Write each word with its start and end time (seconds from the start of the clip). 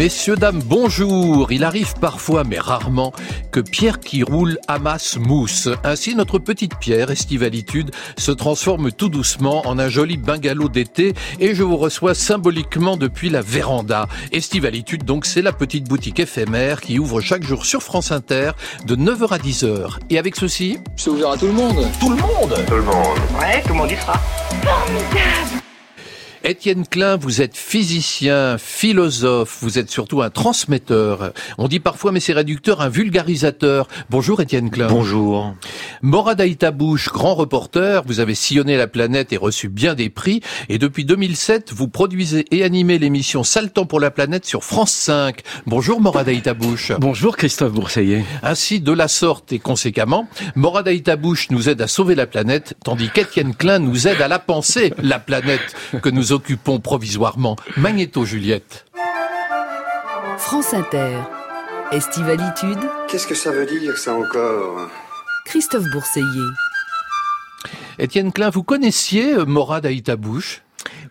Messieurs, 0.00 0.36
dames, 0.36 0.62
bonjour. 0.64 1.52
Il 1.52 1.62
arrive 1.62 1.92
parfois, 2.00 2.42
mais 2.42 2.58
rarement, 2.58 3.12
que 3.52 3.60
pierre 3.60 4.00
qui 4.00 4.22
roule 4.22 4.56
amasse 4.66 5.18
mousse. 5.18 5.68
Ainsi, 5.84 6.14
notre 6.14 6.38
petite 6.38 6.78
pierre, 6.78 7.10
Estivalitude, 7.10 7.90
se 8.16 8.30
transforme 8.30 8.92
tout 8.92 9.10
doucement 9.10 9.60
en 9.66 9.78
un 9.78 9.90
joli 9.90 10.16
bungalow 10.16 10.70
d'été 10.70 11.12
et 11.38 11.54
je 11.54 11.62
vous 11.62 11.76
reçois 11.76 12.14
symboliquement 12.14 12.96
depuis 12.96 13.28
la 13.28 13.42
véranda. 13.42 14.08
Estivalitude, 14.32 15.04
donc, 15.04 15.26
c'est 15.26 15.42
la 15.42 15.52
petite 15.52 15.86
boutique 15.86 16.18
éphémère 16.18 16.80
qui 16.80 16.98
ouvre 16.98 17.20
chaque 17.20 17.42
jour 17.42 17.66
sur 17.66 17.82
France 17.82 18.10
Inter 18.10 18.52
de 18.86 18.96
9h 18.96 19.34
à 19.34 19.38
10h. 19.38 19.98
Et 20.08 20.18
avec 20.18 20.34
ceci... 20.34 20.78
C'est 20.96 21.10
ouvert 21.10 21.32
à 21.32 21.36
tout 21.36 21.46
le 21.46 21.52
monde. 21.52 21.86
Tout 22.00 22.08
le 22.08 22.16
monde 22.16 22.54
Tout 22.66 22.74
le 22.76 22.84
monde. 22.84 23.18
Ouais, 23.38 23.60
tout 23.60 23.74
le 23.74 23.74
monde 23.74 23.90
y 23.90 23.96
sera. 23.96 24.18
Étienne 26.42 26.86
Klein, 26.86 27.16
vous 27.16 27.42
êtes 27.42 27.54
physicien, 27.54 28.56
philosophe, 28.56 29.58
vous 29.60 29.78
êtes 29.78 29.90
surtout 29.90 30.22
un 30.22 30.30
transmetteur. 30.30 31.34
On 31.58 31.68
dit 31.68 31.80
parfois, 31.80 32.12
mais 32.12 32.20
c'est 32.20 32.32
réducteur, 32.32 32.80
un 32.80 32.88
vulgarisateur. 32.88 33.88
Bonjour 34.08 34.40
Étienne 34.40 34.70
Klein. 34.70 34.86
Bonjour. 34.86 35.54
Morad 36.00 36.40
Aïtabouche, 36.40 37.10
grand 37.10 37.34
reporter, 37.34 38.04
vous 38.06 38.20
avez 38.20 38.34
sillonné 38.34 38.78
la 38.78 38.86
planète 38.86 39.34
et 39.34 39.36
reçu 39.36 39.68
bien 39.68 39.94
des 39.94 40.08
prix. 40.08 40.40
Et 40.70 40.78
depuis 40.78 41.04
2007, 41.04 41.74
vous 41.74 41.88
produisez 41.88 42.46
et 42.50 42.64
animez 42.64 42.98
l'émission 42.98 43.44
Saltant 43.44 43.84
pour 43.84 44.00
la 44.00 44.10
planète 44.10 44.46
sur 44.46 44.64
France 44.64 44.92
5. 44.92 45.42
Bonjour 45.66 46.00
Morad 46.00 46.26
Aïtabouche. 46.26 46.92
Bonjour 46.98 47.36
Christophe 47.36 47.72
Bourseillet. 47.72 48.24
Ainsi, 48.42 48.80
de 48.80 48.92
la 48.92 49.08
sorte 49.08 49.52
et 49.52 49.58
conséquemment, 49.58 50.26
Morad 50.54 50.88
Aïtabouche 50.88 51.50
nous 51.50 51.68
aide 51.68 51.82
à 51.82 51.86
sauver 51.86 52.14
la 52.14 52.26
planète, 52.26 52.76
tandis 52.82 53.10
qu'Étienne 53.10 53.54
Klein 53.54 53.78
nous 53.78 54.08
aide 54.08 54.22
à 54.22 54.28
la 54.28 54.38
penser, 54.38 54.94
la 55.02 55.18
planète 55.18 55.76
que 56.02 56.08
nous 56.08 56.29
occupons 56.32 56.80
provisoirement. 56.80 57.56
Magnéto 57.76 58.24
Juliette. 58.24 58.86
France 60.38 60.72
Inter. 60.74 61.16
Estivalitude. 61.92 62.78
Qu'est-ce 63.08 63.26
que 63.26 63.34
ça 63.34 63.50
veut 63.50 63.66
dire, 63.66 63.96
ça 63.98 64.14
encore 64.14 64.88
Christophe 65.44 65.84
Bourseiller. 65.92 66.26
Étienne 67.98 68.32
Klein, 68.32 68.50
vous 68.50 68.62
connaissiez 68.62 69.34
euh, 69.34 69.44
Morad 69.44 69.84
Aïtabouche 69.84 70.62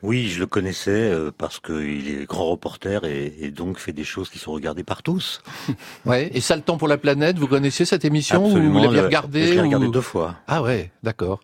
Oui, 0.01 0.29
je 0.29 0.39
le 0.39 0.47
connaissais 0.47 0.89
euh, 1.11 1.31
parce 1.37 1.59
qu'il 1.59 2.07
est 2.09 2.25
grand 2.25 2.45
reporter 2.49 3.03
et, 3.03 3.35
et 3.41 3.51
donc 3.51 3.77
fait 3.77 3.91
des 3.91 4.03
choses 4.05 4.29
qui 4.29 4.39
sont 4.39 4.51
regardées 4.53 4.83
par 4.85 5.03
tous. 5.03 5.41
Ouais. 6.05 6.31
Et 6.33 6.41
Saltan 6.41 6.77
pour 6.77 6.87
la 6.87 6.97
planète, 6.97 7.37
vous 7.37 7.47
connaissiez 7.47 7.85
cette 7.85 8.05
émission 8.05 8.41
ou 8.43 8.47
Absolument. 8.47 8.79
vous 8.79 8.85
l'aviez 8.85 8.99
le- 9.01 9.05
regardée 9.05 9.47
Je 9.47 9.53
l'ai 9.53 9.61
regardé 9.61 9.87
ou- 9.87 9.91
deux 9.91 10.01
fois. 10.01 10.35
Ah 10.47 10.63
ouais, 10.63 10.91
d'accord. 11.03 11.41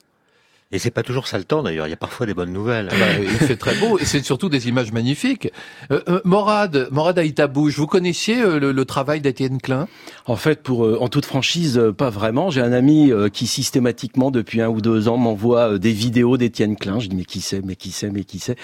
Et 0.72 0.80
c'est 0.80 0.92
pas 0.92 1.04
toujours 1.04 1.28
ça 1.28 1.38
le 1.38 1.44
temps 1.44 1.62
d'ailleurs. 1.64 1.86
Il 1.88 1.92
y 1.92 1.94
a 1.94 1.98
parfois 1.98 2.26
des 2.26 2.34
bonnes 2.34 2.52
nouvelles. 2.52 2.88
Bah, 2.90 3.20
il 3.22 3.30
fait 3.30 3.56
très 3.56 3.76
beau 3.76 4.00
et 4.00 4.04
c'est 4.06 4.26
surtout 4.26 4.50
des 4.50 4.68
images 4.68 4.92
magnifiques. 4.92 5.52
Euh, 5.92 6.02
euh, 6.10 6.20
Morad, 6.26 6.88
Morad 6.92 7.18
Aïtabouche, 7.20 7.78
vous 7.78 7.86
connaissiez 7.86 8.42
euh, 8.42 8.60
le, 8.60 8.72
le 8.72 8.86
travail 8.86 9.22
d'Étienne 9.22 9.62
Klein? 9.62 9.88
En 10.26 10.36
fait, 10.36 10.64
pour 10.64 10.84
euh, 10.86 10.98
en 11.00 11.08
toute 11.08 11.26
franchise, 11.26 11.78
euh, 11.78 11.94
pas 11.94 12.10
vraiment. 12.10 12.50
J'ai 12.50 12.62
un 12.62 12.74
ami 12.74 13.12
euh, 13.12 13.30
qui 13.30 13.46
systématiquement, 13.46 14.32
depuis 14.32 14.60
un 14.60 14.68
ou 14.70 14.82
deux 14.82 15.08
ans, 15.08 15.18
m'envoie 15.18 15.74
euh, 15.74 15.78
des 15.78 15.92
vidéos 15.92 16.36
d'Étienne 16.36 16.76
Klein. 16.78 17.00
Je 17.00 17.08
dis 17.10 17.16
mais 17.16 17.26
qui 17.26 17.42
c'est, 17.42 17.64
mais 17.64 17.76
qui 17.76 17.92
c'est, 17.92 18.10
mais 18.10 18.24
qui 18.24 18.40
c'est? 18.40 18.58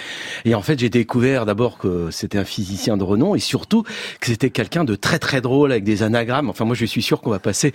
Et 0.43 0.55
en 0.55 0.63
fait, 0.63 0.79
j'ai 0.79 0.89
découvert 0.89 1.45
d'abord 1.45 1.77
que 1.77 2.09
c'était 2.09 2.39
un 2.39 2.45
physicien 2.45 2.97
de 2.97 3.03
renom 3.03 3.35
et 3.35 3.39
surtout 3.39 3.83
que 3.83 4.25
c'était 4.27 4.49
quelqu'un 4.49 4.83
de 4.83 4.95
très 4.95 5.19
très 5.19 5.39
drôle 5.39 5.71
avec 5.71 5.83
des 5.83 6.01
anagrammes. 6.01 6.49
Enfin, 6.49 6.65
moi, 6.65 6.75
je 6.75 6.85
suis 6.85 7.03
sûr 7.03 7.21
qu'on 7.21 7.29
va 7.29 7.39
passer 7.39 7.73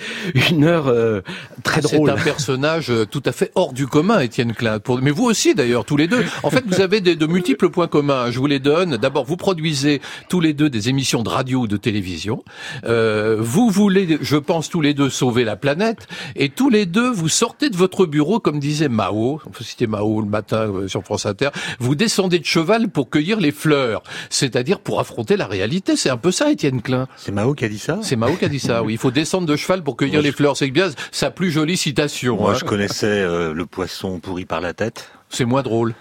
une 0.50 0.64
heure 0.64 0.88
euh, 0.88 1.22
très 1.62 1.80
Ah, 1.84 1.88
C'est 1.88 1.96
drôle. 1.96 2.10
un 2.10 2.16
personnage 2.16 2.92
tout 3.10 3.22
à 3.24 3.30
fait 3.32 3.52
hors 3.54 3.72
du 3.72 3.86
commun, 3.86 4.15
Étienne 4.20 4.52
Klein. 4.54 4.78
Pour... 4.78 5.00
Mais 5.00 5.10
vous 5.10 5.24
aussi, 5.24 5.54
d'ailleurs, 5.54 5.84
tous 5.84 5.96
les 5.96 6.08
deux. 6.08 6.24
En 6.42 6.50
fait, 6.50 6.64
vous 6.66 6.80
avez 6.80 7.00
des, 7.00 7.16
de 7.16 7.26
multiples 7.26 7.70
points 7.70 7.88
communs. 7.88 8.30
Je 8.30 8.38
vous 8.38 8.46
les 8.46 8.58
donne. 8.58 8.96
D'abord, 8.96 9.24
vous 9.24 9.36
produisez 9.36 10.00
tous 10.28 10.40
les 10.40 10.52
deux 10.52 10.70
des 10.70 10.88
émissions 10.88 11.22
de 11.22 11.28
radio 11.28 11.60
ou 11.60 11.66
de 11.66 11.76
télévision. 11.76 12.42
Euh, 12.84 13.36
vous 13.38 13.70
voulez, 13.70 14.18
je 14.20 14.36
pense, 14.36 14.68
tous 14.68 14.80
les 14.80 14.94
deux 14.94 15.10
sauver 15.10 15.44
la 15.44 15.56
planète. 15.56 16.06
Et 16.34 16.48
tous 16.48 16.70
les 16.70 16.86
deux, 16.86 17.10
vous 17.10 17.28
sortez 17.28 17.70
de 17.70 17.76
votre 17.76 18.06
bureau, 18.06 18.40
comme 18.40 18.58
disait 18.60 18.88
Mao. 18.88 19.40
On 19.46 19.50
peut 19.50 19.64
citer 19.64 19.86
Mao 19.86 20.20
le 20.20 20.28
matin 20.28 20.68
euh, 20.68 20.88
sur 20.88 21.02
France 21.02 21.26
Inter. 21.26 21.48
Vous 21.78 21.94
descendez 21.94 22.38
de 22.38 22.44
cheval 22.44 22.88
pour 22.88 23.10
cueillir 23.10 23.40
les 23.40 23.52
fleurs. 23.52 24.02
C'est-à-dire 24.30 24.80
pour 24.80 25.00
affronter 25.00 25.36
la 25.36 25.46
réalité. 25.46 25.96
C'est 25.96 26.10
un 26.10 26.16
peu 26.16 26.30
ça, 26.30 26.50
Étienne 26.50 26.82
Klein. 26.82 27.08
C'est 27.16 27.32
Mao 27.32 27.54
qui 27.54 27.64
a 27.64 27.68
dit 27.68 27.78
ça? 27.78 27.98
C'est 28.02 28.16
Mao 28.16 28.34
qui 28.36 28.44
a 28.44 28.48
dit 28.48 28.60
ça. 28.60 28.82
Oui, 28.82 28.94
il 28.94 28.98
faut 28.98 29.10
descendre 29.10 29.46
de 29.46 29.56
cheval 29.56 29.82
pour 29.82 29.96
cueillir 29.96 30.16
Moi, 30.16 30.22
les 30.22 30.30
je- 30.30 30.36
fleurs. 30.36 30.56
C'est 30.56 30.70
bien 30.70 30.90
sa 31.12 31.30
plus 31.30 31.50
jolie 31.50 31.76
citation. 31.76 32.36
Moi, 32.36 32.52
hein. 32.52 32.56
je 32.58 32.64
connaissais 32.64 33.06
euh, 33.06 33.52
le 33.52 33.66
poisson 33.66 34.05
pourri 34.20 34.44
par 34.44 34.60
la 34.60 34.74
tête. 34.74 35.10
C'est 35.28 35.44
moins 35.44 35.62
drôle. 35.62 35.94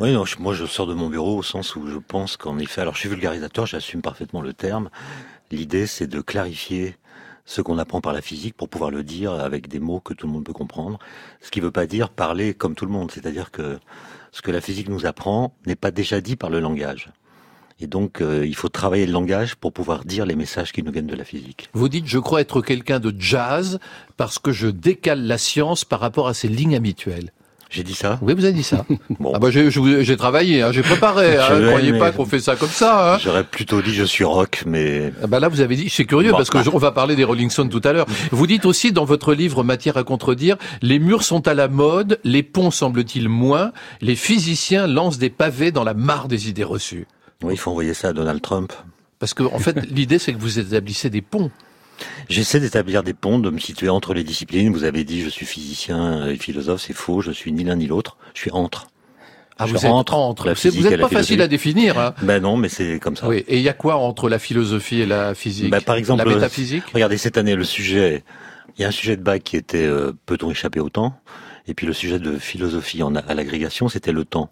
Oui, 0.00 0.12
non, 0.12 0.24
je- 0.24 0.38
moi, 0.38 0.54
je 0.54 0.66
sors 0.66 0.86
de 0.86 0.94
mon 0.94 1.08
bureau 1.08 1.38
au 1.38 1.42
sens 1.42 1.76
où 1.76 1.86
je 1.86 1.98
pense 1.98 2.36
qu'en 2.36 2.58
effet, 2.58 2.80
alors 2.80 2.94
je 2.94 3.00
suis 3.00 3.08
vulgarisateur, 3.08 3.66
j'assume 3.66 4.02
parfaitement 4.02 4.40
le 4.42 4.52
terme. 4.52 4.90
L'idée, 5.50 5.86
c'est 5.86 6.06
de 6.06 6.20
clarifier 6.20 6.96
ce 7.46 7.60
qu'on 7.60 7.78
apprend 7.78 8.00
par 8.00 8.12
la 8.12 8.22
physique 8.22 8.56
pour 8.56 8.68
pouvoir 8.68 8.90
le 8.90 9.02
dire 9.02 9.32
avec 9.32 9.68
des 9.68 9.78
mots 9.78 10.00
que 10.00 10.14
tout 10.14 10.26
le 10.26 10.32
monde 10.32 10.44
peut 10.44 10.52
comprendre. 10.54 10.98
Ce 11.40 11.50
qui 11.50 11.60
ne 11.60 11.66
veut 11.66 11.70
pas 11.70 11.86
dire 11.86 12.08
parler 12.08 12.54
comme 12.54 12.74
tout 12.74 12.86
le 12.86 12.90
monde, 12.92 13.10
c'est-à-dire 13.10 13.50
que 13.50 13.78
ce 14.32 14.42
que 14.42 14.50
la 14.50 14.60
physique 14.60 14.88
nous 14.88 15.06
apprend 15.06 15.54
n'est 15.66 15.76
pas 15.76 15.90
déjà 15.90 16.20
dit 16.20 16.36
par 16.36 16.50
le 16.50 16.58
langage. 16.60 17.10
Et 17.80 17.86
donc, 17.86 18.20
euh, 18.20 18.46
il 18.46 18.54
faut 18.54 18.68
travailler 18.68 19.04
le 19.04 19.12
langage 19.12 19.56
pour 19.56 19.72
pouvoir 19.72 20.04
dire 20.04 20.26
les 20.26 20.36
messages 20.36 20.72
qui 20.72 20.82
nous 20.82 20.92
viennent 20.92 21.08
de 21.08 21.16
la 21.16 21.24
physique. 21.24 21.68
Vous 21.74 21.88
dites, 21.88 22.06
je 22.06 22.18
crois 22.18 22.40
être 22.40 22.62
quelqu'un 22.62 22.98
de 23.00 23.12
jazz 23.18 23.78
parce 24.16 24.38
que 24.38 24.52
je 24.52 24.68
décale 24.68 25.26
la 25.26 25.38
science 25.38 25.84
par 25.84 26.00
rapport 26.00 26.28
à 26.28 26.34
ses 26.34 26.48
lignes 26.48 26.76
habituelles. 26.76 27.30
J'ai 27.74 27.82
dit 27.82 27.94
ça 27.94 28.20
Oui, 28.22 28.34
vous 28.34 28.44
avez 28.44 28.54
dit 28.54 28.62
ça. 28.62 28.86
Bon. 29.18 29.32
Ah 29.34 29.38
bah 29.40 29.50
j'ai 29.50 30.16
travaillé, 30.16 30.62
hein, 30.62 30.70
j'ai 30.70 30.82
préparé. 30.82 31.36
Hein, 31.38 31.54
vais, 31.58 31.68
croyez 31.70 31.98
pas 31.98 32.12
qu'on 32.12 32.24
fait 32.24 32.38
ça 32.38 32.54
comme 32.54 32.68
ça. 32.68 33.14
Hein. 33.14 33.18
J'aurais 33.18 33.42
plutôt 33.42 33.82
dit 33.82 33.92
je 33.92 34.04
suis 34.04 34.22
rock, 34.22 34.62
mais 34.64 35.12
Ah 35.22 35.26
bah 35.26 35.40
là, 35.40 35.48
vous 35.48 35.60
avez 35.60 35.74
dit, 35.74 35.88
c'est 35.88 36.04
curieux 36.04 36.30
Bon, 36.30 36.36
parce 36.36 36.50
que 36.50 36.58
bah. 36.58 36.70
on 36.72 36.78
va 36.78 36.92
parler 36.92 37.16
des 37.16 37.24
Rolling 37.24 37.50
Stones 37.50 37.70
tout 37.70 37.80
à 37.82 37.92
l'heure. 37.92 38.06
Vous 38.30 38.46
dites 38.46 38.64
aussi 38.64 38.92
dans 38.92 39.04
votre 39.04 39.34
livre 39.34 39.64
Matière 39.64 39.96
à 39.96 40.04
contredire, 40.04 40.56
les 40.82 41.00
murs 41.00 41.24
sont 41.24 41.48
à 41.48 41.54
la 41.54 41.66
mode, 41.66 42.20
les 42.22 42.44
ponts 42.44 42.70
semble-t-il 42.70 43.28
moins, 43.28 43.72
les 44.00 44.14
physiciens 44.14 44.86
lancent 44.86 45.18
des 45.18 45.30
pavés 45.30 45.72
dans 45.72 45.84
la 45.84 45.94
mare 45.94 46.28
des 46.28 46.48
idées 46.48 46.64
reçues. 46.64 47.06
oui, 47.42 47.54
il 47.54 47.58
faut 47.58 47.72
envoyer 47.72 47.94
ça 47.94 48.08
à 48.08 48.12
Donald 48.12 48.40
Trump. 48.40 48.72
Parce 49.18 49.34
que 49.34 49.42
en 49.42 49.58
fait, 49.58 49.84
l'idée 49.90 50.18
c'est 50.18 50.32
que 50.32 50.38
vous 50.38 50.58
établissez 50.58 51.10
des 51.10 51.22
ponts. 51.22 51.50
J'essaie 52.28 52.60
d'établir 52.60 53.02
des 53.02 53.14
ponts, 53.14 53.38
de 53.38 53.50
me 53.50 53.58
situer 53.58 53.88
entre 53.88 54.14
les 54.14 54.24
disciplines. 54.24 54.72
Vous 54.72 54.84
avez 54.84 55.04
dit 55.04 55.22
je 55.22 55.28
suis 55.28 55.46
physicien 55.46 56.26
et 56.26 56.36
philosophe, 56.36 56.80
c'est 56.80 56.92
faux, 56.94 57.20
je 57.20 57.30
suis 57.30 57.52
ni 57.52 57.64
l'un 57.64 57.76
ni 57.76 57.86
l'autre, 57.86 58.16
je 58.34 58.40
suis 58.40 58.50
entre. 58.50 58.88
Ah, 59.58 59.66
Je 59.66 59.72
vous 59.72 59.86
êtes 59.86 59.92
entre. 59.92 60.46
la 60.46 60.54
Vous 60.54 60.82
n'êtes 60.82 61.00
pas 61.00 61.08
facile 61.08 61.40
à 61.40 61.46
définir. 61.46 61.98
Hein. 61.98 62.14
Ben 62.22 62.42
non, 62.42 62.56
mais 62.56 62.68
c'est 62.68 62.98
comme 62.98 63.16
ça. 63.16 63.28
Oui. 63.28 63.44
Et 63.46 63.58
il 63.58 63.62
y 63.62 63.68
a 63.68 63.72
quoi 63.72 63.96
entre 63.96 64.28
la 64.28 64.40
philosophie 64.40 65.00
et 65.00 65.06
la 65.06 65.34
physique? 65.34 65.70
Bah, 65.70 65.80
par 65.80 65.94
exemple, 65.96 66.26
la 66.26 66.34
métaphysique? 66.34 66.82
Regardez 66.92 67.18
cette 67.18 67.38
année 67.38 67.54
le 67.54 67.64
sujet. 67.64 68.24
Il 68.76 68.82
y 68.82 68.84
a 68.84 68.88
un 68.88 68.92
sujet 68.92 69.16
de 69.16 69.22
bac 69.22 69.44
qui 69.44 69.56
était 69.56 69.84
euh, 69.84 70.12
peut-on 70.26 70.50
échapper 70.50 70.80
au 70.80 70.88
temps? 70.88 71.14
Et 71.68 71.74
puis 71.74 71.86
le 71.86 71.92
sujet 71.92 72.18
de 72.18 72.36
philosophie 72.36 73.02
en, 73.04 73.14
à 73.14 73.34
l'agrégation, 73.34 73.88
c'était 73.88 74.12
le 74.12 74.24
temps. 74.24 74.50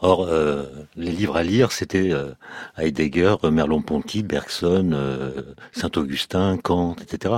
Or, 0.00 0.26
euh, 0.28 0.64
les 0.96 1.12
livres 1.12 1.36
à 1.36 1.42
lire, 1.44 1.72
c'était 1.72 2.10
euh, 2.12 2.32
Heidegger, 2.76 3.36
Merleau-Ponty, 3.50 4.22
Bergson, 4.22 4.90
euh, 4.92 5.54
Saint-Augustin, 5.72 6.58
Kant, 6.62 6.96
etc. 7.00 7.34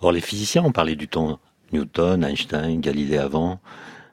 Or, 0.00 0.12
les 0.12 0.20
physiciens 0.20 0.62
ont 0.64 0.72
parlé 0.72 0.96
du 0.96 1.08
temps. 1.08 1.38
Newton, 1.72 2.22
Einstein, 2.24 2.80
Galilée 2.80 3.18
avant. 3.18 3.58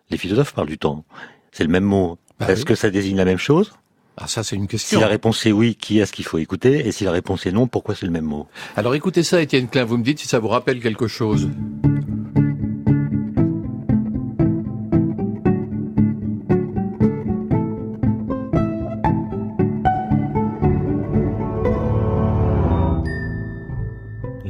Les 0.10 0.18
philosophes 0.18 0.54
parlent 0.54 0.68
du 0.70 0.78
temps. 0.78 1.04
C'est 1.52 1.64
le 1.64 1.70
même 1.70 1.84
mot. 1.84 2.18
Bah 2.40 2.48
Est-ce 2.50 2.62
oui. 2.62 2.66
que 2.66 2.76
ça 2.76 2.90
désigne 2.90 3.18
la 3.18 3.26
même 3.26 3.38
chose? 3.38 3.74
Ah, 4.18 4.28
ça 4.28 4.44
c'est 4.44 4.56
une 4.56 4.64
Si 4.64 4.68
question. 4.70 5.00
la 5.00 5.08
réponse 5.08 5.46
est 5.46 5.52
oui, 5.52 5.76
qui 5.76 6.00
est-ce 6.00 6.12
qu'il 6.14 6.26
faut 6.26 6.38
écouter? 6.38 6.88
Et 6.88 6.92
si 6.92 7.04
la 7.04 7.12
réponse 7.12 7.46
est 7.46 7.52
non, 7.52 7.68
pourquoi 7.68 7.96
c'est 7.96 8.06
le 8.06 8.12
même 8.12 8.26
mot? 8.26 8.48
Alors 8.76 8.94
écoutez 8.96 9.24
ça, 9.24 9.42
Étienne 9.42 9.68
Klein. 9.68 9.84
Vous 9.86 9.98
me 9.98 10.04
dites 10.04 10.20
si 10.20 10.28
ça 10.28 10.40
vous 10.40 10.48
rappelle 10.50 10.80
quelque 10.82 11.08
chose. 11.08 11.50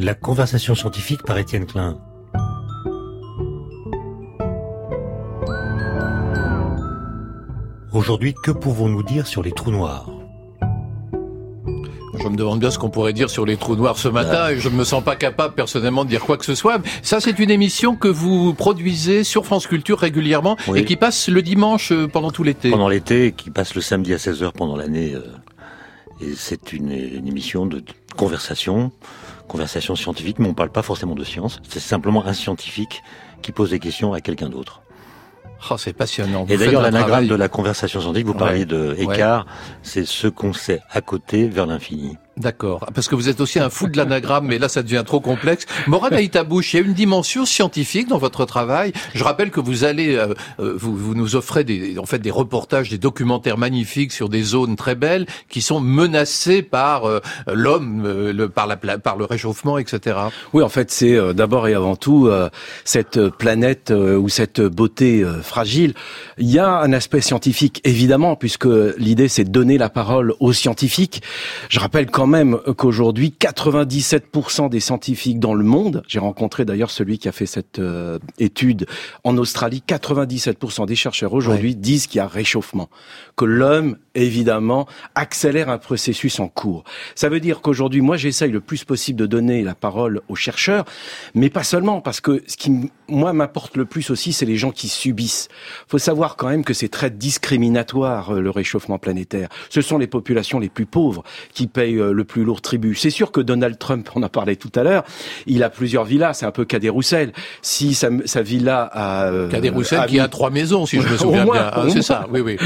La 0.01 0.15
conversation 0.15 0.74
scientifique 0.74 1.21
par 1.24 1.38
Étienne 1.38 1.65
Klein. 1.68 2.00
Aujourd'hui, 7.94 8.33
que 8.33 8.51
pouvons-nous 8.51 9.03
dire 9.03 9.27
sur 9.27 9.44
les 9.44 9.51
trous 9.51 9.71
noirs? 9.71 10.09
Je 12.24 12.27
me 12.27 12.36
demande 12.38 12.59
bien 12.59 12.69
ce 12.69 12.77
qu'on 12.77 12.89
pourrait 12.92 13.13
dire 13.13 13.30
sur 13.31 13.45
les 13.48 13.57
trous 13.57 13.75
noirs 13.75 13.98
ce 13.98 14.07
matin 14.07 14.50
et 14.50 14.59
je 14.59 14.69
ne 14.69 14.75
me 14.75 14.83
sens 14.83 15.03
pas 15.03 15.15
capable 15.15 15.56
personnellement 15.56 16.06
de 16.06 16.09
dire 16.09 16.21
quoi 16.24 16.38
que 16.38 16.45
ce 16.45 16.53
soit. 16.53 16.80
Ça, 17.01 17.19
c'est 17.19 17.39
une 17.39 17.50
émission 17.50 17.95
que 17.95 18.07
vous 18.07 18.53
produisez 18.53 19.24
sur 19.24 19.45
France 19.45 19.65
Culture 19.65 19.98
régulièrement 20.00 20.56
Oui. 20.68 20.80
et 20.80 20.86
qui 20.86 20.98
passe 20.98 21.30
le 21.30 21.42
dimanche 21.42 21.92
euh, 21.92 22.07
pendant 22.07 22.30
tout 22.30 22.44
l'été. 22.44 22.69
Pendant 22.69 22.89
l'été, 22.89 23.31
qui 23.36 23.50
passe 23.50 23.74
le 23.74 23.81
samedi 23.81 24.13
à 24.13 24.18
16h 24.18 24.51
pendant 24.51 24.75
l'année. 24.75 25.15
euh, 25.15 25.21
et 26.21 26.33
c'est 26.36 26.74
une, 26.74 26.92
une 26.92 27.27
émission 27.27 27.65
de 27.65 27.83
conversation, 28.15 28.92
conversation 29.51 29.95
scientifique, 29.95 30.39
mais 30.39 30.45
on 30.45 30.50
ne 30.50 30.56
parle 30.56 30.71
pas 30.71 30.81
forcément 30.81 31.15
de 31.15 31.24
science. 31.24 31.59
C'est 31.68 31.80
simplement 31.80 32.25
un 32.25 32.33
scientifique 32.33 33.03
qui 33.42 33.51
pose 33.51 33.69
des 33.71 33.80
questions 33.80 34.13
à 34.13 34.21
quelqu'un 34.21 34.50
d'autre. 34.50 34.81
Oh, 35.69 35.77
c'est 35.77 35.94
passionnant. 35.94 36.44
Vous 36.45 36.53
Et 36.53 36.57
d'ailleurs, 36.57 36.81
l'anagramme 36.81 37.27
de 37.27 37.36
la 37.36 37.48
conversation 37.48 38.01
scientifique, 38.01 38.25
vous 38.27 38.33
parliez 38.33 38.59
Ouais. 38.62 38.65
de 38.65 38.95
Ouais. 38.98 39.03
écart, 39.15 39.45
c'est 39.83 40.06
ce 40.06 40.27
qu'on 40.27 40.53
sait 40.53 40.81
à 40.89 41.01
côté 41.01 41.48
vers 41.48 41.68
l'infini. 41.68 42.18
D'accord. 42.38 42.88
Parce 42.95 43.10
que 43.10 43.16
vous 43.16 43.28
êtes 43.28 43.42
aussi 43.42 43.60
un 43.60 43.69
fou 43.69 43.88
de 43.88 43.98
l'anagramme, 43.98 44.48
mais 44.48 44.57
là, 44.57 44.69
ça 44.69 44.83
devient 44.83 45.04
trop 45.06 45.19
complexe. 45.19 45.66
Morad 45.88 46.13
Aïtabouche, 46.13 46.74
il 46.74 46.78
y 46.78 46.80
a 46.81 46.86
une 46.86 46.94
dimension 46.94 47.45
scientifique 47.45 48.07
dans 48.07 48.18
votre 48.18 48.45
travail. 48.45 48.94
Je 49.13 49.24
rappelle 49.25 49.51
que 49.51 49.60
vous 49.60 49.83
allez, 49.83 50.16
euh, 50.16 50.33
euh, 50.62 50.74
vous, 50.78 50.95
vous, 50.95 51.13
nous 51.13 51.36
offrez 51.36 51.66
des, 51.66 52.00
en 52.00 52.06
fait, 52.06 52.19
des 52.19 52.31
reportages, 52.31 52.89
des 52.89 52.98
documentaires 52.98 53.57
magnifiques 53.57 54.13
sur 54.13 54.30
des 54.30 54.44
zones 54.44 54.78
très 54.78 54.95
belles 54.95 55.25
qui 55.50 55.62
sont 55.62 55.81
menacées 55.81 56.62
par 56.62 57.04
euh, 57.04 57.19
l'homme, 57.54 58.04
le, 58.04 58.48
par, 58.48 58.66
la, 58.66 58.77
par 58.77 59.18
le 59.18 59.25
réchauffement, 59.25 59.77
etc. 59.77 60.18
Oui, 60.54 60.63
en 60.63 60.69
fait, 60.69 60.89
c'est 60.89 61.34
d'abord 61.34 61.68
et 61.68 61.74
avant 61.74 61.98
tout 61.98 62.30
cette 62.86 63.27
planète 63.30 63.92
ou 63.92 64.30
cette 64.30 64.62
beauté 64.62 65.25
fragile. 65.44 65.94
Il 66.38 66.50
y 66.50 66.60
a 66.60 66.69
un 66.80 66.94
aspect 66.94 67.22
scientifique, 67.22 67.81
évidemment, 67.84 68.36
puisque 68.36 68.68
l'idée, 68.98 69.27
c'est 69.27 69.44
de 69.44 69.50
donner 69.50 69.77
la 69.77 69.89
parole 69.89 70.34
aux 70.39 70.54
scientifiques. 70.54 71.22
Je 71.69 71.80
rappelle 71.80 72.10
quand 72.10 72.27
même 72.31 72.57
qu'aujourd'hui, 72.78 73.36
97% 73.39 74.69
des 74.69 74.80
scientifiques 74.80 75.39
dans 75.39 75.54
le 75.54 75.63
monde, 75.63 76.01
j'ai 76.07 76.18
rencontré 76.18 76.66
d'ailleurs 76.66 76.89
celui 76.89 77.19
qui 77.19 77.28
a 77.28 77.31
fait 77.31 77.45
cette 77.45 77.78
euh, 77.78 78.18
étude 78.39 78.88
en 79.24 79.38
Australie, 79.38 79.83
97% 79.88 80.88
des 80.88 80.95
chercheurs 80.95 81.33
aujourd'hui 81.33 81.75
disent 81.75 82.07
qu'il 82.07 82.18
y 82.18 82.22
a 82.22 82.28
réchauffement, 82.28 82.89
que 83.36 83.45
l'homme, 83.45 83.98
évidemment, 84.16 84.88
accélère 85.13 85.69
un 85.69 85.78
processus 85.78 86.39
en 86.39 86.48
cours. 86.48 86.83
Ça 87.13 87.30
veut 87.30 87.39
dire 87.39 87.62
qu'aujourd'hui, 87.62 88.01
moi, 88.01 88.18
j'essaye 88.18 88.51
le 88.51 88.62
plus 88.62 88.84
possible 88.84 89.19
de 89.19 89.25
donner 89.27 89.62
la 89.62 89.75
parole 89.75 90.22
aux 90.30 90.36
chercheurs, 90.36 90.86
mais 91.36 91.50
pas 91.50 91.63
seulement, 91.63 92.01
parce 92.01 92.22
que 92.22 92.42
ce 92.48 92.57
qui, 92.57 92.89
moi, 93.07 93.34
m'importe 93.34 93.77
le 93.77 93.86
plus 93.86 94.10
aussi, 94.10 94.34
c'est 94.34 94.45
les 94.45 94.57
gens 94.57 94.72
qui 94.72 94.88
subissent. 94.88 95.50
faut 95.88 95.98
savoir 95.98 96.38
quand 96.38 96.48
même 96.48 96.63
que 96.63 96.74
c'est 96.74 96.89
très 96.89 97.12
discriminatoire, 97.12 98.31
euh, 98.31 98.42
le 98.42 98.50
réchauffement 98.50 98.98
planétaire. 98.98 99.50
Ce 99.69 99.81
sont 99.81 99.98
les 99.98 100.07
populations 100.07 100.60
les 100.60 100.69
plus 100.69 100.86
pauvres 100.86 101.24
qui 101.54 101.68
payent 101.68 101.98
euh, 101.98 102.11
le 102.12 102.24
plus 102.24 102.44
lourd 102.44 102.62
tribut. 102.62 102.96
C'est 102.96 103.10
sûr 103.10 103.31
que 103.31 103.42
Donald 103.42 103.78
Trump, 103.78 104.10
on 104.16 104.24
en 104.24 104.30
parlait 104.30 104.56
tout 104.56 104.72
à 104.75 104.84
l'heure, 104.84 105.04
il 105.48 105.63
a 105.63 105.69
plusieurs 105.69 106.06
villas, 106.06 106.34
c'est 106.34 106.46
un 106.46 106.52
peu 106.52 106.66
Cadet 106.66 106.90
Roussel. 106.90 107.34
Si 107.62 107.94
sa, 107.94 108.10
sa 108.25 108.42
villa 108.42 108.84
a... 108.92 109.25
Euh, 109.25 109.50
Cadet 109.50 109.69
Roussel 109.69 110.06
qui 110.08 110.19
a 110.19 110.28
trois 110.28 110.50
maisons, 110.50 110.86
si 110.86 111.02
je 111.02 111.08
me 111.08 111.18
souviens 111.18 111.46
bien. 111.46 111.72
Ah, 111.74 111.86
c'est 111.90 112.02
ça, 112.02 112.28
oui, 112.31 112.42
oui. 112.42 112.58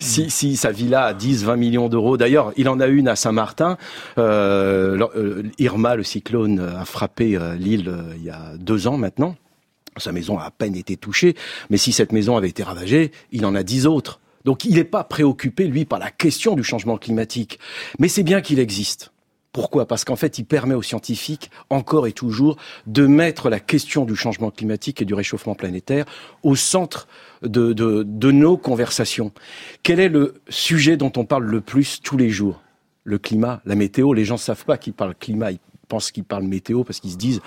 si, 0.00 0.30
si 0.30 0.56
sa 0.56 0.70
villa 0.70 1.04
a 1.06 1.14
10, 1.14 1.44
20 1.44 1.56
millions 1.56 1.88
d'euros, 1.88 2.16
d'ailleurs, 2.16 2.52
il 2.56 2.68
en 2.68 2.80
a 2.80 2.86
une 2.86 3.08
à 3.08 3.16
Saint-Martin. 3.16 3.76
Euh, 4.18 4.98
euh 5.16 5.42
Irma, 5.58 5.96
le 5.96 6.02
cyclone, 6.02 6.60
a 6.60 6.84
frappé 6.84 7.36
euh, 7.36 7.54
l'île 7.54 7.92
il 8.16 8.24
y 8.24 8.30
a 8.30 8.56
deux 8.58 8.86
ans 8.86 8.96
maintenant. 8.96 9.36
Sa 9.96 10.12
maison 10.12 10.38
a 10.38 10.44
à 10.44 10.50
peine 10.50 10.74
été 10.74 10.96
touchée, 10.96 11.36
mais 11.70 11.76
si 11.76 11.92
cette 11.92 12.12
maison 12.12 12.36
avait 12.36 12.48
été 12.48 12.62
ravagée, 12.62 13.12
il 13.30 13.46
en 13.46 13.54
a 13.54 13.62
dix 13.62 13.86
autres. 13.86 14.20
Donc 14.44 14.64
il 14.64 14.74
n'est 14.74 14.84
pas 14.84 15.04
préoccupé, 15.04 15.66
lui, 15.66 15.84
par 15.84 15.98
la 15.98 16.10
question 16.10 16.54
du 16.54 16.64
changement 16.64 16.98
climatique. 16.98 17.58
Mais 17.98 18.08
c'est 18.08 18.22
bien 18.22 18.40
qu'il 18.40 18.58
existe. 18.58 19.10
Pourquoi? 19.54 19.86
Parce 19.86 20.04
qu'en 20.04 20.16
fait, 20.16 20.38
il 20.38 20.44
permet 20.44 20.74
aux 20.74 20.82
scientifiques, 20.82 21.48
encore 21.70 22.08
et 22.08 22.12
toujours, 22.12 22.56
de 22.88 23.06
mettre 23.06 23.48
la 23.50 23.60
question 23.60 24.04
du 24.04 24.16
changement 24.16 24.50
climatique 24.50 25.00
et 25.00 25.04
du 25.04 25.14
réchauffement 25.14 25.54
planétaire 25.54 26.06
au 26.42 26.56
centre 26.56 27.06
de, 27.42 28.02
nos 28.32 28.56
conversations. 28.56 29.30
Quel 29.84 30.00
est 30.00 30.08
le 30.08 30.34
sujet 30.48 30.96
dont 30.96 31.12
on 31.16 31.24
parle 31.24 31.44
le 31.44 31.60
plus 31.60 32.02
tous 32.02 32.16
les 32.16 32.30
jours? 32.30 32.62
Le 33.04 33.18
climat, 33.18 33.60
la 33.64 33.76
météo. 33.76 34.12
Les 34.12 34.24
gens 34.24 34.34
ne 34.34 34.40
savent 34.40 34.64
pas 34.64 34.76
qu'ils 34.76 34.92
parlent 34.92 35.14
climat, 35.14 35.50
pensent 35.84 36.10
qu'ils 36.10 36.24
parlent 36.24 36.44
météo 36.44 36.84
parce 36.84 37.00
qu'ils 37.00 37.12
se 37.12 37.16
disent 37.16 37.40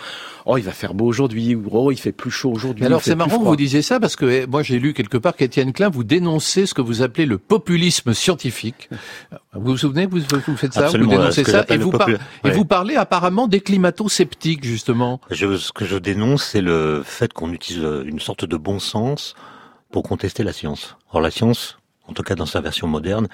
oh 0.46 0.58
il 0.58 0.64
va 0.64 0.72
faire 0.72 0.94
beau 0.94 1.06
aujourd'hui 1.06 1.56
ou 1.56 1.66
oh 1.72 1.92
il 1.92 1.98
fait 1.98 2.12
plus 2.12 2.32
chaud 2.32 2.52
aujourd'hui. 2.52 2.86
Alors 2.86 3.02
c'est 3.02 3.16
marrant 3.16 3.40
que 3.40 3.46
vous 3.46 3.56
disiez 3.56 3.82
ça 3.82 4.00
parce 4.00 4.16
que 4.16 4.26
eh, 4.26 4.48
moi 4.48 4.64
j'ai 4.64 4.80
lu 4.80 4.94
quelque 4.94 5.18
part 5.18 5.36
qu'Étienne 5.36 5.74
Klein 5.74 5.90
vous 5.90 6.04
dénoncez 6.04 6.66
ce 6.66 6.74
que 6.74 6.82
vous 6.82 7.02
appelez 7.02 7.26
le 7.26 7.38
populisme 7.38 8.14
scientifique. 8.14 8.90
Vous 9.54 9.72
vous 9.72 9.78
souvenez 9.78 10.06
vous, 10.06 10.20
vous 10.20 10.58
faites 10.58 10.74
ça? 10.74 10.88
Vous 10.88 11.06
dénoncez 11.06 11.44
ça 11.44 11.66
et 11.70 11.78
vous, 11.78 11.92
et 12.44 12.52
vous 12.52 12.66
parlez 12.66 12.96
apparemment 12.96 13.48
des 13.48 13.62
climato-sceptiques 13.62 14.64
justement. 14.64 15.20
Je, 15.32 15.58
ce 15.58 15.72
que 15.72 15.86
je 15.86 15.98
dénonce 15.98 16.44
c'est 16.44 16.62
le 16.62 17.02
fait 17.04 17.34
qu'on 17.34 17.52
utilise 17.52 17.84
une 18.06 18.20
sorte 18.20 18.46
de 18.46 18.58
bon 18.58 18.80
sens 18.80 19.36
pour 19.92 20.04
contester 20.04 20.44
la 20.44 20.54
science. 20.54 20.98
Or 21.12 21.22
la 21.22 21.32
science 21.32 21.78
en 22.08 22.14
tout 22.14 22.24
cas 22.24 22.36
dans 22.36 22.46
sa 22.46 22.62
version 22.62 22.88
moderne, 22.88 23.28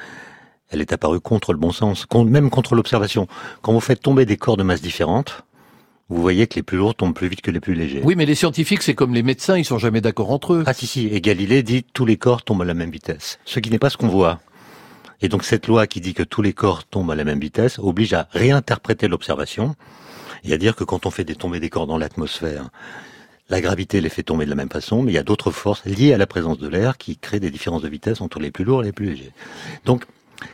elle 0.74 0.82
est 0.82 0.92
apparue 0.92 1.20
contre 1.20 1.54
le 1.54 1.60
bon 1.60 1.72
sens, 1.72 2.08
même 2.26 2.50
contre 2.50 2.76
l'observation. 2.76 3.28
Quand 3.62 3.74
vous 3.74 3.80
faites 3.80 4.02
tomber 4.02 4.26
des 4.26 4.38
corps 4.38 4.58
de 4.58 4.64
masse 4.64 4.82
différentes, 4.82 5.44
vous 6.10 6.22
voyez 6.22 6.48
que 6.48 6.56
les 6.56 6.64
plus 6.64 6.78
lourds 6.78 6.96
tombent 6.96 7.14
plus 7.14 7.28
vite 7.28 7.42
que 7.42 7.52
les 7.52 7.60
plus 7.60 7.76
légers. 7.76 8.02
Oui, 8.04 8.16
mais 8.16 8.26
les 8.26 8.36
scientifiques, 8.36 8.82
c'est 8.82 8.96
comme 8.96 9.14
les 9.14 9.24
médecins, 9.24 9.58
ils 9.58 9.66
sont 9.66 9.78
jamais 9.78 10.02
d'accord 10.02 10.32
entre 10.32 10.54
eux. 10.54 10.64
Ah 10.66 10.74
si, 10.74 10.88
si, 10.88 11.08
et 11.08 11.22
Galilée 11.22 11.64
dit 11.64 11.84
tous 11.84 12.06
les 12.06 12.18
corps 12.18 12.44
tombent 12.44 12.64
à 12.64 12.66
la 12.66 12.74
même 12.74 12.90
vitesse, 12.90 13.40
ce 13.46 13.60
qui 13.60 13.70
n'est 13.70 13.80
pas 13.80 13.90
ce 13.90 13.98
qu'on 13.98 14.08
voit. 14.08 14.40
Et 15.22 15.30
donc 15.30 15.44
cette 15.44 15.68
loi 15.68 15.88
qui 15.88 16.02
dit 16.02 16.14
que 16.14 16.24
tous 16.24 16.42
les 16.42 16.54
corps 16.54 16.84
tombent 16.84 17.12
à 17.12 17.16
la 17.16 17.24
même 17.24 17.40
vitesse 17.40 17.80
oblige 17.80 18.14
à 18.14 18.28
réinterpréter 18.32 19.08
l'observation 19.08 19.76
et 20.44 20.54
à 20.54 20.58
dire 20.58 20.76
que 20.76 20.84
quand 20.84 21.06
on 21.06 21.12
fait 21.12 21.24
des 21.24 21.36
tomber 21.36 21.60
des 21.60 21.70
corps 21.70 21.88
dans 21.88 21.98
l'atmosphère, 21.98 22.70
la 23.50 23.62
gravité 23.62 24.02
les 24.02 24.10
fait 24.10 24.24
tomber 24.24 24.46
de 24.46 24.50
la 24.50 24.56
même 24.56 24.70
façon, 24.70 25.04
mais 25.04 25.12
il 25.12 25.16
y 25.16 25.20
a 25.20 25.24
d'autres 25.24 25.52
forces 25.52 25.86
liées 25.86 26.14
à 26.14 26.18
la 26.18 26.28
présence 26.28 26.58
de 26.58 26.68
l'air 26.68 26.98
qui 26.98 27.18
créent 27.18 27.40
des 27.40 27.52
différences 27.52 27.84
de 27.84 27.90
vitesse 27.90 28.20
entre 28.20 28.40
les 28.40 28.52
plus 28.52 28.66
lourds 28.66 28.82
et 28.82 28.88
les 28.88 28.92
plus 28.92 29.12
légers. 29.12 29.32
Donc 29.86 30.06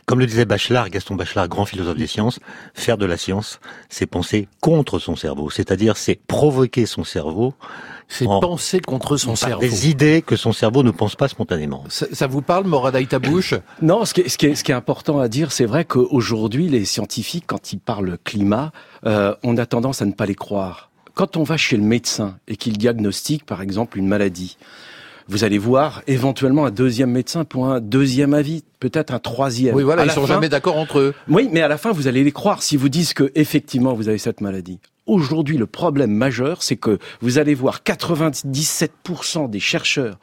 comme 0.06 0.18
le 0.18 0.26
disait 0.26 0.44
Bachelard, 0.44 0.90
Gaston 0.90 1.14
Bachelard, 1.14 1.48
grand 1.48 1.64
philosophe 1.64 1.96
des 1.96 2.06
sciences, 2.06 2.40
faire 2.74 2.98
de 2.98 3.06
la 3.06 3.16
science, 3.16 3.60
c'est 3.88 4.06
penser 4.06 4.48
contre 4.60 4.98
son 4.98 5.16
cerveau. 5.16 5.50
C'est-à-dire, 5.50 5.96
c'est 5.96 6.20
provoquer 6.26 6.86
son 6.86 7.04
cerveau. 7.04 7.54
C'est 8.08 8.24
penser 8.24 8.80
contre 8.80 9.16
son 9.16 9.36
cerveau. 9.36 9.60
Des 9.60 9.88
idées 9.88 10.22
que 10.22 10.34
son 10.34 10.52
cerveau 10.52 10.82
ne 10.82 10.90
pense 10.90 11.14
pas 11.14 11.28
spontanément. 11.28 11.84
Ça, 11.88 12.26
vous 12.26 12.42
parle, 12.42 12.64
Morad 12.66 12.96
Tabouche 13.08 13.54
Non, 13.82 14.04
ce 14.04 14.14
qui, 14.14 14.22
est, 14.22 14.28
ce, 14.28 14.36
qui 14.36 14.46
est, 14.46 14.54
ce 14.56 14.64
qui 14.64 14.72
est 14.72 14.74
important 14.74 15.20
à 15.20 15.28
dire, 15.28 15.52
c'est 15.52 15.64
vrai 15.64 15.84
qu'aujourd'hui, 15.84 16.68
les 16.68 16.84
scientifiques, 16.84 17.44
quand 17.46 17.72
ils 17.72 17.78
parlent 17.78 18.18
climat, 18.24 18.72
euh, 19.06 19.34
on 19.44 19.56
a 19.58 19.66
tendance 19.66 20.02
à 20.02 20.06
ne 20.06 20.12
pas 20.12 20.26
les 20.26 20.34
croire. 20.34 20.90
Quand 21.14 21.36
on 21.36 21.44
va 21.44 21.56
chez 21.56 21.76
le 21.76 21.82
médecin 21.82 22.38
et 22.48 22.56
qu'il 22.56 22.78
diagnostique, 22.78 23.46
par 23.46 23.62
exemple, 23.62 23.98
une 23.98 24.08
maladie, 24.08 24.56
vous 25.30 25.44
allez 25.44 25.58
voir 25.58 26.02
éventuellement 26.08 26.66
un 26.66 26.72
deuxième 26.72 27.12
médecin 27.12 27.44
pour 27.44 27.68
un 27.68 27.80
deuxième 27.80 28.34
avis, 28.34 28.64
peut-être 28.80 29.14
un 29.14 29.20
troisième. 29.20 29.76
Oui, 29.76 29.84
voilà, 29.84 30.04
ils 30.04 30.10
sont 30.10 30.26
jamais 30.26 30.48
d'accord 30.48 30.76
entre 30.76 30.98
eux. 30.98 31.14
Oui, 31.28 31.48
mais 31.52 31.62
à 31.62 31.68
la 31.68 31.78
fin, 31.78 31.92
vous 31.92 32.08
allez 32.08 32.24
les 32.24 32.32
croire 32.32 32.64
si 32.64 32.76
vous 32.76 32.88
disent 32.88 33.14
que 33.14 33.30
effectivement 33.36 33.94
vous 33.94 34.08
avez 34.08 34.18
cette 34.18 34.40
maladie. 34.40 34.80
Aujourd'hui, 35.06 35.56
le 35.56 35.66
problème 35.66 36.10
majeur, 36.10 36.64
c'est 36.64 36.74
que 36.74 36.98
vous 37.20 37.38
allez 37.38 37.54
voir 37.54 37.82
97% 37.84 39.48
des 39.48 39.60
chercheurs 39.60 40.18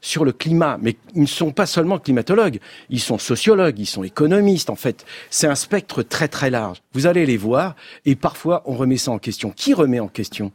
sur 0.00 0.24
le 0.24 0.32
climat, 0.32 0.78
mais 0.80 0.96
ils 1.14 1.22
ne 1.22 1.26
sont 1.26 1.52
pas 1.52 1.66
seulement 1.66 1.98
climatologues, 1.98 2.60
ils 2.88 3.00
sont 3.00 3.18
sociologues, 3.18 3.78
ils 3.78 3.86
sont 3.86 4.04
économistes, 4.04 4.70
en 4.70 4.76
fait. 4.76 5.04
C'est 5.28 5.48
un 5.48 5.54
spectre 5.54 6.02
très 6.02 6.28
très 6.28 6.48
large. 6.48 6.78
Vous 6.94 7.06
allez 7.06 7.26
les 7.26 7.36
voir, 7.36 7.76
et 8.06 8.14
parfois 8.14 8.62
on 8.64 8.74
remet 8.74 8.96
ça 8.96 9.10
en 9.10 9.18
question. 9.18 9.50
Qui 9.50 9.74
remet 9.74 10.00
en 10.00 10.08
question? 10.08 10.50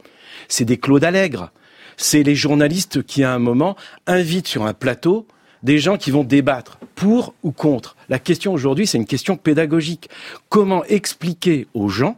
C'est 0.48 0.66
des 0.66 0.78
Claude 0.78 1.04
Allègre, 1.04 1.52
c'est 1.98 2.24
les 2.24 2.36
journalistes 2.36 3.04
qui, 3.04 3.24
à 3.24 3.34
un 3.34 3.40
moment, 3.40 3.76
invitent 4.08 4.48
sur 4.48 4.66
un 4.66 4.74
plateau 4.74 5.28
des 5.64 5.78
gens 5.78 5.98
qui 5.98 6.10
vont 6.12 6.24
débattre 6.24 6.80
pour 6.96 7.34
ou 7.44 7.52
contre. 7.52 7.96
La 8.10 8.20
question 8.20 8.54
aujourd'hui, 8.54 8.88
c'est 8.88 8.98
une 8.98 9.06
question 9.06 9.38
pédagogique. 9.38 10.10
Comment 10.50 10.84
expliquer 10.86 11.68
aux 11.74 11.90
gens 11.90 12.18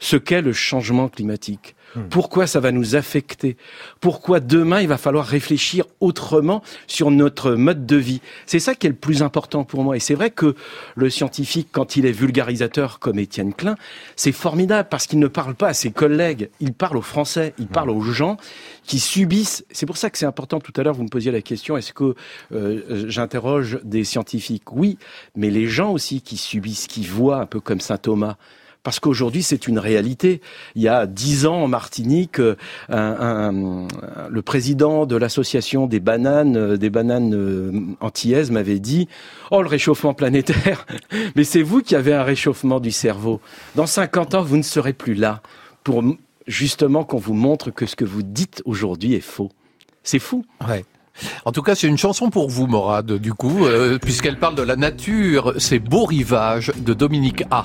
ce 0.00 0.16
qu'est 0.16 0.42
le 0.42 0.52
changement 0.52 1.08
climatique? 1.08 1.75
Pourquoi 2.10 2.46
ça 2.46 2.60
va 2.60 2.72
nous 2.72 2.94
affecter? 2.94 3.56
Pourquoi 4.00 4.40
demain 4.40 4.80
il 4.80 4.88
va 4.88 4.98
falloir 4.98 5.24
réfléchir 5.24 5.86
autrement 6.00 6.62
sur 6.86 7.10
notre 7.10 7.52
mode 7.52 7.86
de 7.86 7.96
vie? 7.96 8.20
C'est 8.44 8.58
ça 8.58 8.74
qui 8.74 8.86
est 8.86 8.90
le 8.90 8.96
plus 8.96 9.22
important 9.22 9.64
pour 9.64 9.82
moi. 9.82 9.96
Et 9.96 10.00
c'est 10.00 10.14
vrai 10.14 10.30
que 10.30 10.54
le 10.94 11.10
scientifique, 11.10 11.68
quand 11.72 11.96
il 11.96 12.06
est 12.06 12.12
vulgarisateur 12.12 12.98
comme 12.98 13.18
Étienne 13.18 13.54
Klein, 13.54 13.76
c'est 14.14 14.32
formidable 14.32 14.88
parce 14.90 15.06
qu'il 15.06 15.18
ne 15.18 15.26
parle 15.26 15.54
pas 15.54 15.68
à 15.68 15.74
ses 15.74 15.90
collègues, 15.90 16.50
il 16.60 16.72
parle 16.74 16.96
aux 16.98 17.02
Français, 17.02 17.54
il 17.58 17.66
parle 17.66 17.90
aux 17.90 18.02
gens 18.02 18.36
qui 18.84 18.98
subissent. 18.98 19.64
C'est 19.70 19.86
pour 19.86 19.96
ça 19.96 20.10
que 20.10 20.18
c'est 20.18 20.26
important. 20.26 20.60
Tout 20.60 20.72
à 20.76 20.82
l'heure, 20.82 20.94
vous 20.94 21.04
me 21.04 21.08
posiez 21.08 21.32
la 21.32 21.42
question 21.42 21.76
est-ce 21.76 21.92
que 21.92 22.14
euh, 22.52 23.06
j'interroge 23.08 23.78
des 23.84 24.04
scientifiques? 24.04 24.72
Oui, 24.72 24.98
mais 25.34 25.50
les 25.50 25.66
gens 25.66 25.92
aussi 25.92 26.20
qui 26.20 26.36
subissent, 26.36 26.86
qui 26.86 27.04
voient 27.04 27.40
un 27.40 27.46
peu 27.46 27.60
comme 27.60 27.80
saint 27.80 27.98
Thomas 27.98 28.36
parce 28.86 29.00
qu'aujourd'hui 29.00 29.42
c'est 29.42 29.66
une 29.66 29.80
réalité. 29.80 30.40
Il 30.76 30.82
y 30.82 30.86
a 30.86 31.06
dix 31.08 31.44
ans 31.44 31.64
en 31.64 31.66
Martinique, 31.66 32.38
euh, 32.38 32.54
le 32.88 34.42
président 34.42 35.06
de 35.06 35.16
l'association 35.16 35.88
des 35.88 35.98
bananes, 35.98 36.56
euh, 36.56 36.76
des 36.76 36.88
bananes 36.88 37.34
euh, 37.34 37.72
antillaises 37.98 38.52
m'avait 38.52 38.78
dit 38.78 39.08
"Oh 39.50 39.60
le 39.60 39.66
réchauffement 39.66 40.14
planétaire, 40.14 40.86
mais 41.34 41.42
c'est 41.42 41.62
vous 41.62 41.82
qui 41.82 41.96
avez 41.96 42.14
un 42.14 42.22
réchauffement 42.22 42.78
du 42.78 42.92
cerveau. 42.92 43.40
Dans 43.74 43.88
50 43.88 44.36
ans, 44.36 44.42
vous 44.42 44.56
ne 44.56 44.62
serez 44.62 44.92
plus 44.92 45.14
là 45.14 45.42
pour 45.82 46.04
justement 46.46 47.02
qu'on 47.02 47.18
vous 47.18 47.34
montre 47.34 47.72
que 47.72 47.86
ce 47.86 47.96
que 47.96 48.04
vous 48.04 48.22
dites 48.22 48.62
aujourd'hui 48.66 49.14
est 49.14 49.20
faux." 49.20 49.50
C'est 50.04 50.20
fou. 50.20 50.44
En 51.44 51.50
tout 51.50 51.62
cas, 51.62 51.74
c'est 51.74 51.88
une 51.88 51.98
chanson 51.98 52.30
pour 52.30 52.50
vous, 52.50 52.68
Morad, 52.68 53.10
du 53.10 53.34
coup, 53.34 53.66
puisqu'elle 54.00 54.38
parle 54.38 54.54
de 54.54 54.62
la 54.62 54.76
nature, 54.76 55.54
ces 55.56 55.80
beaux 55.80 56.04
rivages 56.04 56.70
de 56.76 56.94
Dominique 56.94 57.42
A. 57.50 57.64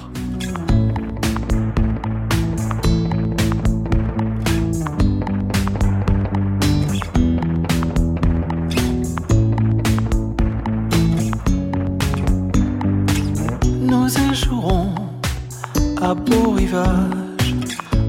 beau 16.16 16.52
rivage 16.52 17.56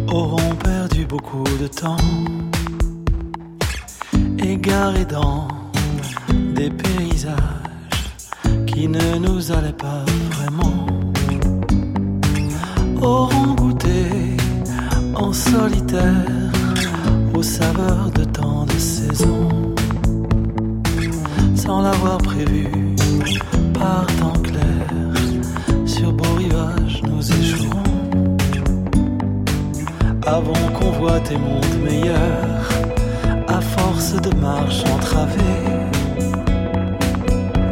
auront 0.09 0.55
perdu 0.57 1.07
beaucoup 1.07 1.45
de 1.61 1.67
temps, 1.67 1.97
égarés 4.39 5.05
dans 5.05 5.49
des 6.55 6.71
paysages 6.71 7.37
qui 8.67 8.89
ne 8.89 9.19
nous 9.19 9.53
allaient 9.53 9.73
pas 9.73 10.05
vraiment, 10.33 10.87
auront 13.01 13.55
goûté 13.55 14.37
en 15.15 15.33
solitaire 15.33 16.51
aux 17.35 17.43
saveurs 17.43 18.11
de 18.11 18.25
tant 18.25 18.65
de 18.67 18.79
saisons, 18.79 19.75
sans 21.55 21.83
l'avoir 21.83 22.19
prévu 22.19 22.67
par 23.75 24.07
temps 24.19 24.41
clair, 24.43 24.72
Avant 30.27 30.69
qu'on 30.75 30.91
voit 30.93 31.21
tes 31.21 31.37
mondes 31.37 31.65
meilleurs, 31.83 32.69
à 33.49 33.61
force 33.61 34.15
de 34.15 34.35
marche 34.37 34.85
entravée, 34.95 35.41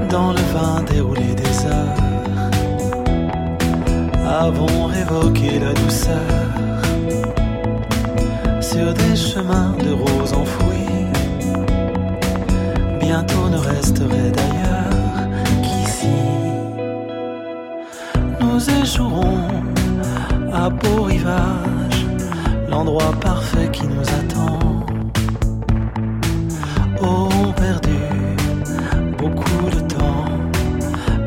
dans 0.09 0.33
le 0.33 0.41
vin 0.53 0.83
déroulé 0.83 1.35
des 1.35 1.67
heures, 1.67 2.11
avons 4.27 4.87
révoqué 4.87 5.59
la 5.61 5.73
douceur 5.75 6.51
sur 8.61 8.93
des 8.95 9.17
chemins 9.17 9.75
de 9.85 9.93
roses 9.93 10.33
enfouis. 10.33 11.07
Bientôt 13.01 13.49
ne 13.49 13.59
resterait 13.59 14.33
d'ailleurs 14.33 15.29
qu'ici. 15.63 16.09
Nous 18.41 18.71
échouerons 18.83 19.49
à 20.53 20.69
beau 20.69 21.03
rivage, 21.05 21.80
l'endroit 22.71 23.13
parfait 23.21 23.69
qui 23.73 23.87
nous 23.87 24.09
attend. 24.21 24.59
Auront 27.03 27.53
perdu 27.53 27.99
beaucoup 29.19 29.71
de 29.71 29.81
temps. 29.81 30.25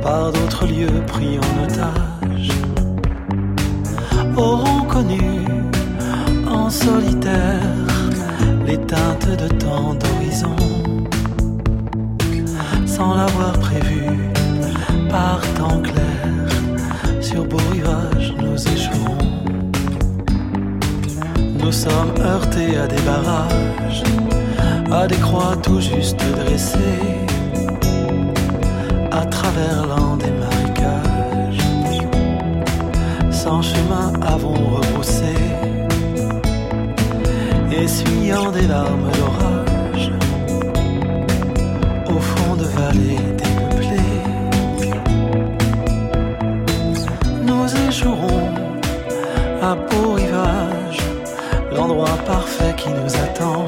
Par 0.01 0.31
d'autres 0.31 0.65
lieux 0.65 1.01
pris 1.07 1.37
en 1.39 1.63
otage. 1.63 2.49
Auront 4.35 4.83
connu 4.83 5.45
en 6.49 6.69
solitaire. 6.69 7.59
Les 8.65 8.77
teintes 8.77 9.27
de 9.27 9.47
tant 9.63 9.93
d'horizons 9.93 10.55
sans 12.85 13.15
l'avoir 13.15 13.53
prévu 13.53 14.03
par 15.09 15.41
temps 15.55 15.81
clair. 15.81 16.23
Sur 17.21 17.45
beau 17.45 17.57
rivage 17.71 18.33
nous 18.41 18.55
échouerons 18.67 19.02
nous 19.02 19.02
sommes 21.73 22.13
heurtés 22.19 22.77
à 22.77 22.85
des 22.87 23.01
barrages 23.01 24.03
à 24.91 25.07
des 25.07 25.15
croix 25.15 25.55
tout 25.63 25.81
juste 25.81 26.23
dressées 26.37 27.01
à 29.11 29.25
travers 29.25 29.87
l'an 29.87 30.15
des 30.17 30.29
marécages 30.43 31.65
sans 33.31 33.63
chemin 33.63 34.13
avons 34.21 34.53
rebroussé 34.53 35.33
essuyant 37.71 38.51
des 38.51 38.67
larmes 38.67 39.09
d'orage 39.17 40.11
au 42.07 42.19
fond 42.19 42.55
de 42.55 42.65
vallées 42.65 43.32
parfait 52.17 52.73
qui 52.75 52.89
nous 52.89 53.15
attend. 53.15 53.62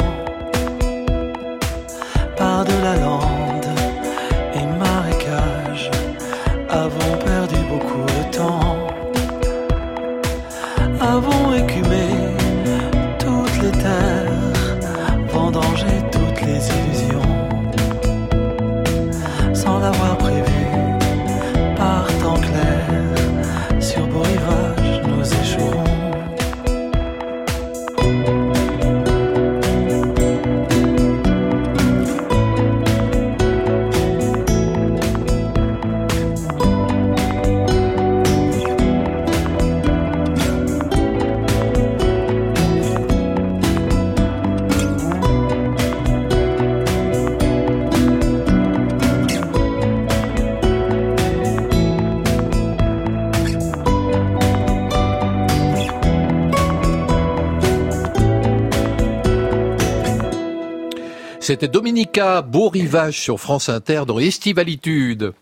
C'était 61.45 61.67
Dominica, 61.67 62.41
beau 62.41 62.69
rivage 62.69 63.19
sur 63.19 63.39
France 63.39 63.69
Inter 63.69 64.05
dans 64.07 64.17
Estivalitude. 64.17 65.33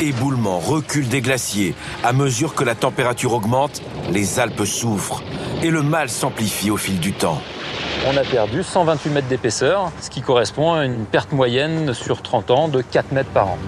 Éboulement, 0.00 0.58
recul 0.58 1.06
des 1.06 1.20
glaciers. 1.20 1.76
À 2.02 2.12
mesure 2.12 2.56
que 2.56 2.64
la 2.64 2.74
température 2.74 3.34
augmente, 3.34 3.82
les 4.10 4.40
Alpes 4.40 4.64
souffrent. 4.64 5.22
Et 5.62 5.70
le 5.70 5.82
mal 5.82 6.08
s'amplifie 6.08 6.72
au 6.72 6.76
fil 6.76 6.98
du 6.98 7.12
temps. 7.12 7.40
On 8.08 8.16
a 8.16 8.24
perdu 8.24 8.64
128 8.64 9.10
mètres 9.10 9.28
d'épaisseur, 9.28 9.92
ce 10.00 10.10
qui 10.10 10.22
correspond 10.22 10.72
à 10.72 10.84
une 10.84 11.04
perte 11.04 11.30
moyenne 11.30 11.94
sur 11.94 12.20
30 12.22 12.50
ans 12.50 12.66
de 12.66 12.82
4 12.82 13.12
mètres 13.12 13.30
par 13.30 13.46
an. 13.46 13.58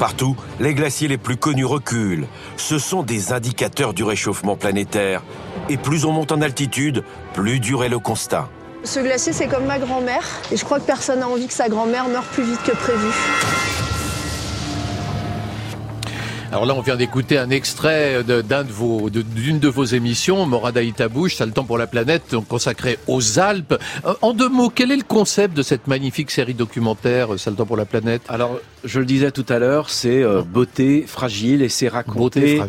Partout, 0.00 0.34
les 0.58 0.74
glaciers 0.74 1.06
les 1.06 1.18
plus 1.18 1.36
connus 1.36 1.66
reculent. 1.66 2.26
Ce 2.56 2.80
sont 2.80 3.04
des 3.04 3.32
indicateurs 3.32 3.94
du 3.94 4.02
réchauffement 4.02 4.56
planétaire. 4.56 5.22
Et 5.70 5.76
plus 5.76 6.04
on 6.04 6.10
monte 6.10 6.32
en 6.32 6.40
altitude, 6.42 7.04
plus 7.32 7.60
dur 7.60 7.84
est 7.84 7.88
le 7.88 8.00
constat. 8.00 8.48
Ce 8.82 8.98
glacier, 8.98 9.32
c'est 9.32 9.46
comme 9.46 9.66
ma 9.66 9.78
grand-mère. 9.78 10.24
Et 10.50 10.56
je 10.56 10.64
crois 10.64 10.80
que 10.80 10.84
personne 10.84 11.20
n'a 11.20 11.28
envie 11.28 11.46
que 11.46 11.52
sa 11.52 11.68
grand-mère 11.68 12.08
meure 12.08 12.24
plus 12.24 12.42
vite 12.42 12.60
que 12.64 12.72
prévu. 12.72 13.06
Alors 16.52 16.66
là, 16.66 16.74
on 16.74 16.80
vient 16.80 16.96
d'écouter 16.96 17.38
un 17.38 17.50
extrait 17.50 18.24
de- 18.24 18.40
d'un 18.42 18.64
de 18.64 18.72
vos, 18.72 19.08
de- 19.08 19.22
d'une 19.22 19.60
de, 19.60 19.68
vos 19.68 19.84
émissions, 19.84 20.44
Morada 20.46 20.82
Itabouche, 20.82 21.36
ça 21.36 21.46
le 21.46 21.52
temps 21.52 21.62
pour 21.62 21.78
la 21.78 21.86
planète, 21.86 22.24
donc 22.32 22.48
consacrée 22.48 22.98
aux 23.06 23.38
Alpes. 23.38 23.78
Euh, 24.04 24.14
En 24.22 24.32
deux 24.32 24.48
mots, 24.48 24.68
quel 24.74 24.90
est 24.90 24.96
le 24.96 25.04
concept 25.04 25.56
de 25.56 25.62
cette 25.62 25.86
magnifique 25.86 26.32
série 26.32 26.54
documentaire, 26.54 27.28
Ça 27.38 27.50
le 27.50 27.56
temps 27.56 27.66
pour 27.66 27.76
la 27.76 27.84
planète? 27.84 28.22
Alors, 28.28 28.58
je 28.84 28.98
le 28.98 29.06
disais 29.06 29.30
tout 29.30 29.46
à 29.48 29.58
l'heure, 29.58 29.90
c'est 29.90 30.22
euh, 30.22 30.42
beauté 30.42 31.04
fragile 31.06 31.62
et 31.62 31.68
c'est 31.68 31.88
raconter 31.88 32.60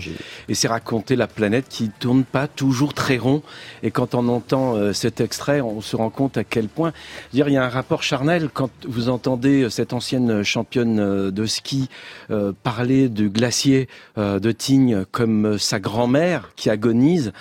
et 0.47 0.55
c'est 0.55 0.67
raconter 0.67 1.15
la 1.15 1.27
planète 1.27 1.65
qui 1.69 1.89
tourne 1.89 2.23
pas 2.23 2.47
toujours 2.47 2.93
très 2.93 3.17
rond. 3.17 3.41
Et 3.83 3.91
quand 3.91 4.15
on 4.15 4.27
entend 4.27 4.75
euh, 4.75 4.93
cet 4.93 5.21
extrait, 5.21 5.61
on 5.61 5.81
se 5.81 5.95
rend 5.95 6.09
compte 6.09 6.37
à 6.37 6.43
quel 6.43 6.67
point, 6.67 6.91
je 7.33 7.37
veux 7.37 7.43
dire, 7.43 7.49
il 7.49 7.53
y 7.53 7.57
a 7.57 7.63
un 7.63 7.69
rapport 7.69 8.03
charnel 8.03 8.49
quand 8.53 8.71
vous 8.87 9.09
entendez 9.09 9.63
euh, 9.63 9.69
cette 9.69 9.93
ancienne 9.93 10.43
championne 10.43 10.99
euh, 10.99 11.31
de 11.31 11.45
ski 11.45 11.89
euh, 12.29 12.53
parler 12.63 13.09
du 13.09 13.29
glacier 13.29 13.87
euh, 14.17 14.39
de 14.39 14.51
Tignes 14.51 15.05
comme 15.11 15.57
sa 15.57 15.79
grand-mère 15.79 16.51
qui 16.55 16.69
agonise. 16.69 17.31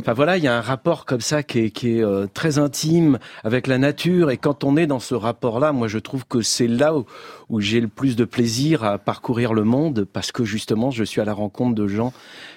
Enfin 0.00 0.12
voilà, 0.12 0.36
il 0.36 0.44
y 0.44 0.46
a 0.46 0.56
un 0.56 0.60
rapport 0.60 1.06
comme 1.06 1.20
ça 1.20 1.42
qui 1.42 1.58
est, 1.60 1.70
qui 1.70 1.96
est 1.98 2.04
euh, 2.04 2.26
très 2.32 2.58
intime 2.58 3.18
avec 3.44 3.66
la 3.66 3.78
nature. 3.78 4.30
Et 4.30 4.36
quand 4.36 4.62
on 4.62 4.76
est 4.76 4.86
dans 4.86 5.00
ce 5.00 5.14
rapport-là, 5.14 5.72
moi 5.72 5.88
je 5.88 5.98
trouve 5.98 6.26
que 6.26 6.42
c'est 6.42 6.68
là 6.68 6.94
où, 6.94 7.06
où 7.48 7.60
j'ai 7.60 7.80
le 7.80 7.88
plus 7.88 8.14
de 8.14 8.24
plaisir 8.24 8.84
à 8.84 8.98
parcourir 8.98 9.54
le 9.54 9.64
monde 9.64 10.04
parce 10.04 10.32
que 10.32 10.44
justement 10.44 10.90
je 10.90 11.02
suis 11.02 11.20
à 11.20 11.24
la 11.24 11.32
rencontre 11.32 11.74
de 11.74 11.88
gens 11.88 12.12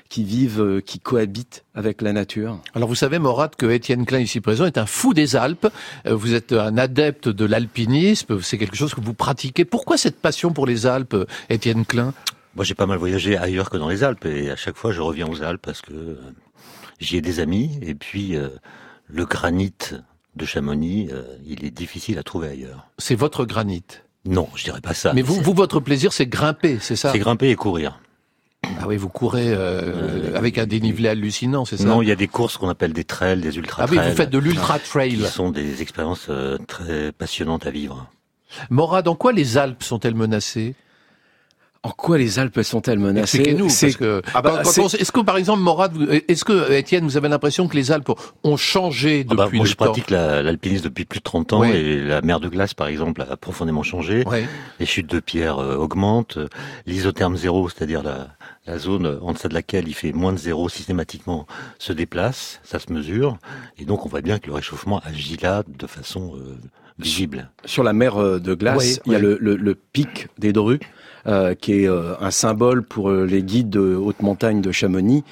qui 0.09 0.23
vivent, 0.23 0.61
euh, 0.61 0.81
qui 0.81 0.99
cohabitent 0.99 1.63
avec 1.75 2.01
la 2.01 2.13
nature. 2.13 2.59
Alors 2.73 2.89
vous 2.89 2.95
savez, 2.95 3.19
Morat, 3.19 3.49
que 3.49 3.67
Étienne 3.67 4.05
Klein, 4.05 4.19
ici 4.19 4.41
présent, 4.41 4.65
est 4.65 4.77
un 4.77 4.85
fou 4.87 5.13
des 5.13 5.35
Alpes. 5.35 5.67
Euh, 6.07 6.15
Vous 6.15 6.33
êtes 6.33 6.51
un 6.51 6.77
adepte 6.77 7.29
de 7.29 7.45
l'alpinisme, 7.45 8.41
c'est 8.41 8.57
quelque 8.57 8.75
chose 8.75 8.93
que 8.93 9.01
vous 9.01 9.13
pratiquez. 9.13 9.65
Pourquoi 9.65 9.97
cette 9.97 10.19
passion 10.19 10.51
pour 10.51 10.65
les 10.65 10.87
Alpes, 10.87 11.15
Étienne 11.49 11.85
Klein? 11.85 12.13
Moi, 12.55 12.65
j'ai 12.65 12.73
pas 12.73 12.87
mal 12.87 12.97
voyagé 12.97 13.37
ailleurs 13.37 13.69
que 13.69 13.77
dans 13.77 13.89
les 13.89 14.03
Alpes, 14.03 14.25
et 14.25 14.49
à 14.49 14.55
chaque 14.55 14.75
fois, 14.75 14.91
je 14.91 15.01
reviens 15.01 15.27
aux 15.27 15.43
Alpes 15.43 15.61
parce 15.61 15.81
que 15.81 15.93
euh, 15.93 16.15
j'y 16.99 17.17
ai 17.17 17.21
des 17.21 17.39
amis, 17.39 17.79
et 17.81 17.95
puis 17.95 18.35
euh, 18.35 18.49
le 19.07 19.25
granit 19.25 19.73
de 20.35 20.45
Chamonix, 20.45 21.09
euh, 21.11 21.23
il 21.45 21.65
est 21.65 21.71
difficile 21.71 22.19
à 22.19 22.23
trouver 22.23 22.49
ailleurs. 22.49 22.87
C'est 22.97 23.15
votre 23.15 23.45
granit? 23.45 23.83
Non, 24.25 24.47
je 24.55 24.63
dirais 24.63 24.81
pas 24.81 24.93
ça. 24.93 25.13
Mais 25.13 25.21
vous, 25.21 25.35
vous 25.41 25.53
votre 25.53 25.79
plaisir, 25.79 26.13
c'est 26.13 26.27
grimper, 26.27 26.77
c'est 26.79 26.95
ça? 26.95 27.11
C'est 27.11 27.19
grimper 27.19 27.49
et 27.49 27.55
courir. 27.55 27.99
Ah 28.79 28.87
oui, 28.87 28.97
vous 28.97 29.09
courez 29.09 29.47
euh, 29.47 30.35
avec 30.37 30.57
un 30.57 30.65
dénivelé 30.65 31.07
hallucinant, 31.09 31.65
c'est 31.65 31.77
ça? 31.77 31.85
Non, 31.85 32.01
il 32.01 32.09
y 32.09 32.11
a 32.11 32.15
des 32.15 32.27
courses 32.27 32.57
qu'on 32.57 32.69
appelle 32.69 32.93
des 32.93 33.05
trails, 33.05 33.39
des 33.39 33.57
ultra 33.57 33.83
Ah 33.83 33.87
trails. 33.87 33.99
oui, 33.99 34.09
vous 34.09 34.15
faites 34.15 34.29
de 34.29 34.37
l'ultra 34.37 34.77
trail. 34.79 35.15
Qui 35.15 35.23
sont 35.25 35.49
des 35.49 35.81
expériences 35.81 36.29
très 36.67 37.11
passionnantes 37.13 37.65
à 37.65 37.71
vivre. 37.71 38.09
Morad, 38.69 39.07
en 39.07 39.15
quoi 39.15 39.31
les 39.31 39.57
Alpes 39.57 39.83
sont-elles 39.83 40.15
menacées? 40.15 40.75
En 41.81 41.91
quoi 41.91 42.17
les 42.17 42.39
Alpes 42.39 42.61
sont-elles 42.61 42.99
menacées 42.99 43.37
Expliquez-nous, 43.37 43.69
C'est- 43.69 43.85
parce 43.87 43.95
que 43.97 44.21
Ah 44.33 44.41
bah, 44.41 44.63
c'est- 44.65 44.81
on- 44.81 44.87
est-ce 44.87 45.13
que 45.13 45.21
par 45.21 45.37
exemple 45.37 45.61
Morad, 45.61 45.93
est-ce 46.27 46.43
que 46.43 46.71
Étienne, 46.73 47.05
vous 47.05 47.15
avez 47.15 47.29
l'impression 47.29 47.69
que 47.69 47.75
les 47.77 47.91
Alpes 47.93 48.11
ont 48.43 48.57
changé 48.57 49.25
Ah 49.29 49.33
bah, 49.33 49.45
depuis 49.45 49.57
moi, 49.59 49.65
le 49.65 49.69
je 49.71 49.75
temps 49.75 49.85
pratique 49.85 50.09
la- 50.09 50.41
l'alpinisme 50.43 50.83
depuis 50.83 51.05
plus 51.05 51.19
de 51.19 51.23
30 51.23 51.53
ans 51.53 51.61
Ouais. 51.61 51.79
et 51.79 52.03
la 52.03 52.21
mer 52.21 52.41
de 52.41 52.49
glace, 52.49 52.73
par 52.73 52.87
exemple, 52.87 53.21
a 53.29 53.37
profondément 53.37 53.81
changé. 53.83 54.25
Ouais. 54.27 54.45
Les 54.81 54.85
chutes 54.85 55.09
de 55.09 55.21
pierre 55.21 55.59
euh, 55.59 55.77
augmentent. 55.77 56.37
L'isotherme 56.85 57.37
zéro, 57.37 57.69
c'est-à-dire 57.69 58.03
la, 58.03 58.27
la 58.67 58.77
zone 58.77 59.17
en 59.21 59.31
deçà 59.31 59.47
de 59.47 59.53
laquelle 59.53 59.87
il 59.87 59.93
fait 59.95 60.11
moins 60.11 60.33
de 60.33 60.37
zéro 60.37 60.67
systématiquement, 60.67 61.47
se 61.77 61.93
déplace. 61.93 62.59
Ça 62.63 62.79
se 62.79 62.91
mesure. 62.91 63.37
Et 63.77 63.85
donc, 63.85 64.05
on 64.05 64.09
voit 64.09 64.21
bien 64.21 64.37
que 64.39 64.47
le 64.47 64.53
réchauffement 64.53 64.99
agit 65.05 65.37
là 65.41 65.63
de 65.65 65.87
façon 65.87 66.33
euh, 66.35 66.57
visible. 66.97 67.49
Sur 67.63 67.83
la 67.83 67.93
mer 67.93 68.17
euh, 68.21 68.39
de 68.39 68.53
glace, 68.53 68.77
Oui, 68.79 68.97
il 69.05 69.11
y 69.13 69.15
a 69.15 69.19
oui. 69.19 69.23
le, 69.23 69.37
le- 69.39 69.55
le 69.55 69.75
pic 69.75 70.27
des 70.37 70.51
Drus, 70.51 70.79
euh, 71.27 71.55
qui 71.55 71.83
est 71.83 71.89
euh, 71.89 72.15
un 72.19 72.31
symbole 72.31 72.83
pour 72.83 73.09
euh, 73.09 73.25
les 73.25 73.43
guides 73.43 73.69
de 73.69 73.95
haute 73.95 74.21
montagne 74.21 74.61
de 74.61 74.71
Chamonix. 74.71 75.23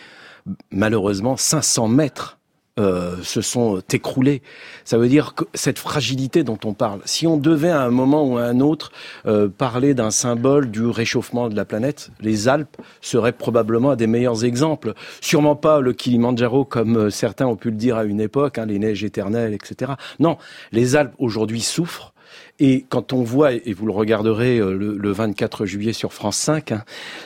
Malheureusement, 0.71 1.37
500 1.37 1.87
mètres 1.87 2.37
euh, 2.79 3.15
se 3.23 3.41
sont 3.41 3.81
écroulés. 3.91 4.43
Ça 4.85 4.99
veut 4.99 5.07
dire 5.07 5.33
que 5.33 5.45
cette 5.55 5.79
fragilité 5.79 6.43
dont 6.43 6.59
on 6.63 6.73
parle, 6.73 6.99
si 7.05 7.25
on 7.25 7.35
devait 7.35 7.71
à 7.71 7.81
un 7.81 7.89
moment 7.89 8.23
ou 8.23 8.37
à 8.37 8.43
un 8.43 8.59
autre 8.59 8.91
euh, 9.25 9.47
parler 9.49 9.95
d'un 9.95 10.11
symbole 10.11 10.69
du 10.69 10.85
réchauffement 10.85 11.49
de 11.49 11.55
la 11.55 11.65
planète, 11.65 12.11
les 12.21 12.47
Alpes 12.47 12.77
seraient 13.01 13.31
probablement 13.31 13.95
des 13.95 14.05
meilleurs 14.05 14.45
exemples. 14.45 14.93
Sûrement 15.21 15.55
pas 15.55 15.81
le 15.81 15.91
Kilimandjaro 15.91 16.65
comme 16.65 16.97
euh, 16.97 17.09
certains 17.09 17.47
ont 17.47 17.55
pu 17.55 17.71
le 17.71 17.77
dire 17.77 17.97
à 17.97 18.03
une 18.03 18.21
époque, 18.21 18.59
hein, 18.59 18.67
les 18.67 18.77
neiges 18.77 19.03
éternelles, 19.03 19.55
etc. 19.55 19.93
Non, 20.19 20.37
les 20.71 20.95
Alpes 20.95 21.15
aujourd'hui 21.17 21.61
souffrent. 21.61 22.13
Et 22.59 22.85
quand 22.89 23.13
on 23.13 23.23
voit, 23.23 23.53
et 23.53 23.73
vous 23.73 23.85
le 23.85 23.91
regarderez 23.91 24.57
euh, 24.57 24.73
le, 24.73 24.97
le 24.97 25.11
24 25.11 25.65
juillet 25.65 25.93
sur 25.93 26.13
France 26.13 26.37
5, 26.37 26.71
hein, 26.71 26.83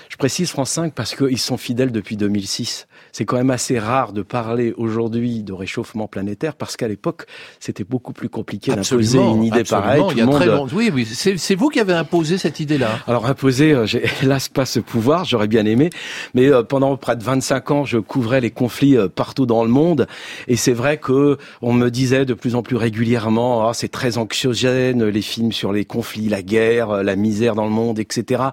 je 0.10 0.11
précise 0.22 0.52
France 0.52 0.70
5 0.70 0.94
parce 0.94 1.16
qu'ils 1.16 1.40
sont 1.40 1.58
fidèles 1.58 1.92
depuis 1.92 2.16
2006. 2.16 2.86
C'est 3.12 3.26
quand 3.26 3.38
même 3.38 3.50
assez 3.50 3.80
rare 3.80 4.14
de 4.14 4.22
parler 4.22 4.72
aujourd'hui 4.78 5.42
de 5.42 5.52
réchauffement 5.52 6.08
planétaire 6.08 6.54
parce 6.56 6.78
qu'à 6.78 6.88
l'époque, 6.88 7.26
c'était 7.60 7.84
beaucoup 7.84 8.14
plus 8.14 8.30
compliqué 8.30 8.72
d'imposer 8.76 9.18
une 9.18 9.44
idée 9.44 9.64
pareille. 9.64 10.00
Tout 10.04 10.12
Il 10.12 10.18
y 10.20 10.22
a 10.22 10.26
le 10.28 10.32
très 10.32 10.46
monde- 10.46 10.70
long- 10.72 10.78
Oui, 10.78 10.92
oui, 10.94 11.06
c'est 11.08 11.56
vous 11.56 11.70
qui 11.70 11.80
avez 11.80 11.94
imposé 11.94 12.38
cette 12.38 12.60
idée-là. 12.60 13.00
alors 13.08 13.26
imposer, 13.26 13.72
euh, 13.74 13.88
j'ai 13.88 14.04
hélas 14.22 14.48
pas 14.48 14.66
ce 14.68 14.80
pouvoir, 14.80 15.26
j'aurais 15.26 15.48
bien 15.48 15.66
aimé, 15.66 15.90
mais 16.36 16.52
euh, 16.52 16.62
pendant 16.62 16.96
près 16.98 17.16
de 17.16 17.24
25 17.24 17.72
ans, 17.72 17.84
je 17.86 17.98
couvrais 17.98 18.42
les 18.42 18.52
conflits 18.52 18.98
euh, 18.98 19.08
partout 19.08 19.48
dans 19.48 19.64
le 19.64 19.72
monde, 19.72 20.06
et 20.48 20.56
c'est 20.56 20.72
vrai 20.74 20.98
que 21.00 21.40
on 21.64 21.74
me 21.74 21.90
disait 21.90 22.26
de 22.26 22.36
plus 22.36 22.54
en 22.54 22.62
plus 22.62 22.76
régulièrement, 22.76 23.68
ah, 23.68 23.74
c'est 23.74 23.88
très 23.90 24.20
anxiogène, 24.20 25.04
les 25.04 25.22
films 25.24 25.52
sur 25.52 25.74
les 25.74 25.84
conflits, 25.84 26.30
la 26.30 26.44
guerre, 26.44 27.02
la 27.04 27.16
misère 27.16 27.56
dans 27.56 27.66
le 27.66 27.72
monde, 27.72 27.98
etc. 27.98 28.44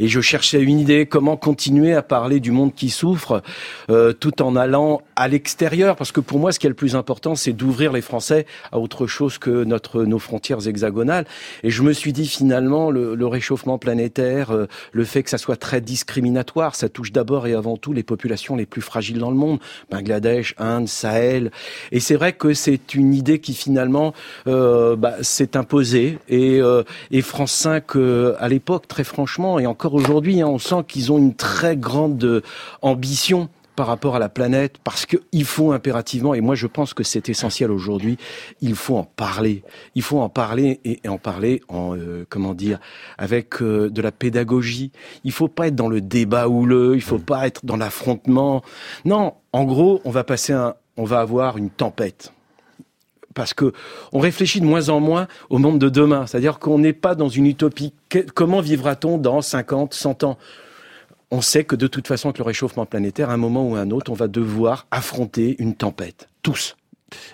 Et 0.00 0.08
je 0.08 0.20
cherchais 0.20 0.60
une 0.60 0.80
idée, 0.80 1.06
comment 1.12 1.36
continuer 1.36 1.92
à 1.92 2.02
parler 2.02 2.40
du 2.40 2.52
monde 2.52 2.74
qui 2.74 2.88
souffre, 2.88 3.42
euh, 3.90 4.14
tout 4.14 4.40
en 4.40 4.56
allant 4.56 5.02
à 5.14 5.28
l'extérieur, 5.28 5.94
parce 5.94 6.10
que 6.10 6.20
pour 6.20 6.38
moi, 6.38 6.52
ce 6.52 6.58
qui 6.58 6.66
est 6.66 6.70
le 6.70 6.74
plus 6.74 6.96
important, 6.96 7.34
c'est 7.34 7.52
d'ouvrir 7.52 7.92
les 7.92 8.00
Français 8.00 8.46
à 8.72 8.78
autre 8.78 9.06
chose 9.06 9.36
que 9.36 9.64
notre 9.64 10.04
nos 10.04 10.18
frontières 10.18 10.66
hexagonales. 10.66 11.26
Et 11.64 11.70
je 11.70 11.82
me 11.82 11.92
suis 11.92 12.14
dit 12.14 12.26
finalement, 12.26 12.90
le, 12.90 13.14
le 13.14 13.26
réchauffement 13.26 13.76
planétaire, 13.76 14.52
euh, 14.52 14.66
le 14.92 15.04
fait 15.04 15.22
que 15.22 15.28
ça 15.28 15.36
soit 15.36 15.56
très 15.56 15.82
discriminatoire, 15.82 16.74
ça 16.74 16.88
touche 16.88 17.12
d'abord 17.12 17.46
et 17.46 17.52
avant 17.52 17.76
tout 17.76 17.92
les 17.92 18.02
populations 18.02 18.56
les 18.56 18.64
plus 18.64 18.80
fragiles 18.80 19.18
dans 19.18 19.30
le 19.30 19.36
monde, 19.36 19.58
Bangladesh, 19.90 20.54
Inde, 20.56 20.88
Sahel. 20.88 21.50
Et 21.90 22.00
c'est 22.00 22.16
vrai 22.16 22.32
que 22.32 22.54
c'est 22.54 22.94
une 22.94 23.12
idée 23.12 23.38
qui 23.38 23.52
finalement 23.52 24.14
euh, 24.46 24.96
bah, 24.96 25.16
s'est 25.20 25.58
imposée. 25.58 26.18
Et, 26.30 26.60
euh, 26.62 26.84
et 27.10 27.20
France 27.20 27.52
5, 27.52 27.96
euh, 27.96 28.34
à 28.38 28.48
l'époque, 28.48 28.88
très 28.88 29.04
franchement, 29.04 29.58
et 29.58 29.66
encore 29.66 29.94
aujourd'hui, 29.94 30.40
hein, 30.40 30.46
on 30.46 30.58
sent 30.58 30.84
qu'ils 30.92 31.10
ont 31.10 31.18
une 31.18 31.34
très 31.34 31.76
grande 31.76 32.42
ambition 32.82 33.48
par 33.76 33.86
rapport 33.86 34.16
à 34.16 34.18
la 34.18 34.28
planète, 34.28 34.76
parce 34.84 35.06
qu'il 35.06 35.44
faut 35.44 35.72
impérativement, 35.72 36.34
et 36.34 36.40
moi 36.40 36.54
je 36.54 36.66
pense 36.66 36.92
que 36.92 37.02
c'est 37.02 37.28
essentiel 37.28 37.70
aujourd'hui, 37.70 38.18
il 38.60 38.74
faut 38.74 38.96
en 38.96 39.04
parler. 39.04 39.64
Il 39.94 40.02
faut 40.02 40.20
en 40.20 40.28
parler 40.28 40.80
et, 40.84 41.00
en 41.08 41.18
parler 41.18 41.62
en, 41.68 41.96
euh, 41.96 42.26
comment 42.28 42.54
dire, 42.54 42.78
avec 43.16 43.62
euh, 43.62 43.88
de 43.88 44.02
la 44.02 44.12
pédagogie. 44.12 44.92
Il 45.24 45.32
faut 45.32 45.48
pas 45.48 45.68
être 45.68 45.74
dans 45.74 45.88
le 45.88 46.00
débat 46.00 46.48
houleux, 46.48 46.94
il 46.94 47.00
faut 47.00 47.18
pas 47.18 47.46
être 47.46 47.64
dans 47.64 47.76
l'affrontement. 47.76 48.62
Non, 49.06 49.34
en 49.52 49.64
gros, 49.64 50.02
on 50.04 50.10
va 50.10 50.22
passer 50.22 50.52
un, 50.52 50.74
on 50.98 51.04
va 51.04 51.20
avoir 51.20 51.56
une 51.56 51.70
tempête 51.70 52.32
parce 53.34 53.54
que 53.54 53.72
on 54.12 54.18
réfléchit 54.18 54.60
de 54.60 54.66
moins 54.66 54.90
en 54.90 55.00
moins 55.00 55.26
au 55.48 55.56
monde 55.56 55.78
de 55.78 55.88
demain. 55.88 56.26
C'est-à-dire 56.26 56.58
qu'on 56.58 56.78
n'est 56.78 56.92
pas 56.92 57.14
dans 57.14 57.30
une 57.30 57.46
utopie. 57.46 57.94
Comment 58.34 58.60
vivra-t-on 58.60 59.16
dans 59.16 59.40
50, 59.40 59.94
100 59.94 60.24
ans? 60.24 60.38
On 61.34 61.40
sait 61.40 61.64
que 61.64 61.74
de 61.76 61.86
toute 61.86 62.06
façon, 62.06 62.28
avec 62.28 62.38
le 62.38 62.44
réchauffement 62.44 62.84
planétaire, 62.84 63.30
à 63.30 63.32
un 63.32 63.38
moment 63.38 63.66
ou 63.66 63.74
à 63.74 63.80
un 63.80 63.90
autre, 63.90 64.12
on 64.12 64.14
va 64.14 64.28
devoir 64.28 64.86
affronter 64.90 65.56
une 65.60 65.74
tempête. 65.74 66.28
Tous. 66.42 66.76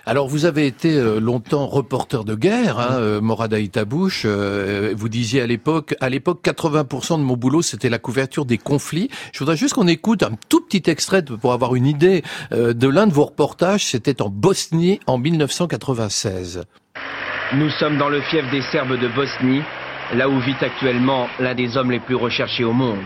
Alors 0.05 0.29
vous 0.29 0.45
avez 0.45 0.67
été 0.67 0.95
euh, 0.95 1.19
longtemps 1.19 1.67
reporter 1.67 2.23
de 2.23 2.33
guerre, 2.33 2.79
hein, 2.79 2.93
euh, 2.93 3.19
Morad 3.19 3.53
Aïtabouche. 3.53 4.23
euh, 4.25 4.93
vous 4.95 5.09
disiez 5.09 5.41
à 5.41 5.47
l'époque, 5.47 5.95
à 5.99 6.07
l'époque, 6.07 6.39
80% 6.45 7.17
de 7.17 7.23
mon 7.23 7.35
boulot 7.35 7.61
c'était 7.61 7.89
la 7.89 7.99
couverture 7.99 8.45
des 8.45 8.57
conflits. 8.57 9.09
Je 9.33 9.39
voudrais 9.39 9.57
juste 9.57 9.73
qu'on 9.73 9.87
écoute 9.87 10.23
un 10.23 10.31
tout 10.47 10.61
petit 10.61 10.89
extrait 10.89 11.23
pour 11.23 11.51
avoir 11.51 11.75
une 11.75 11.85
idée 11.85 12.23
euh, 12.53 12.73
de 12.73 12.87
l'un 12.87 13.05
de 13.05 13.13
vos 13.13 13.25
reportages. 13.25 13.85
C'était 13.85 14.21
en 14.21 14.29
Bosnie 14.29 15.01
en 15.07 15.17
1996. 15.17 16.63
Nous 17.53 17.69
sommes 17.71 17.97
dans 17.97 18.09
le 18.09 18.21
fief 18.21 18.49
des 18.49 18.61
Serbes 18.71 18.97
de 18.97 19.07
Bosnie, 19.09 19.61
là 20.13 20.29
où 20.29 20.39
vit 20.39 20.55
actuellement 20.61 21.27
l'un 21.39 21.53
des 21.53 21.75
hommes 21.75 21.91
les 21.91 21.99
plus 21.99 22.15
recherchés 22.15 22.63
au 22.63 22.73
monde. 22.73 22.99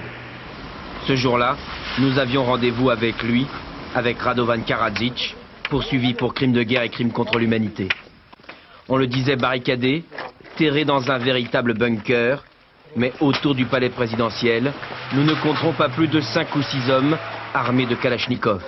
Ce 1.06 1.18
jour-là, 1.18 1.58
nous 2.00 2.18
avions 2.18 2.46
rendez-vous 2.46 2.90
avec 2.90 3.24
lui, 3.24 3.46
avec 3.94 4.20
Radovan 4.20 4.62
Karadzic, 4.62 5.36
poursuivi 5.70 6.14
pour 6.14 6.34
crimes 6.34 6.54
de 6.54 6.64
guerre 6.64 6.84
et 6.84 6.90
crimes 6.90 7.12
contre 7.12 7.40
l'humanité. 7.40 7.90
On 8.88 8.96
le 8.96 9.08
disait 9.08 9.36
barricadé, 9.36 10.06
terré 10.56 10.86
dans 10.86 11.12
un 11.12 11.18
véritable 11.18 11.74
bunker, 11.74 12.44
mais 12.96 13.12
autour 13.20 13.54
du 13.54 13.66
palais 13.66 13.90
présidentiel, 13.90 14.72
nous 15.14 15.24
ne 15.24 15.34
compterons 15.34 15.74
pas 15.74 15.90
plus 15.90 16.08
de 16.08 16.22
cinq 16.22 16.56
ou 16.56 16.62
six 16.62 16.90
hommes 16.90 17.18
armés 17.54 17.86
de 17.86 17.96
Kalachnikov. 17.96 18.62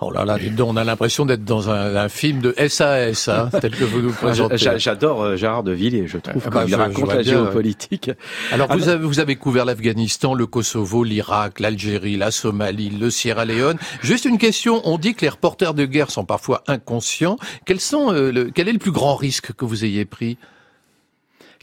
Oh 0.00 0.10
là 0.10 0.24
là, 0.24 0.36
on 0.64 0.76
a 0.76 0.84
l'impression 0.84 1.26
d'être 1.26 1.44
dans 1.44 1.70
un, 1.70 1.96
un 1.96 2.08
film 2.08 2.40
de 2.40 2.54
SAS, 2.68 3.28
hein, 3.28 3.48
tel 3.60 3.70
que 3.72 3.84
vous 3.84 4.00
nous 4.00 4.12
présentez. 4.12 4.58
J'a- 4.58 4.78
J'adore 4.78 5.22
euh, 5.22 5.36
Gérard 5.36 5.62
de 5.62 5.72
Villiers, 5.72 6.06
je 6.06 6.18
trouve, 6.18 6.42
Ah 6.46 6.50
quand 6.50 6.58
bah, 6.58 6.64
il 6.66 6.70
je- 6.70 6.76
je 6.76 6.80
raconte 6.80 7.08
la 7.08 7.22
bien, 7.22 7.32
géopolitique. 7.32 8.10
Alors 8.52 8.68
vous 8.72 8.88
Ah, 8.88 8.92
avez, 8.92 9.04
vous 9.06 9.20
avez 9.20 9.36
couvert 9.36 9.64
l'Afghanistan, 9.64 10.34
le 10.34 10.46
Kosovo, 10.46 11.04
l'Irak, 11.04 11.60
l'Algérie, 11.60 12.16
la 12.16 12.30
Somalie, 12.30 12.90
le 12.90 13.10
Sierra 13.10 13.44
Leone. 13.44 13.78
Juste 14.02 14.24
une 14.24 14.38
question, 14.38 14.80
on 14.84 14.98
dit 14.98 15.14
que 15.14 15.22
les 15.22 15.28
reporters 15.30 15.74
de 15.74 15.84
guerre 15.86 16.10
sont 16.10 16.24
parfois 16.24 16.62
inconscients. 16.66 17.38
Quels 17.64 17.80
sont, 17.80 18.12
euh, 18.12 18.30
le- 18.32 18.50
quel 18.50 18.68
est 18.68 18.72
le 18.72 18.78
plus 18.78 18.92
grand 18.92 19.16
risque 19.16 19.52
que 19.52 19.64
vous 19.64 19.84
ayez 19.84 20.04
pris? 20.04 20.36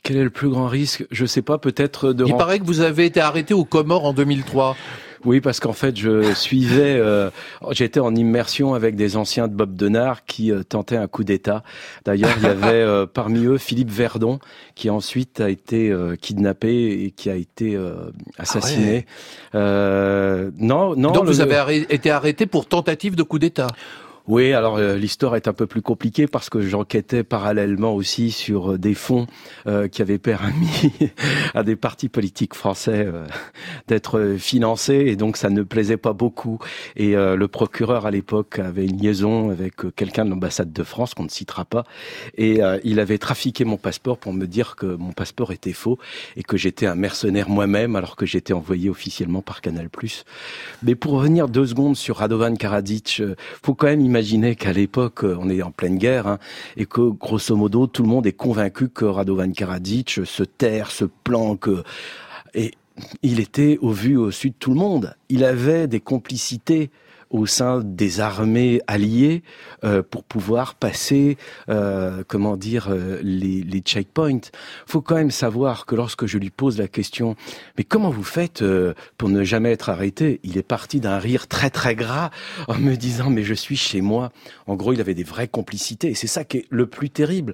Quel 0.04 0.18
est 0.18 0.24
le 0.24 0.30
plus 0.30 0.50
grand 0.50 0.68
risque? 0.68 1.06
Je 1.12 1.26
sais 1.26 1.42
pas, 1.42 1.58
peut-être 1.58 2.12
de... 2.12 2.26
Il 2.26 2.36
paraît 2.36 2.60
que 2.60 2.66
vous 2.66 2.82
avez 2.82 3.06
été 3.06 3.22
arrêté 3.22 3.54
aux 3.54 3.64
Comores 3.64 4.04
en 4.06 4.12
2003. 4.14 4.76
Oui, 5.26 5.40
parce 5.40 5.60
qu'en 5.60 5.74
fait, 5.74 5.96
je 5.98 6.34
suivais, 6.34 6.98
euh, 7.00 7.30
j'étais 7.72 8.00
en 8.02 8.14
immersion 8.14 8.74
avec 8.74 8.96
des 8.96 9.16
anciens 9.16 9.48
de 9.48 9.54
Bob 9.54 9.76
Denard 9.76 10.26
qui 10.26 10.52
euh, 10.52 10.64
tentaient 10.64 10.98
un 10.98 11.08
coup 11.08 11.24
d'État. 11.24 11.64
D'ailleurs, 12.04 12.32
il 12.38 12.44
y 12.44 12.48
avait 12.48 12.68
euh, 12.74 13.06
parmi 13.06 13.46
eux 13.46 13.58
Philippe 13.58 13.90
Verdon, 13.92 14.40
qui 14.76 14.90
ensuite 14.90 15.40
a 15.40 15.50
été 15.50 15.90
euh, 15.92 16.16
kidnappé 16.16 17.04
et 17.06 17.12
qui 17.12 17.30
a 17.30 17.36
été 17.36 17.76
euh, 17.76 17.94
assassiné. 18.38 19.06
Euh, 19.56 20.52
non, 20.58 20.96
non. 20.96 21.12
Donc 21.12 21.24
le- 21.26 21.32
vous 21.32 21.42
avez 21.42 21.86
été 21.90 22.12
arrêté 22.12 22.46
pour 22.46 22.66
tentative 22.66 23.16
de 23.16 23.24
coup 23.24 23.40
d'État. 23.40 23.68
Oui, 24.30 24.54
alors 24.54 24.78
euh, 24.78 24.96
l'histoire 24.96 25.36
est 25.36 25.50
un 25.50 25.54
peu 25.54 25.68
plus 25.68 25.82
compliquée 25.82 26.28
parce 26.28 26.50
que 26.50 26.62
j'enquêtais 26.62 27.26
parallèlement 27.26 27.94
aussi 27.94 28.32
sur 28.32 28.72
euh, 28.72 28.78
des 28.78 28.94
fonds 28.94 29.28
euh, 29.68 29.90
qui 29.90 30.02
avaient 30.02 30.18
permis 30.18 30.94
à 31.54 31.64
des 31.64 31.76
partis 31.76 32.08
politiques 32.08 32.54
français 32.54 33.06
euh, 33.06 33.26
d'être 33.90 34.38
financés 34.40 35.04
et 35.08 35.18
donc 35.18 35.36
ça 35.36 35.50
ne 35.50 35.62
plaisait 35.62 35.98
pas 35.98 36.14
beaucoup. 36.14 36.58
Et 36.96 37.18
euh, 37.18 37.36
le 37.36 37.50
procureur 37.50 38.06
à 38.06 38.12
l'époque 38.12 38.60
avait 38.60 38.86
une 38.86 39.02
liaison 39.02 39.50
avec 39.50 39.84
euh, 39.84 39.92
quelqu'un 39.94 40.24
de 40.24 40.30
l'ambassade 40.30 40.72
de 40.72 40.84
France 40.84 41.14
qu'on 41.16 41.26
ne 41.26 41.30
citera 41.30 41.66
pas 41.66 41.84
et 42.38 42.62
il 42.86 43.00
avait 43.02 43.18
trafiqué 43.18 43.66
mon 43.66 43.78
passeport 43.78 44.18
pour 44.18 44.32
me 44.32 44.46
dire 44.46 44.78
que 44.78 44.86
mon 44.86 45.12
passeport 45.12 45.52
était 45.52 45.74
faux 45.74 46.00
et 46.38 46.44
que 46.44 46.56
j'étais 46.56 46.86
un 46.86 46.96
mercenaire 46.96 47.50
moi-même 47.50 47.98
alors 47.98 48.16
que 48.16 48.26
j'étais 48.26 48.54
envoyé 48.54 48.90
officiellement 48.90 49.42
par 49.42 49.60
Canal+. 49.60 49.90
Mais 50.84 50.96
pour 50.96 51.14
revenir 51.14 51.50
deux 51.50 51.66
secondes 51.66 51.98
sur 51.98 52.18
Radovan 52.18 52.56
Karadzic, 52.56 53.22
faut 53.62 53.74
quand 53.74 53.88
même 53.88 54.12
imaginer 54.13 54.56
qu'à 54.56 54.73
l'époque, 54.73 55.23
on 55.23 55.49
est 55.49 55.63
en 55.63 55.71
pleine 55.71 55.97
guerre, 55.97 56.28
hein, 56.28 56.38
et 56.78 56.86
que 56.86 57.10
grosso 57.10 57.56
modo, 57.56 57.88
tout 57.88 58.04
le 58.04 58.10
monde 58.10 58.28
est 58.28 58.34
convaincu 58.34 58.88
que 58.88 59.06
Radovan 59.06 59.52
Karadzic 59.54 60.19
se 60.23 60.43
terre, 60.43 60.91
se 60.91 61.06
planque, 61.06 61.67
et 62.54 62.73
il 63.23 63.39
était 63.39 63.80
au 63.82 63.89
vu 63.89 64.15
au 64.15 64.30
sud 64.30 64.54
de 64.54 64.58
tout 64.60 64.69
le 64.69 64.80
monde. 64.80 65.15
Il 65.30 65.43
avait 65.43 65.88
des 65.88 65.99
complicités 65.99 66.91
au 67.34 67.46
sein 67.46 67.82
des 67.84 68.22
armées 68.22 68.82
alliées 68.88 69.43
euh, 69.84 70.02
pour 70.02 70.24
pouvoir 70.24 70.76
passer, 70.76 71.38
euh, 71.67 72.24
comment 72.28 72.56
dire, 72.56 72.88
euh, 72.89 73.19
les, 73.22 73.62
les 73.63 73.80
checkpoints. 73.80 74.52
faut 74.86 75.02
quand 75.02 75.15
même 75.15 75.32
savoir 75.32 75.86
que 75.86 75.96
lorsque 75.96 76.26
je 76.26 76.38
lui 76.38 76.52
pose 76.52 76.78
la 76.78 76.88
question, 76.88 77.36
mais 77.78 77.84
comment 77.84 78.12
vous 78.12 78.24
faites 78.24 78.62
euh, 78.62 78.93
pour 79.17 79.28
ne 79.28 79.43
jamais 79.43 79.72
être 79.72 79.89
arrêté? 79.89 80.39
Il 80.43 80.58
est 80.58 80.63
parti 80.63 81.02
d'un 81.02 81.17
rire 81.17 81.48
très 81.48 81.69
très 81.69 81.96
gras 81.96 82.30
en 82.67 82.76
me 82.76 82.96
disant, 82.96 83.30
mais 83.30 83.43
je 83.43 83.54
suis 83.54 83.78
chez 83.78 84.00
moi. 84.02 84.32
En 84.67 84.76
gros, 84.76 84.93
il 84.93 85.02
avait 85.02 85.15
des 85.15 85.24
vraies 85.24 85.48
complicités 85.50 86.13
c'est 86.13 86.28
ça 86.28 86.43
qui 86.43 86.58
est 86.58 86.65
le 86.69 86.86
plus 86.86 87.10
terrible. 87.10 87.54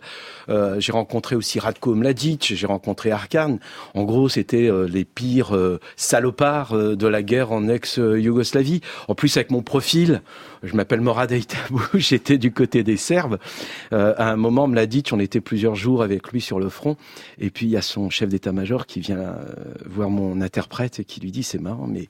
Euh, 0.50 0.80
j'ai 0.80 0.92
rencontré 0.92 1.36
aussi 1.36 1.60
Radko 1.60 1.96
Mladic, 1.96 2.54
j'ai 2.56 2.68
rencontré 2.68 3.12
Arkan. 3.12 3.58
En 3.94 4.04
gros, 4.04 4.30
c'était 4.30 4.70
les 4.88 5.06
pires 5.06 5.58
salopards 5.96 6.74
de 6.74 7.08
la 7.08 7.24
guerre 7.24 7.52
en 7.52 7.68
ex-Yougoslavie. 7.68 8.82
En 9.08 9.16
plus, 9.16 9.38
avec 9.38 9.52
mon 9.52 9.62
profil. 9.70 10.24
Je 10.64 10.76
m'appelle 10.76 11.00
Morad 11.00 11.32
Eitabou, 11.32 11.80
j'étais 11.94 12.40
du 12.40 12.52
côté 12.52 12.84
des 12.84 12.98
Serbes. 12.98 13.38
Euh, 13.94 14.16
à 14.18 14.32
un 14.32 14.36
moment, 14.36 14.68
me 14.68 14.74
l'a 14.74 14.88
dit, 14.88 15.04
on 15.12 15.20
était 15.20 15.42
plusieurs 15.42 15.76
jours 15.76 16.02
avec 16.02 16.32
lui 16.32 16.42
sur 16.42 16.60
le 16.60 16.70
front. 16.70 16.98
Et 17.38 17.52
puis, 17.52 17.68
il 17.68 17.70
y 17.70 17.78
a 17.78 17.84
son 17.84 18.10
chef 18.10 18.30
d'état-major 18.30 18.88
qui 18.88 19.00
vient 19.00 19.20
euh, 19.20 19.36
voir 19.86 20.10
mon 20.10 20.42
interprète 20.42 21.00
et 21.00 21.06
qui 21.06 21.22
lui 21.22 21.32
dit, 21.32 21.44
c'est 21.44 21.62
marrant, 21.62 21.86
mais 21.88 22.10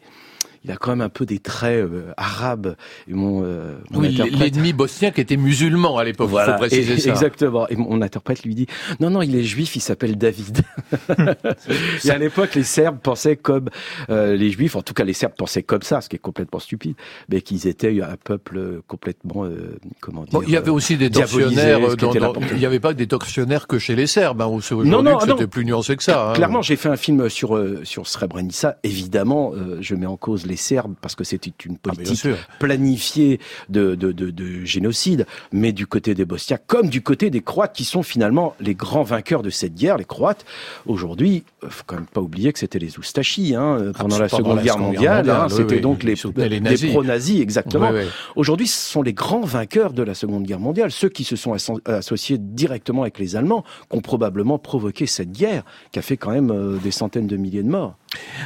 il 0.64 0.72
a 0.72 0.76
quand 0.78 0.92
même 0.92 1.02
un 1.02 1.10
peu 1.10 1.26
des 1.26 1.40
traits 1.40 1.86
euh, 1.86 2.12
arabes. 2.18 2.76
Et 3.08 3.14
mon, 3.14 3.44
euh, 3.44 3.78
mon 3.92 4.00
oui, 4.02 4.08
interprète- 4.16 4.40
l'ennemi 4.40 4.74
bosnien 4.74 5.12
qui 5.12 5.22
était 5.22 5.38
musulman 5.38 5.98
à 5.98 6.04
l'époque, 6.04 6.30
il 6.34 6.52
faut 6.52 6.58
préciser 6.58 6.94
et- 6.94 7.00
ça. 7.00 7.10
Exactement. 7.12 7.68
Et 7.70 7.76
mon 7.76 8.02
interprète 8.02 8.44
lui 8.44 8.56
dit 8.56 8.68
non 9.00 9.10
non 9.10 9.22
il 9.22 9.36
est 9.36 9.44
juif, 9.44 9.76
il 9.76 9.80
s'appelle 9.82 10.18
David. 10.18 10.62
et 12.06 12.10
à 12.12 12.18
l'époque 12.18 12.56
les 12.56 12.64
Serbes 12.64 13.00
pensaient 13.02 13.36
comme 13.38 13.70
euh, 14.10 14.36
les 14.36 14.50
Juifs, 14.52 14.76
en 14.76 14.82
tout 14.82 14.94
cas 14.94 15.04
les 15.04 15.14
Serbes 15.14 15.34
pensaient 15.38 15.64
comme 15.64 15.82
ça, 15.82 16.02
ce 16.02 16.10
qui 16.10 16.16
est 16.16 16.20
complètement 16.20 16.60
stupide, 16.60 16.96
mais 17.30 17.42
qu'ils 17.42 17.68
étaient 17.68 18.02
un 18.02 18.16
peuple 18.24 18.82
complètement 18.88 19.46
euh, 19.46 19.78
comment 20.02 20.24
dire. 20.24 20.32
Bon, 20.34 20.42
il 20.46 20.52
y 20.54 20.58
avait 20.58 20.70
aussi 20.72 20.98
des 20.98 21.10
tortionnaires. 21.10 21.80
euh, 21.84 21.96
dans- 21.96 22.14
n'importe 22.14 22.44
il 22.52 22.58
n'y 22.58 22.66
avait 22.66 22.80
pas 22.80 22.94
que 22.94 22.98
des 22.98 23.08
tortionnaires 23.08 23.68
que 23.68 23.80
chez 23.80 23.96
les 23.96 24.08
Serbes. 24.08 24.42
Hein, 24.42 24.48
aujourd'hui, 24.48 24.90
Non, 24.90 25.04
non, 25.04 25.20
c'était 25.20 25.48
plus 25.48 25.66
nuancé 25.66 25.96
que 25.96 26.04
ça. 26.04 26.30
hein. 26.30 26.34
Clairement, 26.34 26.62
j'ai 26.62 26.76
fait 26.76 26.90
un 26.90 26.96
film 26.98 27.30
sur 27.30 27.56
euh, 27.56 27.82
sur 27.84 28.08
Srebrenica. 28.08 28.78
Évidemment, 28.84 29.52
euh, 29.56 29.78
je 29.82 29.96
mets 29.96 30.06
en 30.06 30.18
cause 30.18 30.46
les 30.50 30.58
Serbes 30.58 30.96
parce 31.02 31.16
que 31.16 31.24
c'était 31.24 31.54
une 31.66 31.76
Ah, 31.88 31.94
politique 31.94 32.28
planifiée 32.60 33.40
de, 33.70 33.96
de, 33.96 34.12
de, 34.12 34.30
de 34.32 34.66
génocide, 34.66 35.26
mais 35.52 35.72
du 35.72 35.88
côté 35.88 36.14
des 36.16 36.26
Bosniaques 36.26 36.64
comme 36.68 36.90
du 36.90 37.02
côté 37.02 37.30
des 37.30 37.42
Croates 37.42 37.74
qui 37.74 37.86
sont 37.86 38.04
finalement 38.04 38.56
les 38.60 38.76
grands 38.76 39.04
vainqueurs 39.04 39.42
de 39.44 39.50
cette 39.50 39.76
guerre. 39.76 39.98
Les 39.98 40.06
Croates, 40.06 40.46
aujourd'hui, 40.86 41.44
euh, 41.64 41.68
faut 41.70 41.84
quand 41.86 41.96
même 41.96 42.06
pas 42.06 42.22
oublier 42.22 42.52
que 42.54 42.60
c'était 42.60 42.80
les 42.80 43.00
Oustachis 43.00 43.56
hein, 43.56 43.78
euh, 43.80 43.94
pendant 43.94 44.18
la 44.20 44.28
Pendant 44.28 44.38
Seconde 44.44 44.58
la 44.58 44.64
Guerre 44.64 44.74
Seconde 44.74 44.92
Guerre 44.92 45.02
mondiale. 45.14 45.18
mondiale, 45.26 45.42
hein, 45.42 45.48
oui, 45.50 45.56
c'était 45.56 45.76
oui. 45.76 45.82
donc 45.82 46.04
les, 46.04 46.16
les 46.50 46.60
nazis. 46.60 46.92
pro-nazis, 46.92 47.42
exactement. 47.42 47.92
Oui. 47.92 48.02
Aujourd'hui, 48.36 48.68
ce 48.68 48.92
sont 48.92 49.02
les 49.02 49.14
grands 49.14 49.42
vainqueurs 49.42 49.94
de 49.94 50.04
la 50.04 50.14
Seconde 50.14 50.44
Guerre 50.44 50.60
mondiale, 50.60 50.92
ceux 50.92 51.10
qui 51.10 51.24
se 51.24 51.36
sont 51.36 51.54
asso- 51.54 51.80
associés 51.86 52.38
directement 52.40 53.04
avec 53.04 53.20
les 53.20 53.36
Allemands, 53.36 53.64
qui 53.90 53.98
ont 53.98 54.02
probablement 54.02 54.58
provoqué 54.60 55.06
cette 55.06 55.32
guerre, 55.32 55.64
qui 55.92 56.00
a 56.00 56.02
fait 56.02 56.18
quand 56.18 56.32
même 56.32 56.52
euh, 56.52 56.78
des 56.78 56.92
centaines 56.92 57.28
de 57.28 57.38
milliers 57.38 57.64
de 57.64 57.70
morts. 57.70 57.96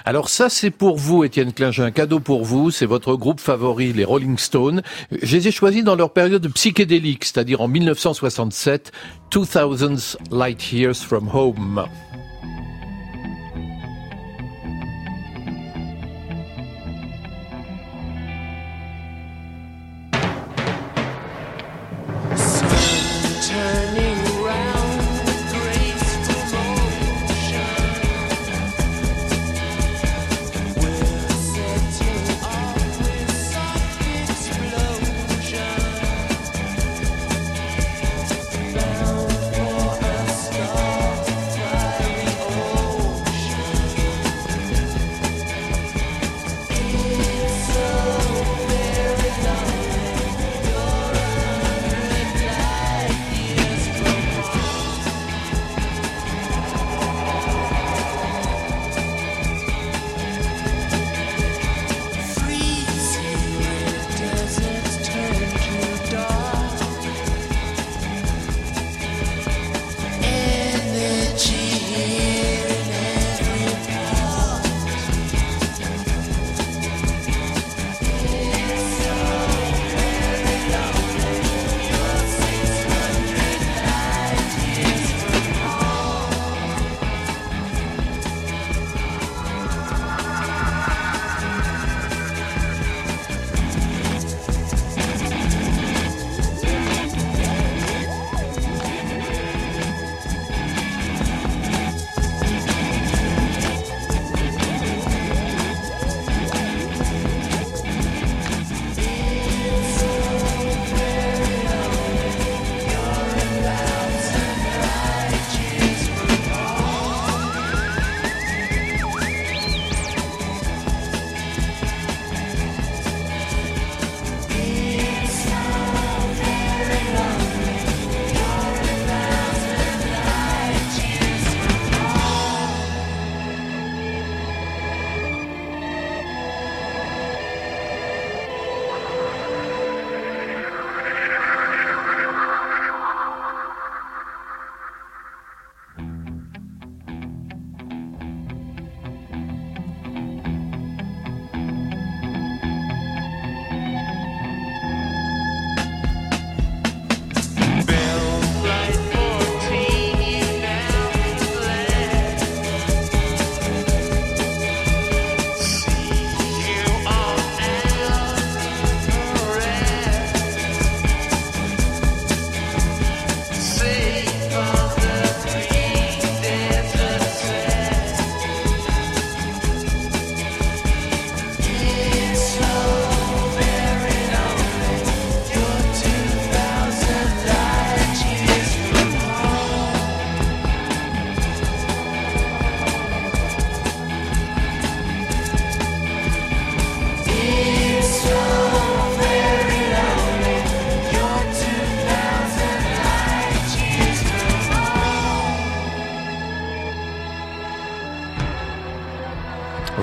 Alors 0.05 0.27
ça, 0.29 0.49
c'est 0.49 0.71
pour 0.71 0.97
vous, 0.97 1.23
Étienne 1.23 1.53
Klein. 1.53 1.71
Cadeau 1.93 2.19
pour 2.19 2.43
vous. 2.43 2.71
C'est 2.71 2.85
votre 2.85 3.15
groupe 3.15 3.39
favori, 3.39 3.93
les 3.93 4.03
Rolling 4.03 4.37
Stones. 4.37 4.81
Je 5.21 5.37
les 5.37 5.47
ai 5.47 5.51
choisis 5.51 5.83
dans 5.83 5.95
leur 5.95 6.11
période 6.11 6.45
psychédélique, 6.53 7.25
c'est-à-dire 7.25 7.61
en 7.61 7.67
1967, 7.67 8.91
2000 9.31 9.97
Light 10.31 10.73
Years 10.73 10.95
from 10.95 11.29
Home. 11.33 11.85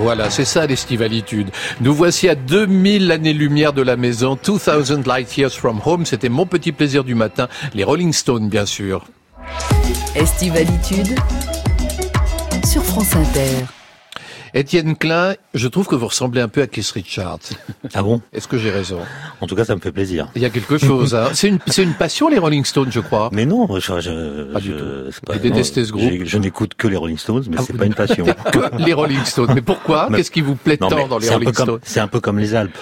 Voilà, 0.03 0.31
c'est 0.31 0.47
ça 0.47 0.67
l'estivalitude. 0.67 1.51
Nous 1.83 1.95
voici 1.95 2.29
à 2.29 2.35
2000 2.35 3.13
années-lumière 3.13 3.75
de 3.75 3.83
la 3.83 3.97
maison, 3.97 4.39
2000 4.43 5.07
Light 5.07 5.37
Years 5.37 5.53
from 5.53 5.79
Home. 5.85 6.07
C'était 6.07 6.31
mon 6.31 6.47
petit 6.47 6.73
plaisir 6.73 7.05
du 7.05 7.15
matin. 7.15 7.49
Les 7.75 7.85
Rolling 7.85 8.15
Stones, 8.15 8.49
bien 8.49 8.65
sûr. 8.65 9.05
Estivalitude 10.15 11.19
sur 12.65 12.83
France 12.83 13.15
Inter. 13.15 13.80
Étienne 14.55 14.97
Klein, 14.97 15.35
je 15.55 15.69
trouve 15.69 15.87
que 15.87 15.95
vous 15.95 16.07
ressemblez 16.09 16.41
un 16.41 16.49
peu 16.49 16.63
à 16.63 16.67
Keith 16.67 16.91
Richards. 16.91 17.39
Ah 17.95 18.03
bon 18.03 18.21
Est-ce 18.33 18.47
que 18.49 18.59
j'ai 18.59 18.71
raison 18.71 18.99
En 19.41 19.47
tout 19.47 19.57
cas, 19.57 19.65
ça 19.65 19.75
me 19.75 19.81
fait 19.81 19.91
plaisir. 19.93 20.29
Il 20.37 20.43
y 20.43 20.45
a 20.45 20.51
quelque 20.51 20.79
chose. 20.79 21.15
Hein. 21.15 21.31
C'est 21.35 21.49
une, 21.83 21.93
passion 21.95 22.29
les 22.29 22.39
Rolling 22.39 22.65
Stones, 22.65 22.91
je 22.93 23.01
crois. 23.01 23.31
Mais 23.33 23.47
non, 23.47 23.67
je, 23.79 24.01
je, 24.01 24.53
Pas 24.53 24.61
du 24.61 24.69
je- 24.71 24.75
tout. 24.75 25.11
c'est 25.13 25.25
pas- 25.25 25.33
Vous 25.35 25.39
détestez 25.41 25.81
non, 25.81 25.87
ce 25.87 25.93
groupe 25.93 26.11
j'ai- 26.11 26.27
Je 26.27 26.39
n'écoute 26.39 26.75
que 26.75 26.87
les 26.89 26.97
Rolling 26.97 27.19
Stones, 27.19 27.45
mais 27.49 27.57
Ah, 27.59 27.63
c'est 27.67 27.77
pas 27.77 27.87
une 27.87 27.95
passion. 27.95 28.25
Que 28.53 28.83
les 28.85 28.93
Rolling 28.93 29.25
Stones. 29.25 29.53
Mais 29.55 29.63
pourquoi 29.63 30.07
Mais- 30.11 30.19
Qu'est-ce 30.19 30.31
qui 30.31 30.41
vous 30.41 30.55
plaît 30.55 30.79
Non, 30.81 30.89
tant 30.89 30.97
mais 30.97 31.09
dans 31.09 31.19
les 31.19 31.29
Rolling 31.29 31.53
Stones 31.53 31.81
C'est 31.83 32.01
un 32.01 32.09
peu 32.09 32.21
comme 32.21 32.39
les 32.39 32.55
Alpes. 32.55 32.79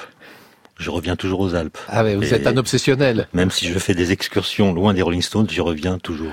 Je 0.78 0.90
reviens 0.90 1.16
toujours 1.16 1.40
aux 1.40 1.54
Alpes. 1.54 1.78
Ah 1.88 2.04
ouais, 2.04 2.14
vous 2.16 2.22
Et 2.22 2.34
êtes 2.34 2.46
un 2.46 2.56
obsessionnel. 2.56 3.28
Même 3.32 3.50
si 3.50 3.66
je 3.66 3.78
fais 3.78 3.94
des 3.94 4.12
excursions 4.12 4.72
loin 4.72 4.94
des 4.94 5.02
Rolling 5.02 5.22
Stones, 5.22 5.46
j'y 5.50 5.60
reviens 5.60 5.98
toujours. 5.98 6.32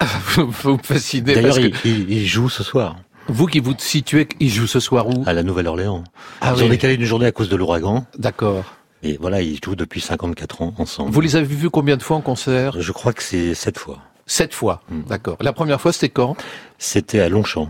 vous 0.36 0.72
me 0.76 0.82
fascinez 0.82 1.34
D'ailleurs, 1.34 1.58
ils- 1.58 2.10
ils 2.10 2.26
jouent 2.26 2.48
ce 2.50 2.62
soir 2.62 2.96
vous 3.28 3.46
qui 3.46 3.60
vous 3.60 3.74
situez, 3.78 4.28
ils 4.40 4.50
jouent 4.50 4.66
ce 4.66 4.80
soir 4.80 5.08
où? 5.08 5.24
À 5.26 5.32
la 5.32 5.42
Nouvelle-Orléans. 5.42 6.04
Ah 6.40 6.54
ils 6.56 6.64
ont 6.64 6.68
décalé 6.68 6.94
une 6.94 7.04
journée 7.04 7.26
à 7.26 7.32
cause 7.32 7.48
de 7.48 7.56
l'ouragan. 7.56 8.06
d'accord. 8.18 8.64
Et 9.04 9.18
voilà, 9.20 9.42
ils 9.42 9.58
jouent 9.64 9.74
depuis 9.74 10.00
54 10.00 10.62
ans 10.62 10.74
ensemble. 10.78 11.10
Vous 11.10 11.20
les 11.20 11.34
avez 11.34 11.44
vus 11.44 11.70
combien 11.70 11.96
de 11.96 12.02
fois 12.04 12.16
en 12.16 12.20
concert? 12.20 12.80
Je 12.80 12.92
crois 12.92 13.12
que 13.12 13.22
c'est 13.22 13.52
sept 13.54 13.76
fois. 13.76 13.98
Sept 14.26 14.54
fois. 14.54 14.80
Hmm. 14.88 15.02
D'accord. 15.08 15.38
La 15.40 15.52
première 15.52 15.80
fois, 15.80 15.92
c'était 15.92 16.08
quand? 16.08 16.36
C'était 16.78 17.18
à 17.18 17.28
Longchamp. 17.28 17.68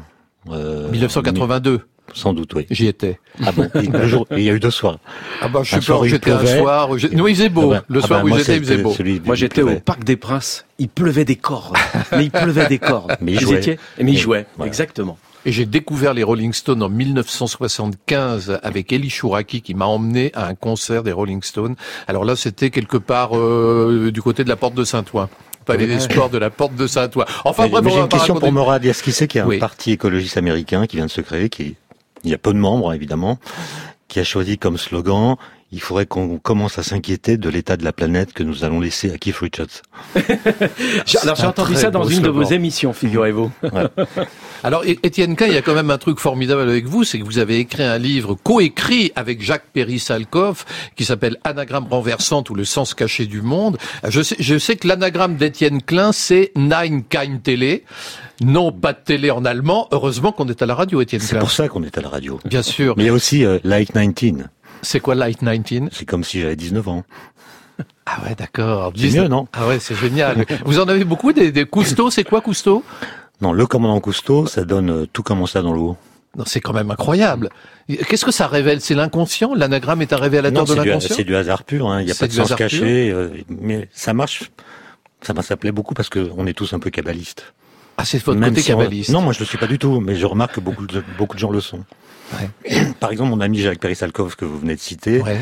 Euh, 0.50 0.90
1982. 0.90 1.80
Sans 2.14 2.34
doute, 2.34 2.52
oui. 2.54 2.66
J'y 2.70 2.86
étais. 2.86 3.18
Ah 3.42 3.52
bon 3.52 3.70
et 3.74 3.86
le 3.86 4.06
jour, 4.06 4.26
et 4.32 4.38
il 4.38 4.42
y 4.42 4.50
a 4.50 4.52
eu 4.52 4.60
deux 4.60 4.70
soirs. 4.70 4.98
Ah 5.40 5.48
bah, 5.48 5.62
je 5.62 5.76
Un 5.76 5.80
soir, 5.80 6.00
pas, 6.00 6.08
j'étais 6.08 6.30
un 6.30 6.44
soir. 6.44 6.90
Non, 7.12 7.26
il 7.26 7.34
faisait 7.34 7.48
beau. 7.48 7.72
Ah 7.72 7.78
bah- 7.78 7.84
Le 7.88 8.00
ah 8.02 8.06
soir 8.06 8.22
bah, 8.22 8.30
où 8.30 8.36
j'étais, 8.36 8.56
il 8.56 8.64
faisait 8.64 8.78
beau. 8.78 8.92
celui 8.92 9.20
Moi 9.24 9.34
j'étais 9.34 9.62
au. 9.62 9.80
Parc 9.80 10.04
des 10.04 10.16
Princes, 10.16 10.66
il 10.78 10.88
pleuvait 10.88 11.24
des 11.24 11.36
cordes, 11.36 11.76
mais 12.12 12.24
il 12.24 12.30
pleuvait 12.30 12.66
des 12.66 12.78
cordes. 12.78 13.16
Mais 13.20 13.32
il 13.32 13.40
jouait. 13.40 13.78
Mais 13.98 14.12
il 14.12 14.18
jouait, 14.18 14.46
voilà. 14.56 14.68
exactement. 14.68 15.16
Et 15.44 15.50
j'ai 15.52 15.66
découvert 15.66 16.14
les 16.14 16.22
Rolling 16.22 16.52
Stones 16.52 16.82
en 16.82 16.88
1975 16.88 18.60
avec 18.62 18.92
Eli 18.92 19.10
Chouraki 19.10 19.60
qui 19.62 19.74
m'a 19.74 19.86
emmené 19.86 20.30
à 20.34 20.46
un 20.46 20.54
concert 20.54 21.02
des 21.02 21.12
Rolling 21.12 21.42
Stones. 21.42 21.74
Alors 22.06 22.24
là, 22.24 22.36
c'était 22.36 22.70
quelque 22.70 22.96
part 22.96 23.36
euh, 23.36 24.10
du 24.12 24.22
côté 24.22 24.44
de 24.44 24.48
la 24.48 24.56
porte 24.56 24.74
de 24.74 24.84
Saint-Ouen. 24.84 25.28
Palais 25.64 25.86
des 25.86 26.00
Sports 26.00 26.28
de 26.30 26.38
la 26.38 26.50
porte 26.50 26.74
de 26.74 26.86
Saint-Ouen. 26.86 27.24
Enfin 27.44 27.64
Mais- 27.64 27.68
bref, 27.70 27.84
j'ai 27.88 28.00
une 28.00 28.08
question 28.08 28.34
raconter- 28.34 28.40
pour 28.40 28.52
Morad. 28.52 28.84
Est-ce 28.84 29.02
qu'il 29.02 29.12
sait 29.12 29.28
qu'il 29.28 29.38
y 29.38 29.40
a 29.42 29.44
un 29.44 29.48
Oui. 29.48 29.58
parti 29.58 29.92
écologiste 29.92 30.36
américain 30.36 30.86
qui 30.86 30.96
vient 30.96 31.06
de 31.06 31.10
se 31.10 31.20
créer, 31.20 31.48
qui 31.48 31.76
il 32.24 32.30
y 32.30 32.34
a 32.34 32.38
peu 32.38 32.52
de 32.52 32.58
membres 32.58 32.92
évidemment, 32.94 33.38
qui 34.08 34.20
a 34.20 34.24
choisi 34.24 34.58
comme 34.58 34.78
slogan 34.78 35.36
il 35.72 35.80
faudrait 35.80 36.04
qu'on 36.04 36.38
commence 36.38 36.78
à 36.78 36.82
s'inquiéter 36.82 37.38
de 37.38 37.48
l'état 37.48 37.78
de 37.78 37.84
la 37.84 37.94
planète 37.94 38.34
que 38.34 38.42
nous 38.42 38.62
allons 38.62 38.78
laisser 38.78 39.10
à 39.10 39.16
Keith 39.16 39.36
Richards. 39.36 39.82
Alors 41.22 41.36
j'ai 41.36 41.46
entendu 41.46 41.74
ça 41.74 41.90
dans 41.90 42.04
une 42.04 42.20
de 42.20 42.28
vos 42.28 42.44
émissions, 42.44 42.92
figurez-vous. 42.92 43.50
Alors, 44.64 44.84
Étienne 44.84 45.34
K, 45.34 45.44
il 45.48 45.54
y 45.54 45.56
a 45.56 45.62
quand 45.62 45.74
même 45.74 45.90
un 45.90 45.98
truc 45.98 46.20
formidable 46.20 46.60
avec 46.60 46.86
vous, 46.86 47.02
c'est 47.04 47.18
que 47.18 47.24
vous 47.24 47.38
avez 47.38 47.58
écrit 47.58 47.82
un 47.82 47.98
livre 47.98 48.34
coécrit 48.34 49.12
avec 49.16 49.42
Jacques 49.42 49.66
Perry-Salkov 49.72 50.64
qui 50.94 51.04
s'appelle 51.04 51.38
Anagramme 51.42 51.86
renversante 51.90 52.50
ou 52.50 52.54
le 52.54 52.64
sens 52.64 52.94
caché 52.94 53.26
du 53.26 53.40
monde. 53.42 53.78
Je 54.06 54.22
sais, 54.22 54.36
je 54.38 54.58
sais 54.58 54.76
que 54.76 54.86
l'anagramme 54.86 55.36
d'Étienne 55.36 55.82
Klein, 55.82 56.12
c'est 56.12 56.52
Nine 56.54 57.02
Kein 57.08 57.38
Télé. 57.42 57.82
Non, 58.42 58.72
pas 58.72 58.92
de 58.92 58.98
télé 59.04 59.30
en 59.30 59.44
allemand. 59.44 59.88
Heureusement 59.90 60.32
qu'on 60.32 60.48
est 60.48 60.62
à 60.62 60.66
la 60.66 60.74
radio, 60.74 61.00
Étienne 61.00 61.22
C'est 61.22 61.30
Klein. 61.30 61.40
pour 61.40 61.50
ça 61.50 61.68
qu'on 61.68 61.82
est 61.82 61.96
à 61.96 62.00
la 62.00 62.08
radio. 62.08 62.38
Bien 62.44 62.62
sûr. 62.62 62.94
Mais 62.96 63.04
il 63.04 63.06
y 63.06 63.10
a 63.10 63.12
aussi 63.12 63.44
euh, 63.44 63.58
Like 63.64 63.92
19. 63.92 64.46
C'est 64.82 65.00
quoi 65.00 65.14
Light 65.14 65.38
19 65.42 65.90
C'est 65.92 66.04
comme 66.04 66.24
si 66.24 66.40
j'avais 66.40 66.56
19 66.56 66.88
ans. 66.88 67.04
Ah 68.04 68.18
ouais, 68.24 68.34
d'accord. 68.34 68.92
C'est 68.96 69.10
mieux, 69.12 69.28
non 69.28 69.46
Ah 69.52 69.66
ouais, 69.68 69.78
c'est 69.78 69.94
génial. 69.94 70.44
vous 70.64 70.80
en 70.80 70.88
avez 70.88 71.04
beaucoup 71.04 71.32
des, 71.32 71.52
des 71.52 71.64
Cousteau, 71.64 72.10
c'est 72.10 72.24
quoi 72.24 72.40
Cousteau? 72.40 72.84
Non, 73.40 73.52
le 73.52 73.64
commandant 73.66 73.98
Cousteau, 74.00 74.46
ça 74.46 74.64
donne 74.64 74.90
euh, 74.90 75.06
tout 75.12 75.22
comme 75.22 75.46
ça 75.46 75.62
dans 75.62 75.72
l'eau. 75.72 75.96
Non, 76.36 76.44
c'est 76.44 76.60
quand 76.60 76.72
même 76.72 76.90
incroyable. 76.90 77.48
Qu'est-ce 77.88 78.24
que 78.24 78.32
ça 78.32 78.48
révèle? 78.48 78.80
C'est 78.80 78.94
l'inconscient? 78.94 79.54
L'anagramme 79.54 80.02
est 80.02 80.12
un 80.12 80.16
révélateur 80.16 80.66
Non, 80.66 80.74
de 80.74 80.74
l'inconscient? 80.80 81.14
c'est 81.16 81.24
du 81.24 81.36
hasard 81.36 81.62
pur. 81.62 81.88
hein. 81.90 82.00
Il 82.00 82.06
n'y 82.06 82.10
a 82.10 82.14
pas 82.16 82.26
de 82.26 82.32
sens 82.32 82.46
hasard 82.46 82.58
caché. 82.58 83.10
euh, 83.10 83.28
mais 83.48 83.88
ça 83.92 84.12
marche. 84.14 84.50
Ça 85.22 85.32
m'a 85.32 85.42
s'appelait 85.42 85.72
beaucoup 85.72 85.94
parce 85.94 86.08
qu'on 86.08 86.46
est 86.46 86.54
tous 86.54 86.72
un 86.72 86.80
peu 86.80 86.90
kabbalistes. 86.90 87.52
Ah, 87.98 88.04
c'est 88.04 88.22
votre 88.24 88.38
Même 88.38 88.50
côté 88.50 88.62
si 88.62 88.72
on-. 88.74 89.12
Non, 89.12 89.20
moi 89.22 89.32
je 89.32 89.38
le 89.38 89.44
suis 89.44 89.58
pas 89.58 89.66
du 89.68 89.78
tout, 89.78 90.00
mais 90.00 90.16
je 90.16 90.26
remarque 90.26 90.56
que 90.56 90.60
beaucoup 90.60 90.86
de, 90.86 91.02
beaucoup 91.18 91.34
de 91.36 91.40
gens 91.40 91.50
le 91.50 91.60
sont. 91.60 91.84
Par 93.00 93.10
exemple, 93.10 93.30
mon 93.30 93.40
ami 93.40 93.58
Jacques 93.60 93.78
Perry-Salkov, 93.80 94.36
que 94.36 94.44
vous 94.44 94.58
venez 94.58 94.74
de 94.74 94.80
citer, 94.80 95.20
Ouais. 95.22 95.38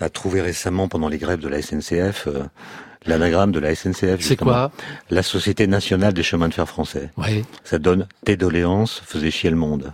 a 0.00 0.08
trouvé 0.08 0.40
récemment, 0.40 0.88
pendant 0.88 1.08
les 1.08 1.18
grèves 1.18 1.40
de 1.40 1.48
la 1.48 1.60
SNCF, 1.62 2.26
euh, 2.28 2.44
l'anagramme 3.06 3.52
de 3.52 3.60
la 3.60 3.74
SNCF. 3.74 4.20
C'est 4.20 4.36
quoi? 4.36 4.70
La 5.10 5.22
Société 5.22 5.66
Nationale 5.66 6.12
des 6.12 6.22
Chemins 6.22 6.48
de 6.48 6.54
Fer 6.54 6.68
Français. 6.68 7.10
Ouais. 7.16 7.44
Ça 7.64 7.78
donne 7.78 8.06
Tes 8.24 8.36
doléances 8.36 9.02
faisaient 9.06 9.30
chier 9.30 9.50
le 9.50 9.56
monde. 9.56 9.92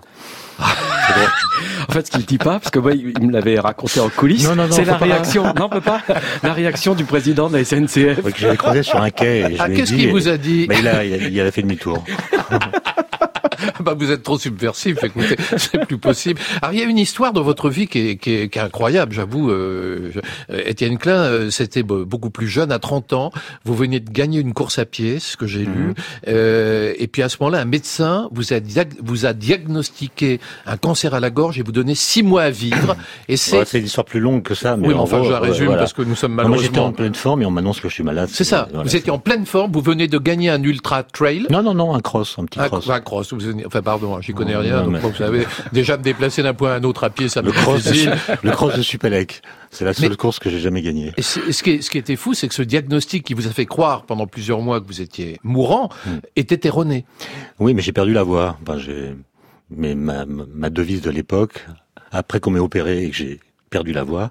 En 1.88 1.92
fait, 1.92 2.06
ce 2.06 2.10
qu'il 2.12 2.24
dit 2.24 2.38
pas, 2.38 2.58
parce 2.60 2.70
que 2.70 2.78
moi, 2.78 2.92
il 2.92 3.26
me 3.26 3.32
l'avait 3.32 3.58
raconté 3.58 4.00
en 4.00 4.08
coulisses, 4.08 4.44
Non, 4.48 4.54
non, 4.56 4.66
non, 4.68 4.72
c'est 4.72 4.84
la 4.84 4.96
réaction. 4.96 5.52
Non, 5.54 5.68
peut 5.68 5.80
pas. 5.80 6.00
La 6.42 6.52
réaction 6.52 6.94
du 6.94 7.04
président 7.04 7.48
de 7.50 7.56
la 7.58 7.64
SNCF. 7.64 8.22
Ouais, 8.24 8.32
que 8.32 8.38
j'avais 8.38 8.56
croisé 8.56 8.82
sur 8.82 9.00
un 9.02 9.10
quai. 9.10 9.40
Et 9.50 9.56
je 9.56 9.60
Ah, 9.62 9.68
lui 9.68 9.74
ai 9.74 9.76
qu'est-ce 9.78 9.92
qu'il 9.92 10.10
vous 10.10 10.28
a 10.28 10.36
dit? 10.36 10.66
Mais 10.68 10.86
a, 10.86 11.04
il 11.04 11.40
a 11.40 11.50
fait 11.50 11.62
demi-tour. 11.62 12.04
bah, 13.80 13.94
Vous 13.98 14.10
êtes 14.10 14.22
trop 14.22 14.38
subversif, 14.38 15.02
écoutez, 15.02 15.36
c'est 15.56 15.86
plus 15.86 15.98
possible. 15.98 16.40
Alors, 16.62 16.72
il 16.74 16.78
y 16.80 16.82
a 16.82 16.86
une 16.86 16.98
histoire 16.98 17.32
dans 17.32 17.42
votre 17.42 17.68
vie 17.70 17.86
qui 17.86 18.10
est, 18.10 18.16
qui 18.16 18.32
est, 18.34 18.48
qui 18.48 18.58
est 18.58 18.62
incroyable, 18.62 19.12
j'avoue. 19.12 19.50
Euh, 19.50 20.10
euh, 20.50 20.62
Étienne 20.66 20.98
Klein, 20.98 21.22
euh, 21.24 21.50
c'était 21.50 21.82
be- 21.82 22.04
beaucoup 22.04 22.30
plus 22.30 22.48
jeune, 22.48 22.72
à 22.72 22.78
30 22.78 23.12
ans. 23.12 23.30
Vous 23.64 23.74
veniez 23.74 24.00
de 24.00 24.10
gagner 24.10 24.40
une 24.40 24.52
course 24.54 24.78
à 24.78 24.84
pied, 24.84 25.18
ce 25.20 25.36
que 25.36 25.46
j'ai 25.46 25.64
Mhm. 25.66 25.74
lu. 25.88 25.94
Euh, 26.28 26.92
et 26.98 27.06
puis 27.06 27.22
à 27.22 27.28
ce 27.28 27.36
moment-là, 27.40 27.60
un 27.60 27.64
médecin 27.64 28.28
vous 28.32 28.52
a, 28.52 28.56
vous 29.02 29.26
a 29.26 29.32
diagnostiqué 29.32 30.40
un 30.66 30.76
cancer 30.76 31.14
à 31.14 31.20
la 31.20 31.30
gorge 31.30 31.58
et 31.58 31.62
vous 31.62 31.72
donnez 31.72 31.94
six 31.94 32.22
mois 32.22 32.42
à 32.42 32.50
vivre. 32.50 32.96
Et 33.28 33.36
c'est... 33.36 33.58
Ouais, 33.58 33.64
c'est 33.64 33.78
une 33.78 33.86
histoire 33.86 34.04
plus 34.04 34.20
longue 34.20 34.42
que 34.42 34.54
ça. 34.54 34.76
Mais 34.76 34.88
oui, 34.88 34.94
mais 34.94 35.00
en 35.00 35.04
enfin, 35.04 35.16
gros, 35.18 35.26
je 35.26 35.30
la 35.32 35.38
euh, 35.38 35.40
résume 35.40 35.66
voilà. 35.66 35.80
parce 35.80 35.92
que 35.92 36.02
nous 36.02 36.14
sommes 36.14 36.36
Non, 36.36 36.48
Moi, 36.48 36.58
j'étais 36.58 36.70
malheureusement... 36.70 36.86
en 36.88 36.92
pleine 36.92 37.14
forme 37.14 37.42
et 37.42 37.46
on 37.46 37.50
m'annonce 37.50 37.80
que 37.80 37.88
je 37.88 37.94
suis 37.94 38.02
malade. 38.04 38.28
C'est 38.32 38.44
ça. 38.44 38.68
voilà, 38.70 38.88
vous 38.88 38.96
étiez 38.96 39.10
en 39.10 39.18
pleine 39.18 39.46
forme. 39.46 39.72
Vous 39.72 39.80
venez 39.80 40.08
de 40.08 40.18
gagner 40.18 40.50
un 40.50 40.62
ultra 40.62 41.02
trail. 41.02 41.46
Non, 41.50 41.62
non, 41.62 41.74
non, 41.74 41.94
un 41.94 42.00
cross, 42.00 42.36
un 42.38 42.44
petit 42.44 42.60
Un, 42.60 42.66
cross. 42.68 42.88
un 42.90 43.00
cross. 43.00 43.32
Vous 43.32 43.48
enfin, 43.66 43.82
pardon, 43.82 44.16
hein, 44.16 44.20
j'y 44.20 44.32
connais 44.32 44.54
Non, 44.54 44.60
rien. 44.60 44.76
non, 44.78 44.84
donc, 44.84 44.92
mais- 44.92 44.98
vous 45.00 45.14
savez, 45.14 45.46
déjà 45.72 45.96
me 45.96 46.02
déplacer 46.02 46.42
d'un 46.42 46.54
point 46.54 46.72
à 46.72 46.76
un 46.76 46.82
autre 46.84 47.04
à 47.04 47.10
pied, 47.10 47.28
ça 47.28 47.42
me 47.42 47.46
Le 47.46 47.52
cross, 47.52 47.84
de, 47.84 47.90
difficile. 47.92 48.14
le 48.42 48.50
cross 48.50 48.76
de 48.76 48.82
Supélec. 48.82 49.42
C'est 49.70 49.84
la 49.84 49.92
seule 49.92 50.10
Mais- 50.10 50.16
course 50.16 50.38
que 50.38 50.50
j'ai 50.50 50.58
jamais 50.60 50.82
gagnée. 50.82 51.12
Et 51.16 51.22
ce, 51.22 51.62
qui 51.62 51.70
est- 51.70 51.82
ce 51.82 51.90
qui 51.90 51.98
était 51.98 52.16
fou, 52.16 52.34
c'est 52.34 52.48
que 52.48 52.54
ce 52.54 52.62
diagnostic 52.62 53.24
qui 53.24 53.34
vous 53.34 53.46
a 53.46 53.50
fait 53.50 53.66
croire 53.66 54.02
pendant 54.04 54.26
plusieurs 54.26 54.60
mois 54.60 54.80
que 54.80 54.86
vous 54.86 55.00
étiez 55.00 55.38
mourant 55.42 55.88
Hmm. 56.06 56.18
était 56.36 56.66
erroné. 56.66 57.04
Oui, 57.58 57.74
mais 57.74 57.82
j'ai 57.82 57.92
perdu 57.92 58.12
la 58.12 58.22
voix. 58.22 58.58
Enfin, 58.62 58.78
j'ai, 58.78 59.14
mais 59.70 59.94
ma, 59.94 60.24
ma 60.26 60.70
devise 60.70 61.00
de 61.02 61.10
l'époque, 61.10 61.66
après 62.12 62.40
qu'on 62.40 62.50
m'ait 62.50 62.60
opéré 62.60 63.04
et 63.04 63.10
que 63.10 63.16
j'ai 63.16 63.40
perdu 63.70 63.92
la 63.92 64.04
voix, 64.04 64.30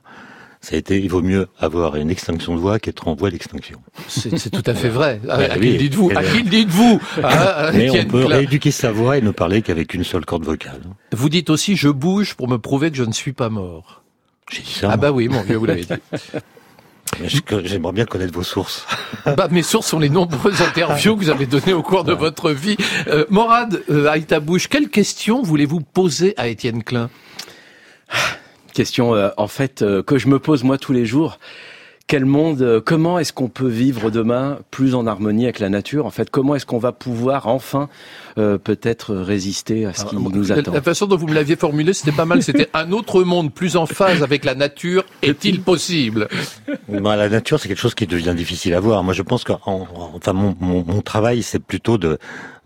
ça 0.66 0.76
a 0.76 0.78
été, 0.80 0.98
il 0.98 1.10
vaut 1.10 1.22
mieux 1.22 1.48
avoir 1.60 1.98
une 1.98 2.10
extinction 2.10 2.56
de 2.56 2.60
voix 2.62 2.80
qu'être 2.80 3.10
en 3.10 3.16
voie 3.16 3.30
d'extinction. 3.30 3.82
C'est 4.08 4.50
tout 4.50 4.64
à 4.66 4.74
fait 4.74 4.88
vrai. 5.00 5.20
À, 5.30 5.38
Ouais, 5.38 5.50
à 5.50 5.54
qui 5.56 5.60
oui. 5.60 5.72
le 5.74 5.78
dites-vous 5.78 6.12
À 6.16 6.20
Euh, 6.22 6.32
qui 6.32 6.44
le 6.44 6.50
dites-vous 6.50 7.02
Ah, 7.22 7.72
Mais 7.74 7.90
on 7.90 8.06
peut 8.06 8.26
Klein. 8.26 8.38
rééduquer 8.38 8.72
sa 8.72 8.94
voix 8.94 9.18
et 9.18 9.22
ne 9.22 9.32
parler 9.32 9.62
qu'avec 9.62 9.94
une 9.94 10.06
seule 10.06 10.24
corde 10.26 10.46
vocale. 10.46 10.80
Vous 11.12 11.28
dites 11.28 11.50
aussi, 11.50 11.76
je 11.76 11.90
bouge 11.90 12.36
pour 12.36 12.48
me 12.48 12.58
prouver 12.60 12.92
que 12.92 12.98
je 12.98 13.04
ne 13.04 13.12
suis 13.12 13.34
pas 13.34 13.50
mort. 13.50 14.04
J'ai 14.52 14.62
dit 14.62 14.72
ça. 14.74 14.90
Ah 14.94 14.96
bah 14.98 15.12
oui, 15.12 15.28
mon 15.28 15.42
vieux, 15.42 15.58
vous 15.58 15.66
l'avez 15.66 15.84
dit. 15.84 15.94
J'aimerais 17.66 17.92
bien 17.92 18.06
connaître 18.06 18.34
vos 18.34 18.42
sources. 18.44 18.88
Bah, 19.26 19.48
mes 19.52 19.62
sources 19.64 19.88
sont 19.88 20.00
les 20.00 20.10
nombreuses 20.10 20.62
interviews 20.62 21.16
que 21.16 21.24
vous 21.26 21.30
avez 21.30 21.46
données 21.46 21.74
au 21.74 21.84
cours 21.84 22.04
de 22.06 22.14
votre 22.14 22.52
vie. 22.52 22.78
Euh, 23.08 23.26
Morad 23.30 23.84
euh, 23.90 24.08
Aïtabouche, 24.08 24.68
quelle 24.70 24.90
question 24.90 25.44
voulez-vous 25.44 25.82
poser 25.82 26.34
à 26.38 26.48
Étienne 26.48 26.84
Klein? 26.84 27.10
Question, 28.74 29.16
euh, 29.16 29.30
en 29.38 29.48
fait, 29.48 29.82
euh, 29.82 30.02
que 30.04 30.18
je 30.18 30.28
me 30.28 30.40
pose 30.40 30.64
moi 30.64 30.78
tous 30.78 30.94
les 30.94 31.06
jours. 31.06 31.40
Quel 32.06 32.26
monde, 32.26 32.62
euh, 32.62 32.82
comment 32.84 33.18
est-ce 33.18 33.32
qu'on 33.32 33.48
peut 33.48 33.70
vivre 33.70 34.12
demain 34.12 34.60
plus 34.72 34.94
en 34.94 35.08
harmonie 35.08 35.46
avec 35.46 35.60
la 35.60 35.70
nature? 35.70 36.06
En 36.06 36.10
fait, 36.10 36.30
comment 36.30 36.54
est-ce 36.54 36.66
qu'on 36.66 36.78
va 36.78 36.92
pouvoir 36.92 37.48
enfin 37.48 37.88
euh, 38.38 38.58
peut-être 38.58 39.16
résister 39.16 39.86
à 39.86 39.94
ce 39.94 40.04
qui 40.04 40.18
Alors, 40.18 40.30
nous 40.30 40.52
attend? 40.52 40.74
La 40.74 40.82
façon 40.82 41.06
dont 41.06 41.16
vous 41.16 41.28
me 41.28 41.34
l'aviez 41.34 41.56
formulé, 41.56 41.94
c'était 41.94 42.12
pas 42.12 42.26
mal. 42.26 42.44
C'était 42.44 42.68
un 42.74 42.92
autre 42.92 43.24
monde 43.24 43.54
plus 43.54 43.78
en 43.78 43.86
phase 43.86 44.22
avec 44.22 44.44
la 44.44 44.54
nature. 44.54 45.06
Est-il 45.22 45.62
possible? 45.62 46.28
Bah, 46.90 47.16
la 47.16 47.30
nature, 47.30 47.58
c'est 47.58 47.70
quelque 47.70 47.80
chose 47.80 47.96
qui 47.96 48.06
devient 48.06 48.34
difficile 48.36 48.74
à 48.74 48.82
voir. 48.82 49.02
Moi, 49.06 49.14
je 49.14 49.22
pense 49.22 49.46
que, 49.46 49.54
enfin, 49.64 50.34
mon, 50.34 50.58
mon, 50.60 50.84
mon 50.84 51.02
travail, 51.02 51.42
c'est 51.42 51.64
plutôt 51.64 51.98
de 51.98 52.18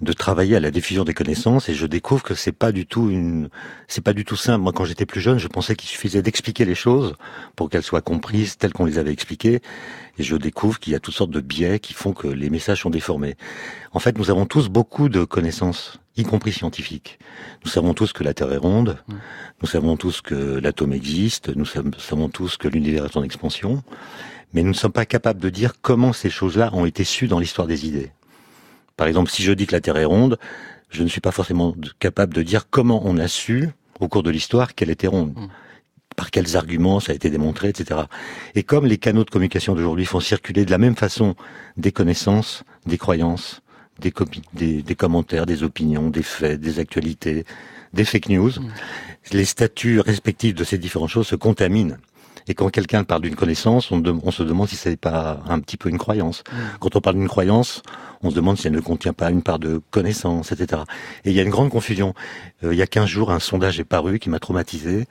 de 0.02 0.14
travailler 0.14 0.56
à 0.56 0.60
la 0.60 0.70
diffusion 0.70 1.04
des 1.04 1.16
connaissances, 1.16 1.70
et 1.70 1.74
je 1.74 1.88
découvre 1.88 2.22
que 2.22 2.36
c'est 2.36 2.52
pas 2.52 2.72
du 2.72 2.86
tout 2.86 3.10
une, 3.10 3.50
c'est 3.88 4.04
pas 4.04 4.14
du 4.14 4.26
tout 4.26 4.36
simple. 4.36 4.62
Moi, 4.62 4.72
quand 4.72 4.86
j'étais 4.86 5.08
plus 5.08 5.22
jeune, 5.22 5.40
je 5.40 5.48
pensais 5.48 5.76
qu'il 5.76 5.90
suffisait 5.90 6.22
d'expliquer 6.22 6.66
les 6.66 6.76
choses 6.76 7.16
pour 7.56 7.70
qu'elles 7.70 7.82
soient 7.84 8.02
comprises 8.02 8.58
telles 8.58 8.74
qu'on 8.74 8.86
les 8.86 9.00
avait 9.00 9.12
expliquées, 9.12 9.60
et 10.20 10.24
je 10.24 10.36
découvre 10.36 10.80
qu'il 10.80 10.94
y 10.94 10.96
a 10.96 11.00
toutes 11.00 11.16
sortes 11.16 11.32
de 11.32 11.42
biais 11.42 11.80
qui 11.80 11.94
font 11.94 12.14
que 12.14 12.28
les 12.28 12.50
messages 12.52 12.82
sont 12.82 12.92
déformés. 12.92 13.36
En 13.92 14.00
fait, 14.00 14.18
nous 14.20 14.30
avons 14.30 14.46
tous 14.46 14.70
beaucoup 14.70 15.10
de 15.10 15.24
connaissances 15.24 16.00
y 16.16 16.24
compris 16.24 16.52
scientifiques. 16.52 17.18
Nous 17.66 17.70
savons 17.72 17.94
tous 17.94 18.14
que 18.14 18.24
la 18.24 18.34
Terre 18.34 18.52
est 18.54 18.58
ronde, 18.58 18.98
Mm. 19.08 19.14
nous 19.62 19.68
savons 19.68 19.98
tous 19.98 20.22
que 20.22 20.36
l'atome 20.60 20.94
existe, 20.94 21.56
nous 21.56 21.66
savons- 21.66 21.92
savons 21.98 22.30
tous 22.30 22.58
que 22.58 22.68
l'univers 22.68 23.06
est 23.06 23.18
en 23.18 23.24
expansion, 23.24 23.84
mais 24.54 24.62
nous 24.64 24.70
ne 24.70 24.76
sommes 24.76 24.92
pas 24.92 25.06
capables 25.06 25.40
de 25.42 25.50
dire 25.50 25.74
comment 25.82 26.14
ces 26.14 26.30
choses-là 26.30 26.70
ont 26.74 26.86
été 26.86 27.04
sues 27.04 27.28
dans 27.28 27.40
l'histoire 27.40 27.68
des 27.68 27.86
idées. 27.88 28.12
Par 28.98 29.08
exemple, 29.08 29.32
si 29.32 29.44
je 29.44 29.52
dis 29.54 29.68
que 29.68 29.74
la 29.74 29.82
Terre 29.82 29.98
est 29.98 30.06
ronde, 30.06 30.38
je 30.90 31.04
ne 31.04 31.08
suis 31.08 31.22
pas 31.22 31.32
forcément 31.32 31.76
capable 32.00 32.34
de 32.34 32.42
dire 32.44 32.70
comment 32.70 33.02
on 33.06 33.18
a 33.18 33.28
su, 33.28 33.70
au 34.00 34.08
cours 34.08 34.24
de 34.24 34.30
l'histoire, 34.32 34.76
qu'elle 34.76 34.90
était 34.90 35.08
ronde. 35.08 35.34
Mm. 35.36 35.48
Par 36.16 36.32
quels 36.32 36.58
arguments 36.58 37.00
ça 37.00 37.12
a 37.12 37.16
été 37.16 37.30
démontré, 37.30 37.70
etc. 37.70 38.02
Et 38.56 38.64
comme 38.64 38.88
les 38.88 38.98
canaux 38.98 39.24
de 39.24 39.30
communication 39.30 39.76
d'aujourd'hui 39.76 40.06
font 40.06 40.20
circuler 40.20 40.66
de 40.66 40.72
la 40.72 40.80
même 40.80 40.96
façon 40.96 41.36
des 41.78 41.92
connaissances, 41.92 42.64
des 42.88 42.98
croyances, 42.98 43.62
des, 44.00 44.10
copi- 44.10 44.42
des, 44.54 44.82
des 44.82 44.96
commentaires, 44.96 45.46
des 45.46 45.62
opinions, 45.62 46.10
des 46.10 46.24
faits, 46.24 46.60
des 46.60 46.80
actualités, 46.80 47.46
des 47.94 48.04
fake 48.06 48.30
news, 48.30 48.52
les 49.32 49.46
statuts 49.46 50.00
respectifs 50.00 50.56
de 50.56 50.64
ces 50.64 50.78
différentes 50.80 51.10
choses 51.10 51.28
se 51.28 51.36
contaminent. 51.36 51.98
Et 52.48 52.54
quand 52.54 52.70
quelqu'un 52.70 53.04
parle 53.04 53.22
d'une 53.22 53.36
connaissance, 53.36 53.92
on, 53.92 54.32
se 54.32 54.44
demande 54.44 54.68
si 54.70 54.76
c'est 54.76 54.96
pas 54.98 55.42
un 55.48 55.60
petit 55.60 55.76
peu 55.76 55.90
une 55.90 55.98
croyance. 55.98 56.44
Quand 56.80 56.96
on 56.96 57.02
parle 57.02 57.18
d'une 57.18 57.28
croyance, 57.28 57.82
on 58.24 58.30
se 58.30 58.36
demande 58.36 58.58
si 58.58 58.68
elle 58.68 58.74
ne 58.74 58.80
contient 58.80 59.14
pas 59.14 59.30
une 59.30 59.44
part 59.44 59.60
de 59.60 59.82
connaissance, 59.92 60.52
etc. 60.52 60.84
Et 61.26 61.32
il 61.32 61.36
y 61.36 61.40
a 61.40 61.44
une 61.44 61.50
grande 61.50 61.70
confusion. 61.70 62.14
Euh, 62.64 62.74
il 62.74 62.78
y 62.78 62.82
a 62.82 62.88
15 62.88 63.06
jours, 63.06 63.32
un 63.32 63.40
sondage 63.40 63.80
est 63.80 63.84
paru 63.86 64.20
qui 64.20 64.30
m'a 64.30 64.40
traumatisé. 64.40 65.08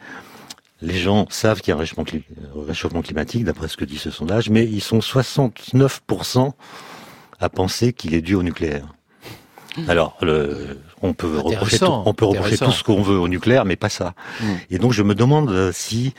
Les 0.80 0.96
gens 0.96 1.26
savent 1.28 1.60
qu'il 1.60 1.70
y 1.70 1.72
a 1.72 1.76
un 1.76 1.80
réchauffement, 1.80 2.04
euh, 2.14 2.62
réchauffement 2.66 3.02
climatique, 3.02 3.44
d'après 3.44 3.68
ce 3.68 3.76
que 3.76 3.84
dit 3.84 3.98
ce 3.98 4.10
sondage, 4.10 4.48
mais 4.50 4.64
ils 4.64 4.82
sont 4.82 5.00
69% 5.00 6.52
à 7.38 7.48
penser 7.48 7.92
qu'il 7.92 8.14
est 8.14 8.22
dû 8.22 8.34
au 8.34 8.42
nucléaire. 8.42 8.86
Alors, 9.88 10.16
le- 10.22 10.78
on 11.02 11.12
peut 11.12 11.38
reprocher, 11.38 11.78
tout, 11.78 11.84
on 11.84 12.14
peut 12.14 12.24
reprocher 12.24 12.56
tout 12.56 12.72
ce 12.72 12.82
qu'on 12.82 13.02
veut 13.02 13.18
au 13.18 13.28
nucléaire, 13.28 13.66
mais 13.66 13.76
pas 13.76 13.90
ça. 13.90 14.14
Mm. 14.40 14.44
Et 14.70 14.78
donc, 14.78 14.92
je 14.92 15.02
me 15.02 15.14
demande 15.14 15.50
euh, 15.50 15.70
si 15.72 16.14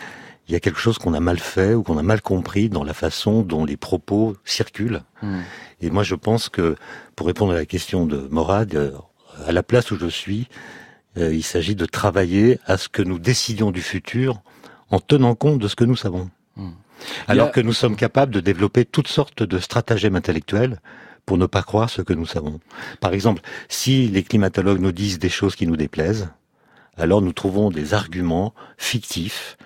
il 0.47 0.53
y 0.53 0.55
a 0.55 0.60
quelque 0.60 0.79
chose 0.79 0.97
qu'on 0.97 1.13
a 1.13 1.19
mal 1.19 1.39
fait 1.39 1.73
ou 1.73 1.83
qu'on 1.83 1.97
a 1.97 2.03
mal 2.03 2.21
compris 2.21 2.69
dans 2.69 2.83
la 2.83 2.93
façon 2.93 3.41
dont 3.41 3.65
les 3.65 3.77
propos 3.77 4.36
circulent. 4.45 5.01
Mm. 5.21 5.39
Et 5.81 5.89
moi, 5.89 6.03
je 6.03 6.15
pense 6.15 6.47
que, 6.49 6.75
pour 7.15 7.27
répondre 7.27 7.51
à 7.53 7.55
la 7.55 7.65
question 7.65 8.05
de 8.05 8.27
Morad, 8.31 8.73
euh, 8.75 8.91
à 9.45 9.51
la 9.51 9.62
place 9.63 9.91
où 9.91 9.97
je 9.99 10.07
suis, 10.07 10.47
euh, 11.17 11.33
il 11.33 11.43
s'agit 11.43 11.75
de 11.75 11.86
travailler 11.86 12.60
à 12.65 12.77
ce 12.77 12.88
que 12.88 13.01
nous 13.01 13.19
décidions 13.19 13.71
du 13.71 13.81
futur 13.81 14.41
en 14.89 14.99
tenant 14.99 15.36
compte 15.36 15.60
de 15.60 15.67
ce 15.67 15.75
que 15.75 15.83
nous 15.83 15.97
savons. 15.97 16.29
Mm. 16.55 16.69
Alors 17.27 17.47
a- 17.49 17.51
que 17.51 17.62
nous 17.62 17.73
sommes 17.73 17.95
capables 17.97 18.33
de 18.33 18.39
développer 18.39 18.86
toutes 18.86 19.10
sortes 19.10 19.43
de 19.43 19.60
stratagèmes 19.60 20.15
intellectuels 20.15 20.79
pour 21.25 21.38
ne 21.38 21.45
pas 21.45 21.62
croire 21.62 21.89
ce 21.89 22.01
que 22.01 22.13
nous 22.13 22.25
savons. 22.25 22.62
Par 23.01 23.13
exemple, 23.13 23.41
si 23.67 24.07
les 24.07 24.23
climatologues 24.23 24.79
nous 24.79 24.93
disent 24.93 25.19
des 25.19 25.29
choses 25.29 25.57
qui 25.57 25.67
nous 25.67 25.75
déplaisent, 25.75 26.29
alors 26.95 27.21
nous 27.21 27.33
trouvons 27.33 27.69
des 27.69 27.93
arguments 27.93 28.53
fictifs 28.77 29.57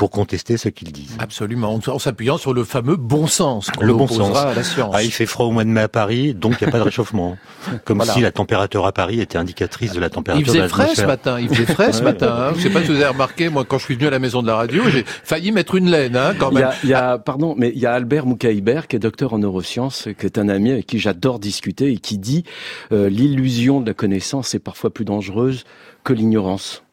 pour 0.00 0.08
contester 0.08 0.56
ce 0.56 0.70
qu'ils 0.70 0.92
disent. 0.92 1.14
Absolument, 1.18 1.78
en 1.86 1.98
s'appuyant 1.98 2.38
sur 2.38 2.54
le 2.54 2.64
fameux 2.64 2.96
bon 2.96 3.26
sens 3.26 3.68
Le 3.82 3.92
bon 3.92 4.06
sens. 4.08 4.34
à 4.34 4.54
la 4.54 4.62
science. 4.62 4.94
Ah, 4.96 5.02
il 5.02 5.10
fait 5.10 5.26
froid 5.26 5.44
au 5.44 5.50
mois 5.50 5.62
de 5.64 5.68
mai 5.68 5.82
à 5.82 5.88
Paris, 5.88 6.32
donc 6.32 6.54
il 6.58 6.64
n'y 6.64 6.68
a 6.68 6.72
pas 6.72 6.78
de 6.78 6.84
réchauffement. 6.84 7.36
Comme 7.84 7.98
Voilà. 7.98 8.14
si 8.14 8.22
la 8.22 8.32
température 8.32 8.86
à 8.86 8.92
Paris 8.92 9.20
était 9.20 9.36
indicatrice 9.36 9.92
de 9.92 10.00
la 10.00 10.08
température 10.08 10.42
Il 10.42 10.48
faisait 10.50 10.62
de 10.62 10.68
frais 10.68 10.94
ce 10.94 11.02
matin, 11.04 11.38
il 11.38 11.50
faisait 11.50 11.66
frais 11.66 11.92
ce 11.92 12.02
matin. 12.02 12.34
Hein. 12.34 12.52
Je 12.56 12.62
sais 12.62 12.70
pas 12.70 12.80
si 12.80 12.86
vous 12.86 12.94
avez 12.94 13.08
remarqué, 13.08 13.50
moi 13.50 13.66
quand 13.66 13.76
je 13.76 13.84
suis 13.84 13.94
venu 13.96 14.06
à 14.06 14.10
la 14.10 14.18
maison 14.18 14.40
de 14.40 14.46
la 14.46 14.56
radio, 14.56 14.84
j'ai 14.88 15.04
failli 15.06 15.52
mettre 15.52 15.74
une 15.74 15.90
laine 15.90 16.16
hein, 16.16 16.32
quand 16.38 16.48
Il 16.50 16.54
y 16.56 16.60
même. 16.60 16.68
a, 16.68 16.74
il 16.82 16.88
y 16.88 16.94
a- 16.94 17.18
pardon, 17.18 17.54
mais 17.58 17.70
il 17.74 17.80
y 17.80 17.84
a 17.84 17.92
Albert 17.92 18.24
Moukaïber, 18.24 18.80
qui 18.88 18.96
est 18.96 19.00
docteur 19.00 19.34
en 19.34 19.38
neurosciences, 19.38 20.08
qui 20.18 20.24
est 20.24 20.38
un 20.38 20.48
ami 20.48 20.70
avec 20.70 20.86
qui 20.86 20.98
j'adore 20.98 21.38
discuter 21.40 21.92
et 21.92 21.98
qui 21.98 22.16
dit 22.16 22.44
euh, 22.90 23.10
l'illusion 23.10 23.82
de 23.82 23.86
la 23.88 23.92
connaissance 23.94 24.54
est 24.54 24.60
parfois 24.60 24.88
plus 24.88 25.04
dangereuse 25.04 25.64
que 26.04 26.14
l'ignorance. 26.14 26.84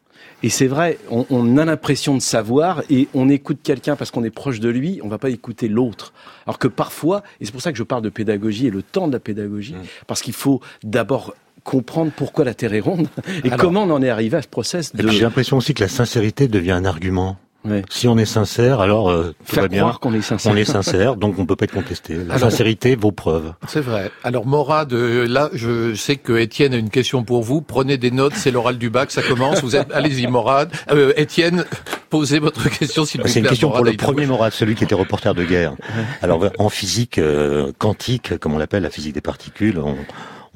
Et 0.43 0.49
c'est 0.49 0.67
vrai, 0.67 0.99
on, 1.09 1.25
on 1.29 1.57
a 1.57 1.65
l'impression 1.65 2.15
de 2.15 2.21
savoir 2.21 2.83
et 2.89 3.07
on 3.15 3.27
écoute 3.29 3.59
quelqu'un 3.63 3.95
parce 3.95 4.11
qu'on 4.11 4.23
est 4.23 4.29
proche 4.29 4.59
de 4.59 4.69
lui, 4.69 4.99
on 5.03 5.07
va 5.07 5.17
pas 5.17 5.29
écouter 5.29 5.67
l'autre. 5.67 6.13
Alors 6.45 6.59
que 6.59 6.67
parfois, 6.67 7.23
et 7.41 7.45
c'est 7.45 7.51
pour 7.51 7.61
ça 7.61 7.71
que 7.71 7.77
je 7.77 7.83
parle 7.83 8.03
de 8.03 8.09
pédagogie 8.09 8.67
et 8.67 8.71
le 8.71 8.83
temps 8.83 9.07
de 9.07 9.13
la 9.13 9.19
pédagogie, 9.19 9.75
parce 10.05 10.21
qu'il 10.21 10.33
faut 10.33 10.61
d'abord 10.83 11.33
comprendre 11.63 12.11
pourquoi 12.15 12.45
la 12.45 12.53
Terre 12.53 12.73
est 12.73 12.79
ronde 12.79 13.07
et 13.43 13.47
Alors- 13.47 13.57
comment 13.59 13.83
on 13.83 13.89
en 13.91 14.01
est 14.01 14.09
arrivé 14.09 14.37
à 14.37 14.41
ce 14.41 14.47
process 14.47 14.95
de 14.95 15.07
j'ai 15.09 15.21
l'impression 15.21 15.57
aussi 15.57 15.73
que 15.73 15.81
la 15.83 15.89
sincérité 15.89 16.47
devient 16.47 16.71
un 16.71 16.85
argument. 16.85 17.37
Ouais. 17.67 17.83
Si 17.89 18.07
on 18.07 18.17
est 18.17 18.25
sincère, 18.25 18.79
alors 18.79 19.09
euh, 19.09 19.35
tout 19.45 19.55
faire 19.55 19.63
va 19.63 19.67
bien. 19.69 19.81
croire 19.81 19.99
qu'on 19.99 20.13
est 20.13 20.21
sincère. 20.21 20.51
On 20.51 20.55
est 20.55 20.63
sincère, 20.65 21.15
donc 21.15 21.37
on 21.37 21.45
peut 21.45 21.55
pas 21.55 21.65
être 21.65 21.73
contesté. 21.73 22.15
La 22.15 22.35
Alors- 22.35 22.49
sincérité 22.51 22.95
vaut 22.95 23.11
preuve. 23.11 23.53
C'est 23.67 23.81
vrai. 23.81 24.09
Alors 24.23 24.45
Morad, 24.45 24.93
euh, 24.93 25.27
là, 25.27 25.49
je 25.53 25.93
sais 25.95 26.15
que 26.15 26.33
Étienne 26.37 26.73
a 26.73 26.77
une 26.77 26.89
question 26.89 27.23
pour 27.23 27.43
vous. 27.43 27.61
Prenez 27.61 27.97
des 27.97 28.11
notes, 28.11 28.33
c'est 28.35 28.51
l'oral 28.51 28.77
du 28.77 28.89
bac, 28.89 29.11
ça 29.11 29.21
commence. 29.21 29.61
Vous 29.61 29.75
êtes, 29.75 29.91
allez-y, 29.91 30.27
Morad. 30.27 30.71
Euh, 30.91 31.13
Étienne, 31.17 31.65
posez 32.09 32.39
votre 32.39 32.69
question 32.69 33.03
s'il 33.05 33.21
vous 33.21 33.27
C'est 33.27 33.39
une 33.39 33.43
plaît 33.43 33.49
question 33.49 33.69
pour 33.71 33.83
le 33.83 33.93
premier 33.93 34.25
Morad, 34.25 34.53
celui 34.53 34.75
qui 34.75 34.83
était 34.85 34.95
reporter 34.95 35.33
de 35.35 35.43
guerre. 35.43 35.73
Alors 36.21 36.49
en 36.57 36.69
physique 36.69 37.17
euh, 37.17 37.71
quantique, 37.77 38.37
comme 38.37 38.53
on 38.53 38.57
l'appelle, 38.59 38.83
la 38.83 38.89
physique 38.89 39.13
des 39.13 39.21
particules, 39.21 39.79
on, 39.79 39.95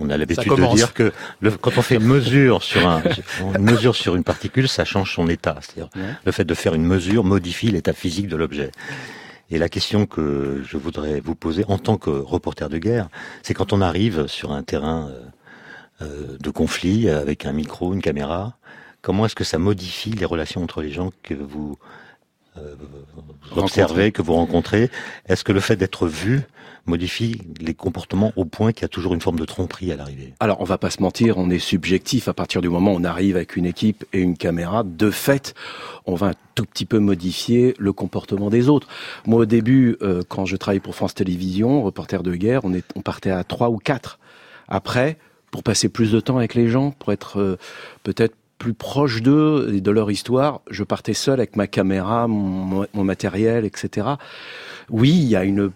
on 0.02 0.10
a 0.10 0.18
l'habitude 0.18 0.52
de 0.52 0.76
dire 0.76 0.94
que 0.94 1.12
le, 1.40 1.52
quand 1.52 1.78
on 1.78 1.82
fait 1.82 1.96
une 1.96 2.06
mesure 2.06 2.64
sur 2.64 2.88
un, 2.88 3.02
une 3.56 3.64
mesure 3.64 3.96
sur 3.96 4.16
une 4.16 4.24
particule, 4.24 4.68
ça 4.68 4.86
change 4.86 5.14
son 5.14 5.28
état. 5.28 5.58
C'est-à-dire 5.62 5.90
Ouais. 5.96 6.14
le 6.26 6.32
fait 6.32 6.46
de 6.46 6.54
faire 6.54 6.74
une 6.74 6.86
mesure 6.86 7.24
modifie 7.24 7.70
l'état 7.72 7.94
physique 7.94 8.28
de 8.28 8.36
l'objet. 8.36 8.72
Et 9.50 9.58
la 9.58 9.68
question 9.70 10.06
que 10.06 10.62
je 10.66 10.78
voudrais 10.78 11.20
vous 11.20 11.36
poser 11.36 11.66
en 11.68 11.78
tant 11.78 11.98
que 11.98 12.10
reporter 12.10 12.70
de 12.70 12.78
guerre, 12.78 13.10
c'est 13.44 13.54
quand 13.54 13.74
on 13.74 13.82
arrive 13.82 14.28
sur 14.28 14.52
un 14.54 14.64
terrain 14.64 15.10
euh, 15.10 15.22
euh, 16.04 16.38
de 16.40 16.50
conflit 16.50 17.10
avec 17.10 17.46
un 17.46 17.52
micro, 17.52 17.94
une 17.94 18.02
caméra, 18.02 18.56
comment 19.02 19.26
est-ce 19.26 19.36
que 19.36 19.44
ça 19.44 19.58
modifie 19.58 20.12
les 20.12 20.26
relations 20.26 20.64
entre 20.64 20.82
les 20.82 20.92
gens 20.92 21.12
que 21.22 21.34
vous 21.34 21.78
euh, 22.58 22.76
observez, 23.56 24.12
que 24.12 24.22
vous 24.22 24.34
rencontrez 24.34 24.90
Est-ce 25.28 25.44
que 25.44 25.52
le 25.52 25.62
fait 25.62 25.76
d'être 25.76 26.08
vu 26.08 26.42
modifie 26.86 27.40
les 27.60 27.74
comportements 27.74 28.34
au 28.36 28.44
point 28.44 28.74
qu'il 28.74 28.82
y 28.82 28.86
a 28.86 28.90
toujours 28.90 29.14
une 29.14 29.22
forme 29.22 29.40
de 29.40 29.46
tromperie 29.46 29.92
à 29.92 29.96
l'arrivée? 29.96 30.34
Alors, 30.40 30.60
on 30.60 30.66
va 30.66 30.78
pas 30.78 30.90
se 30.90 31.02
mentir, 31.02 31.38
on 31.38 31.50
est 31.50 31.60
subjectif 31.60 32.28
à 32.28 32.34
partir 32.34 32.62
du 32.62 32.70
moment 32.70 32.94
où 32.94 32.98
on 32.98 33.04
arrive 33.04 33.36
avec 33.36 33.56
une 33.56 33.66
équipe 33.66 34.04
et 34.14 34.20
une 34.20 34.36
caméra. 34.36 34.84
De 34.84 35.12
fait, 35.12 35.54
on 36.06 36.16
va 36.16 36.28
un 36.28 36.34
tout 36.56 36.66
petit 36.66 36.86
peu 36.86 37.00
modifier 37.00 37.74
le 37.80 37.94
comportement 37.94 38.50
des 38.50 38.68
autres. 38.68 38.88
Moi, 39.26 39.42
au 39.42 39.46
début, 39.46 39.98
euh, 40.02 40.22
quand 40.28 40.46
je 40.46 40.58
travaillais 40.58 40.82
pour 40.82 40.96
France 40.96 41.14
Télévisions, 41.14 41.84
reporter 41.84 42.24
de 42.24 42.36
guerre, 42.36 42.66
on, 42.66 42.74
est, 42.74 42.86
on 42.96 43.02
partait 43.02 43.32
à 43.32 43.44
trois 43.44 43.70
ou 43.70 43.78
quatre. 43.78 44.20
Après, 44.68 45.18
pour 45.52 45.64
passer 45.64 45.90
plus 45.90 46.12
de 46.12 46.20
temps 46.20 46.38
avec 46.38 46.56
les 46.56 46.68
gens, 46.68 46.92
pour 46.92 47.12
être 47.12 47.40
euh, 47.40 47.58
peut-être 48.04 48.36
plus 48.62 48.76
proche 48.76 49.24
d'eux 49.24 49.74
et 49.74 49.82
de 49.82 49.90
leur 49.90 50.12
histoire, 50.12 50.62
je 50.70 50.84
partais 50.84 51.16
seul 51.16 51.40
avec 51.40 51.56
ma 51.56 51.66
caméra, 51.66 52.28
mon, 52.28 52.86
mon 52.94 53.04
matériel, 53.04 53.66
etc. 53.66 54.08
Oui, 54.92 55.10
il 55.10 55.28
y 55.30 55.36
a 55.36 55.44
une 55.44 55.72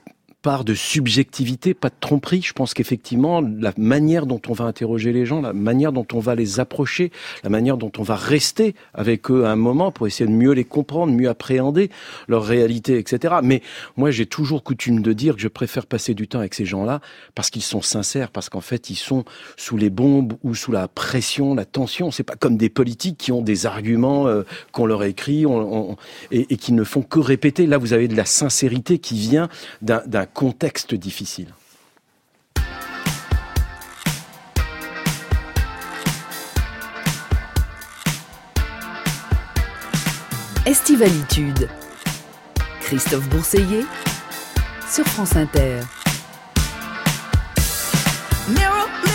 part 0.45 0.63
de 0.63 0.75
subjectivité, 0.75 1.73
pas 1.73 1.89
de 1.89 1.95
tromperie. 1.99 2.43
Je 2.43 2.53
pense 2.53 2.75
qu'effectivement, 2.75 3.41
la 3.41 3.73
manière 3.77 4.27
dont 4.27 4.39
on 4.47 4.53
va 4.53 4.65
interroger 4.65 5.11
les 5.11 5.25
gens, 5.25 5.41
la 5.41 5.53
manière 5.53 5.91
dont 5.91 6.05
on 6.13 6.19
va 6.19 6.35
les 6.35 6.59
approcher, 6.59 7.11
la 7.43 7.49
manière 7.49 7.77
dont 7.77 7.91
on 7.97 8.03
va 8.03 8.15
rester 8.15 8.75
avec 8.93 9.31
eux 9.31 9.47
un 9.47 9.55
moment 9.55 9.91
pour 9.91 10.05
essayer 10.05 10.29
de 10.29 10.35
mieux 10.35 10.51
les 10.51 10.63
comprendre, 10.63 11.11
mieux 11.11 11.29
appréhender 11.29 11.89
leur 12.27 12.43
réalité, 12.45 12.99
etc. 12.99 13.37
Mais 13.41 13.63
moi, 13.97 14.11
j'ai 14.11 14.27
toujours 14.27 14.61
coutume 14.63 15.01
de 15.01 15.13
dire 15.13 15.33
que 15.33 15.41
je 15.41 15.47
préfère 15.47 15.87
passer 15.87 16.13
du 16.13 16.27
temps 16.27 16.37
avec 16.37 16.53
ces 16.53 16.65
gens-là 16.65 17.01
parce 17.33 17.49
qu'ils 17.49 17.63
sont 17.63 17.81
sincères, 17.81 18.29
parce 18.29 18.49
qu'en 18.49 18.61
fait, 18.61 18.91
ils 18.91 18.97
sont 18.97 19.25
sous 19.57 19.77
les 19.77 19.89
bombes 19.89 20.33
ou 20.43 20.53
sous 20.53 20.71
la 20.71 20.87
pression, 20.87 21.55
la 21.55 21.65
tension. 21.65 22.11
C'est 22.11 22.21
pas 22.21 22.35
comme 22.35 22.55
des 22.55 22.69
politiques 22.69 23.17
qui 23.17 23.31
ont 23.31 23.41
des 23.41 23.65
arguments 23.65 24.27
euh, 24.27 24.43
qu'on 24.71 24.85
leur 24.85 25.05
écrit 25.05 25.47
on, 25.47 25.89
on, 25.89 25.97
et, 26.29 26.53
et 26.53 26.57
qui 26.57 26.71
ne 26.71 26.83
font 26.83 27.01
que 27.01 27.17
répéter. 27.17 27.65
Là, 27.65 27.79
vous 27.79 27.93
avez 27.93 28.07
de 28.07 28.15
la 28.15 28.25
sincérité 28.25 28.99
qui 28.99 29.17
vient 29.17 29.49
d'un 29.81 30.27
contexte 30.35 30.95
difficile. 30.95 31.53
Estivalitude. 40.65 41.69
Christophe 42.81 43.27
Bourseiller 43.29 43.85
sur 44.91 45.05
France 45.05 45.37
Inter. 45.37 45.79
Mirror, 48.49 48.89
mirror 49.05 49.14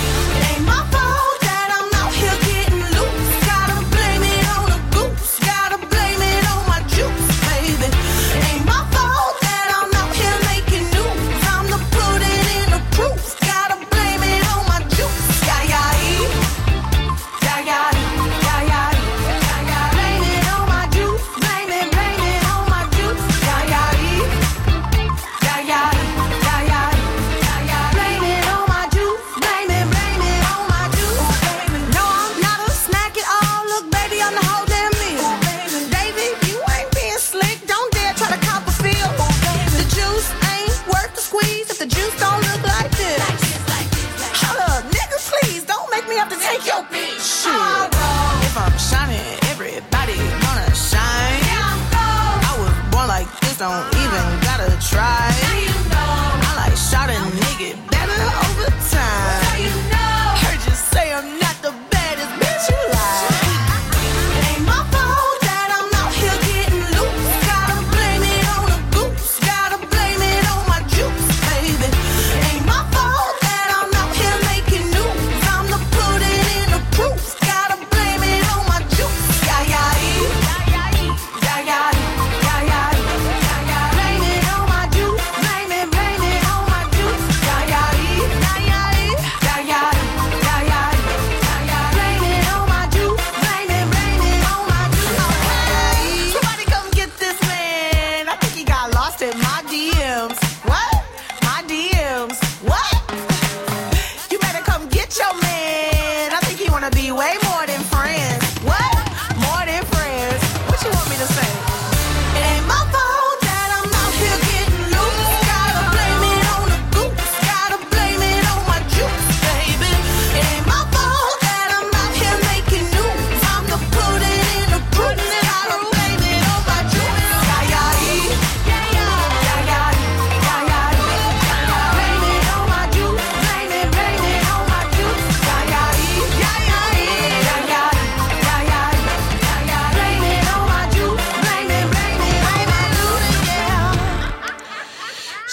don't 53.61 53.85
even 53.95 54.39
gotta 54.41 54.75
try. 54.81 55.20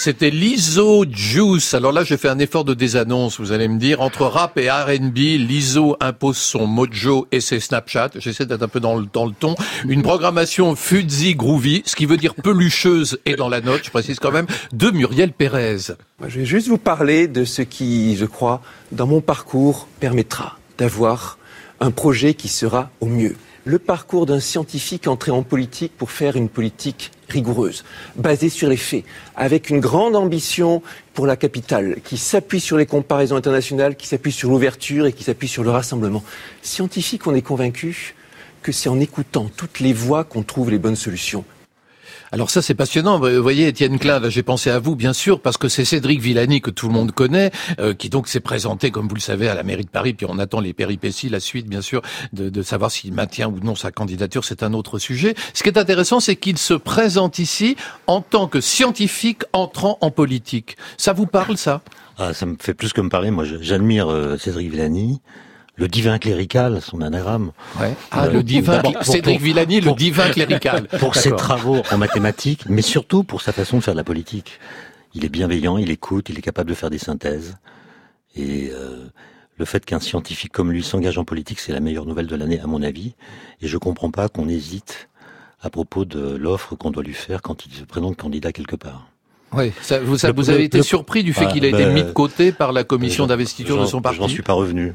C'était 0.09 0.31
Lizzo 0.31 1.05
Juice. 1.07 1.75
Alors 1.75 1.91
là, 1.91 2.03
j'ai 2.03 2.17
fait 2.17 2.29
un 2.29 2.39
effort 2.39 2.65
de 2.65 2.73
désannonce, 2.73 3.39
vous 3.39 3.51
allez 3.51 3.67
me 3.67 3.77
dire. 3.77 4.01
Entre 4.01 4.23
rap 4.23 4.57
et 4.57 4.67
R&B, 4.67 5.15
Lizzo 5.15 5.97
impose 5.99 6.37
son 6.37 6.65
mojo 6.65 7.27
et 7.31 7.39
ses 7.39 7.59
Snapchat. 7.59 8.09
J'essaie 8.15 8.47
d'être 8.47 8.63
un 8.63 8.67
peu 8.67 8.79
dans 8.79 8.95
le, 8.95 9.05
dans 9.13 9.27
le 9.27 9.33
ton. 9.33 9.53
Une 9.87 10.01
programmation 10.01 10.75
fuzzy 10.75 11.35
groovy, 11.35 11.83
ce 11.85 11.95
qui 11.95 12.07
veut 12.07 12.17
dire 12.17 12.33
pelucheuse 12.33 13.19
et 13.27 13.35
dans 13.35 13.49
la 13.49 13.61
note, 13.61 13.81
je 13.83 13.91
précise 13.91 14.17
quand 14.17 14.31
même, 14.31 14.47
de 14.73 14.89
Muriel 14.89 15.31
Pérez. 15.31 15.93
Je 16.27 16.39
vais 16.39 16.45
juste 16.45 16.69
vous 16.69 16.79
parler 16.79 17.27
de 17.27 17.45
ce 17.45 17.61
qui, 17.61 18.17
je 18.17 18.25
crois, 18.25 18.63
dans 18.91 19.05
mon 19.05 19.21
parcours, 19.21 19.87
permettra 19.99 20.57
d'avoir 20.79 21.37
un 21.81 21.91
projet 21.91 22.33
qui 22.33 22.47
sera 22.47 22.89
au 22.99 23.05
mieux. 23.05 23.35
Le 23.63 23.77
parcours 23.77 24.25
d'un 24.25 24.39
scientifique 24.39 25.05
entré 25.05 25.29
en 25.29 25.43
politique 25.43 25.91
pour 25.95 26.09
faire 26.09 26.35
une 26.35 26.49
politique 26.49 27.11
rigoureuse, 27.31 27.83
basée 28.15 28.49
sur 28.49 28.69
les 28.69 28.77
faits, 28.77 29.03
avec 29.35 29.69
une 29.69 29.79
grande 29.79 30.15
ambition 30.15 30.81
pour 31.13 31.27
la 31.27 31.35
capitale, 31.35 31.97
qui 32.03 32.17
s'appuie 32.17 32.59
sur 32.59 32.77
les 32.77 32.85
comparaisons 32.85 33.35
internationales, 33.35 33.95
qui 33.95 34.07
s'appuie 34.07 34.31
sur 34.31 34.49
l'ouverture 34.49 35.05
et 35.05 35.13
qui 35.13 35.23
s'appuie 35.23 35.47
sur 35.47 35.63
le 35.63 35.69
rassemblement. 35.69 36.23
Scientifique, 36.61 37.27
on 37.27 37.35
est 37.35 37.41
convaincu 37.41 38.15
que 38.61 38.71
c'est 38.71 38.89
en 38.89 38.99
écoutant 38.99 39.49
toutes 39.55 39.79
les 39.79 39.93
voix 39.93 40.23
qu'on 40.23 40.43
trouve 40.43 40.69
les 40.71 40.79
bonnes 40.79 40.95
solutions. 40.95 41.45
Alors 42.31 42.49
ça 42.49 42.61
c'est 42.61 42.75
passionnant. 42.75 43.19
Vous 43.19 43.41
voyez 43.41 43.67
Étienne 43.67 43.97
Klein, 43.97 44.21
j'ai 44.29 44.43
pensé 44.43 44.69
à 44.69 44.77
vous 44.79 44.95
bien 44.95 45.13
sûr 45.13 45.41
parce 45.41 45.57
que 45.57 45.67
c'est 45.67 45.85
Cédric 45.85 46.21
Villani 46.21 46.61
que 46.61 46.69
tout 46.69 46.87
le 46.87 46.93
monde 46.93 47.11
connaît, 47.11 47.51
euh, 47.79 47.93
qui 47.93 48.09
donc 48.09 48.27
s'est 48.27 48.39
présenté 48.39 48.91
comme 48.91 49.07
vous 49.07 49.15
le 49.15 49.21
savez 49.21 49.49
à 49.49 49.55
la 49.55 49.63
mairie 49.63 49.85
de 49.85 49.89
Paris. 49.89 50.13
Puis 50.13 50.27
on 50.29 50.37
attend 50.37 50.59
les 50.59 50.73
péripéties, 50.73 51.29
la 51.29 51.39
suite 51.39 51.67
bien 51.67 51.81
sûr, 51.81 52.01
de, 52.33 52.49
de 52.49 52.61
savoir 52.61 52.91
s'il 52.91 53.13
maintient 53.13 53.47
ou 53.47 53.59
non 53.59 53.75
sa 53.75 53.91
candidature. 53.91 54.45
C'est 54.45 54.61
un 54.61 54.73
autre 54.73 54.99
sujet. 54.99 55.33
Ce 55.53 55.63
qui 55.63 55.69
est 55.69 55.77
intéressant, 55.77 56.19
c'est 56.19 56.35
qu'il 56.35 56.57
se 56.57 56.75
présente 56.75 57.39
ici 57.39 57.75
en 58.05 58.21
tant 58.21 58.47
que 58.47 58.61
scientifique 58.61 59.43
entrant 59.53 59.97
en 60.01 60.11
politique. 60.11 60.77
Ça 60.97 61.13
vous 61.13 61.25
parle 61.25 61.57
ça? 61.57 61.81
Ah, 62.17 62.33
ça 62.33 62.45
me 62.45 62.57
fait 62.59 62.73
plus 62.73 62.93
que 62.93 63.01
me 63.01 63.09
parler. 63.09 63.31
Moi, 63.31 63.45
j'admire 63.61 64.11
euh, 64.11 64.37
Cédric 64.37 64.69
Villani, 64.69 65.21
le 65.79 65.87
divin 65.87 66.19
clérical, 66.19 66.81
son 66.81 67.01
anagramme. 67.01 67.51
Ouais. 67.79 67.95
Ah, 68.11 68.25
Euh, 68.25 68.31
le 68.31 68.43
divin, 68.43 68.79
pour- 68.79 69.03
Cédric 69.03 69.37
pour- 69.37 69.45
Villani, 69.45 69.81
le 69.81 69.93
divin 69.93 70.29
clérical. 70.29 70.87
Pour 70.99 71.15
ses 71.15 71.31
travaux 71.31 71.81
en 71.91 71.97
mathématiques, 71.97 72.63
mais 72.67 72.81
surtout 72.81 73.23
pour 73.23 73.41
sa 73.41 73.51
façon 73.53 73.77
de 73.77 73.83
faire 73.83 73.93
de 73.93 73.99
la 73.99 74.03
politique. 74.03 74.59
Il 75.15 75.25
est 75.25 75.29
bienveillant, 75.29 75.77
il 75.77 75.89
écoute, 75.89 76.27
il 76.29 76.37
est 76.37 76.41
capable 76.41 76.69
de 76.69 76.75
faire 76.75 76.89
des 76.89 76.97
synthèses. 76.99 77.57
Et 78.35 78.69
euh, 78.73 79.07
le 79.57 79.65
fait 79.65 79.83
qu'un 79.85 79.99
scientifique 79.99 80.51
comme 80.51 80.71
lui 80.71 80.83
s'engage 80.83 81.17
en 81.17 81.23
politique, 81.25 81.59
c'est 81.59 81.71
la 81.73 81.79
meilleure 81.79 82.05
nouvelle 82.05 82.27
de 82.27 82.35
l'année, 82.35 82.59
à 82.59 82.67
mon 82.67 82.83
avis. 82.83 83.15
Et 83.61 83.67
je 83.67 83.77
comprends 83.77 84.11
pas 84.11 84.29
qu'on 84.29 84.47
hésite 84.49 85.09
à 85.61 85.69
propos 85.69 86.05
de 86.05 86.35
l'offre 86.35 86.75
qu'on 86.75 86.91
doit 86.91 87.03
lui 87.03 87.13
faire 87.13 87.41
quand 87.41 87.65
il 87.65 87.73
se 87.73 87.83
présente 87.83 88.17
candidat 88.17 88.51
quelque 88.51 88.75
part. 88.75 89.07
Oui, 89.51 89.71
ça, 89.81 89.99
vous, 89.99 90.17
ça- 90.17 90.27
Le- 90.27 90.33
vous 90.35 90.49
avez 90.51 90.59
le- 90.59 90.63
été 90.65 90.77
le- 90.77 90.83
surpris 90.83 91.23
du 91.23 91.33
fait 91.33 91.45
Ah, 91.47 91.51
qu'il 91.51 91.65
a 91.65 91.69
été 91.69 91.77
ben, 91.85 91.93
mis 91.93 92.03
de 92.03 92.11
côté 92.11 92.51
par 92.51 92.71
la 92.71 92.83
commission 92.83 93.23
j'en- 93.23 93.29
d'investiture 93.29 93.81
de 93.81 93.85
son 93.87 93.99
parti 94.01 94.19
J'en 94.19 94.27
suis 94.27 94.43
pas 94.43 94.53
revenu. 94.53 94.93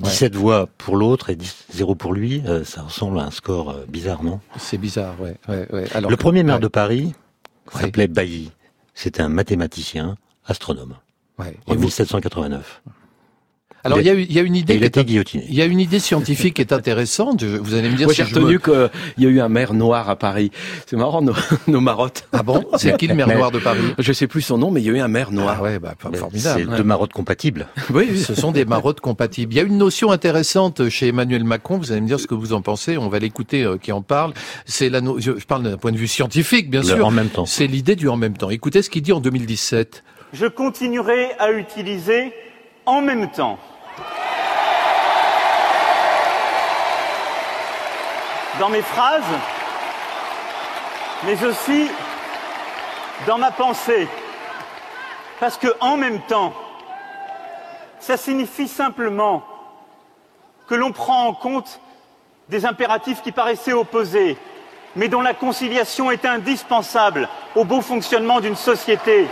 17 0.00 0.34
voix 0.36 0.68
pour 0.78 0.96
l'autre 0.96 1.30
et 1.30 1.36
10 1.36 1.66
0 1.72 1.94
pour 1.94 2.12
lui, 2.12 2.42
euh, 2.46 2.64
ça 2.64 2.82
ressemble 2.82 3.18
à 3.18 3.24
un 3.24 3.30
score 3.30 3.70
euh, 3.70 3.84
bizarre, 3.88 4.22
non? 4.22 4.40
C'est 4.56 4.78
bizarre, 4.78 5.20
ouais. 5.20 5.34
ouais, 5.48 5.66
ouais. 5.72 5.84
Alors 5.94 6.10
Le 6.10 6.16
que- 6.16 6.22
premier 6.22 6.42
maire 6.44 6.60
de 6.60 6.68
Paris 6.68 7.14
s'appelait 7.72 8.06
Bailly. 8.08 8.52
C'était 8.94 9.22
un 9.22 9.28
mathématicien, 9.28 10.16
astronome, 10.46 10.94
Ouais. 11.38 11.56
en 11.66 11.72
Et 11.72 11.76
vous- 11.76 11.82
1789. 11.84 12.82
Alors 13.84 14.00
il 14.00 14.06
y 14.06 14.10
a, 14.10 14.14
eu- 14.14 14.22
il 14.28 14.32
y 14.32 14.38
a 14.38 14.42
une 14.42 14.56
idée. 14.56 14.74
Il 14.74 14.84
in- 14.84 15.02
guillotiné. 15.02 15.44
Il 15.48 15.54
y 15.54 15.62
a 15.62 15.64
une 15.64 15.80
idée 15.80 15.98
scientifique 16.00 16.54
qui 16.54 16.60
est 16.62 16.72
intéressante. 16.72 17.42
Vous 17.44 17.74
allez 17.74 17.88
me 17.88 17.96
dire 17.96 18.06
Moi, 18.06 18.14
si 18.14 18.22
j'ai 18.22 18.28
je 18.28 18.34
me- 18.34 18.40
retenu 18.44 18.58
qu'il 18.58 18.90
y 19.18 19.26
a 19.26 19.28
eu 19.30 19.40
un 19.40 19.48
maire 19.48 19.72
noir 19.72 20.10
à 20.10 20.16
Paris. 20.16 20.50
C'est 20.86 20.96
marrant, 20.96 21.22
nos, 21.22 21.32
nos 21.68 21.80
marottes. 21.80 22.26
Ah 22.32 22.42
bon? 22.42 22.64
C'est 22.76 22.96
qui 22.96 23.06
le 23.06 23.14
maire 23.14 23.28
Mais- 23.28 23.36
noir 23.36 23.50
de 23.50 23.58
Paris? 23.58 23.80
Je 23.98 24.12
sais 24.12 24.26
plus 24.26 24.42
son 24.42 24.58
nom, 24.58 24.70
mais 24.70 24.80
il 24.82 24.86
y 24.86 24.90
a 24.90 24.92
eu 24.94 25.00
un 25.00 25.08
maire 25.08 25.30
noir. 25.30 25.56
Ah 25.60 25.62
ouais, 25.62 25.78
bah, 25.78 25.94
formidable. 25.98 26.32
C'est 26.68 26.76
deux 26.76 26.82
marottes 26.84 27.12
compatibles. 27.12 27.66
Oui, 27.90 28.06
oui. 28.10 28.18
Ce 28.20 28.34
sont 28.34 28.52
des 28.52 28.64
marottes 28.64 29.00
compatibles. 29.00 29.52
Il 29.54 29.56
y 29.56 29.60
a 29.60 29.62
une 29.64 29.78
notion 29.78 30.10
intéressante 30.10 30.88
chez 30.88 31.08
Emmanuel 31.08 31.44
Macron. 31.44 31.78
Vous 31.78 31.92
allez 31.92 32.00
me 32.00 32.06
dire 32.06 32.20
ce 32.20 32.26
que 32.26 32.34
vous 32.34 32.52
en 32.52 32.60
pensez. 32.62 32.98
On 32.98 33.08
va 33.08 33.18
l'écouter 33.18 33.62
euh, 33.64 33.78
qui 33.78 33.92
en 33.92 34.02
parle. 34.02 34.34
C'est 34.66 34.88
la. 34.90 35.00
no- 35.00 35.18
je 35.20 35.32
parle 35.46 35.62
d'un 35.62 35.76
point 35.76 35.92
de 35.92 35.96
vue 35.96 36.08
scientifique, 36.08 36.68
bien 36.70 36.80
Le 36.80 36.86
sûr. 36.86 37.06
en 37.06 37.10
même 37.10 37.28
temps. 37.28 37.46
C'est 37.46 37.66
l'idée 37.66 37.96
du 37.96 38.08
en 38.08 38.16
même 38.16 38.36
temps. 38.36 38.50
Écoutez 38.50 38.82
ce 38.82 38.90
qu'il 38.90 39.02
dit 39.02 39.12
en 39.12 39.20
2017. 39.20 40.02
Je 40.34 40.46
continuerai 40.46 41.28
à 41.38 41.52
utiliser 41.52 42.32
en 42.88 43.02
même 43.02 43.28
temps. 43.28 43.58
Dans 48.58 48.70
mes 48.70 48.80
phrases, 48.80 49.22
mais 51.24 51.44
aussi 51.44 51.90
dans 53.26 53.36
ma 53.36 53.50
pensée. 53.50 54.08
Parce 55.38 55.58
que 55.58 55.68
en 55.80 55.98
même 55.98 56.20
temps, 56.22 56.54
ça 58.00 58.16
signifie 58.16 58.68
simplement 58.68 59.42
que 60.66 60.74
l'on 60.74 60.92
prend 60.92 61.26
en 61.26 61.34
compte 61.34 61.80
des 62.48 62.64
impératifs 62.64 63.20
qui 63.20 63.32
paraissaient 63.32 63.74
opposés, 63.74 64.38
mais 64.96 65.08
dont 65.08 65.20
la 65.20 65.34
conciliation 65.34 66.10
est 66.10 66.24
indispensable 66.24 67.28
au 67.54 67.64
bon 67.64 67.82
fonctionnement 67.82 68.40
d'une 68.40 68.56
société. 68.56 69.28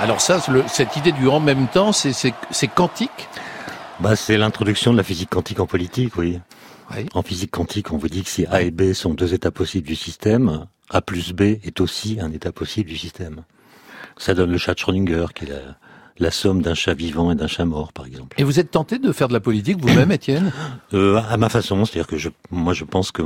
Alors 0.00 0.20
ça, 0.20 0.40
le- 0.50 0.64
cette 0.66 0.96
idée 0.96 1.12
du 1.12 1.28
en 1.28 1.40
même 1.40 1.68
temps, 1.68 1.92
c'est 1.92 2.68
quantique? 2.74 3.28
Bah, 4.00 4.16
c'est 4.16 4.36
l'introduction 4.36 4.92
de 4.92 4.96
la 4.96 5.02
physique 5.04 5.30
quantique 5.30 5.60
en 5.60 5.66
politique, 5.66 6.16
oui. 6.16 6.40
Oui. 6.94 7.06
En 7.14 7.22
physique 7.22 7.50
quantique, 7.52 7.92
on 7.92 7.96
vous 7.96 8.08
dit 8.08 8.22
que 8.22 8.28
si 8.28 8.44
A 8.46 8.62
et 8.62 8.70
B 8.70 8.92
sont 8.92 9.14
deux 9.14 9.32
états 9.32 9.50
possibles 9.50 9.86
du 9.86 9.96
système, 9.96 10.66
A 10.90 11.00
plus 11.00 11.32
B 11.32 11.42
est 11.62 11.80
aussi 11.80 12.18
un 12.20 12.30
état 12.32 12.52
possible 12.52 12.90
du 12.90 12.98
système. 12.98 13.44
Ça 14.18 14.34
donne 14.34 14.50
le 14.50 14.58
chat 14.58 14.74
de 14.74 14.78
Schrödinger, 14.80 15.26
qui 15.34 15.44
est 15.44 15.48
la, 15.48 15.60
la 16.18 16.30
somme 16.30 16.60
d'un 16.60 16.74
chat 16.74 16.92
vivant 16.92 17.30
et 17.32 17.34
d'un 17.36 17.46
chat 17.46 17.64
mort, 17.64 17.92
par 17.92 18.04
exemple. 18.04 18.34
Et 18.38 18.44
vous 18.44 18.60
êtes 18.60 18.70
tenté 18.72 18.98
de 18.98 19.10
faire 19.12 19.28
de 19.28 19.32
la 19.32 19.40
politique 19.40 19.78
vous-même, 19.80 20.12
Étienne? 20.12 20.52
Euh, 20.92 21.20
À 21.30 21.36
ma 21.38 21.48
façon, 21.48 21.84
c'est-à-dire 21.84 22.06
que 22.08 22.18
je, 22.18 22.28
moi, 22.50 22.74
je 22.74 22.84
pense 22.84 23.10
que 23.12 23.22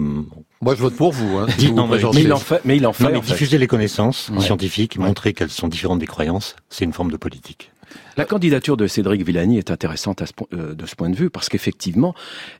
moi, 0.60 0.74
je 0.74 0.80
vote 0.80 0.96
pour 0.96 1.12
vous. 1.12 1.38
Hein, 1.38 1.46
non, 1.74 1.86
mais, 1.86 1.98
mais, 2.14 2.22
il 2.22 2.32
en 2.32 2.38
fait, 2.38 2.60
mais 2.64 2.76
il 2.76 2.86
en 2.86 2.92
fait. 2.92 3.04
Non, 3.04 3.10
mais 3.10 3.16
en 3.18 3.22
fait. 3.22 3.32
diffuser 3.32 3.58
les 3.58 3.66
connaissances 3.66 4.30
ouais. 4.30 4.40
scientifiques, 4.40 4.96
ouais. 4.98 5.06
montrer 5.06 5.32
qu'elles 5.32 5.50
sont 5.50 5.68
différentes 5.68 6.00
des 6.00 6.06
croyances, 6.06 6.56
c'est 6.68 6.84
une 6.84 6.92
forme 6.92 7.10
de 7.10 7.16
politique. 7.16 7.70
La 8.16 8.24
candidature 8.24 8.76
de 8.76 8.86
Cédric 8.86 9.22
Villani 9.24 9.58
est 9.58 9.70
intéressante 9.70 10.20
à 10.20 10.26
ce, 10.26 10.32
euh, 10.52 10.74
de 10.74 10.86
ce 10.86 10.94
point 10.94 11.08
de 11.08 11.16
vue 11.16 11.30
parce 11.30 11.48
qu'effectivement, 11.48 12.14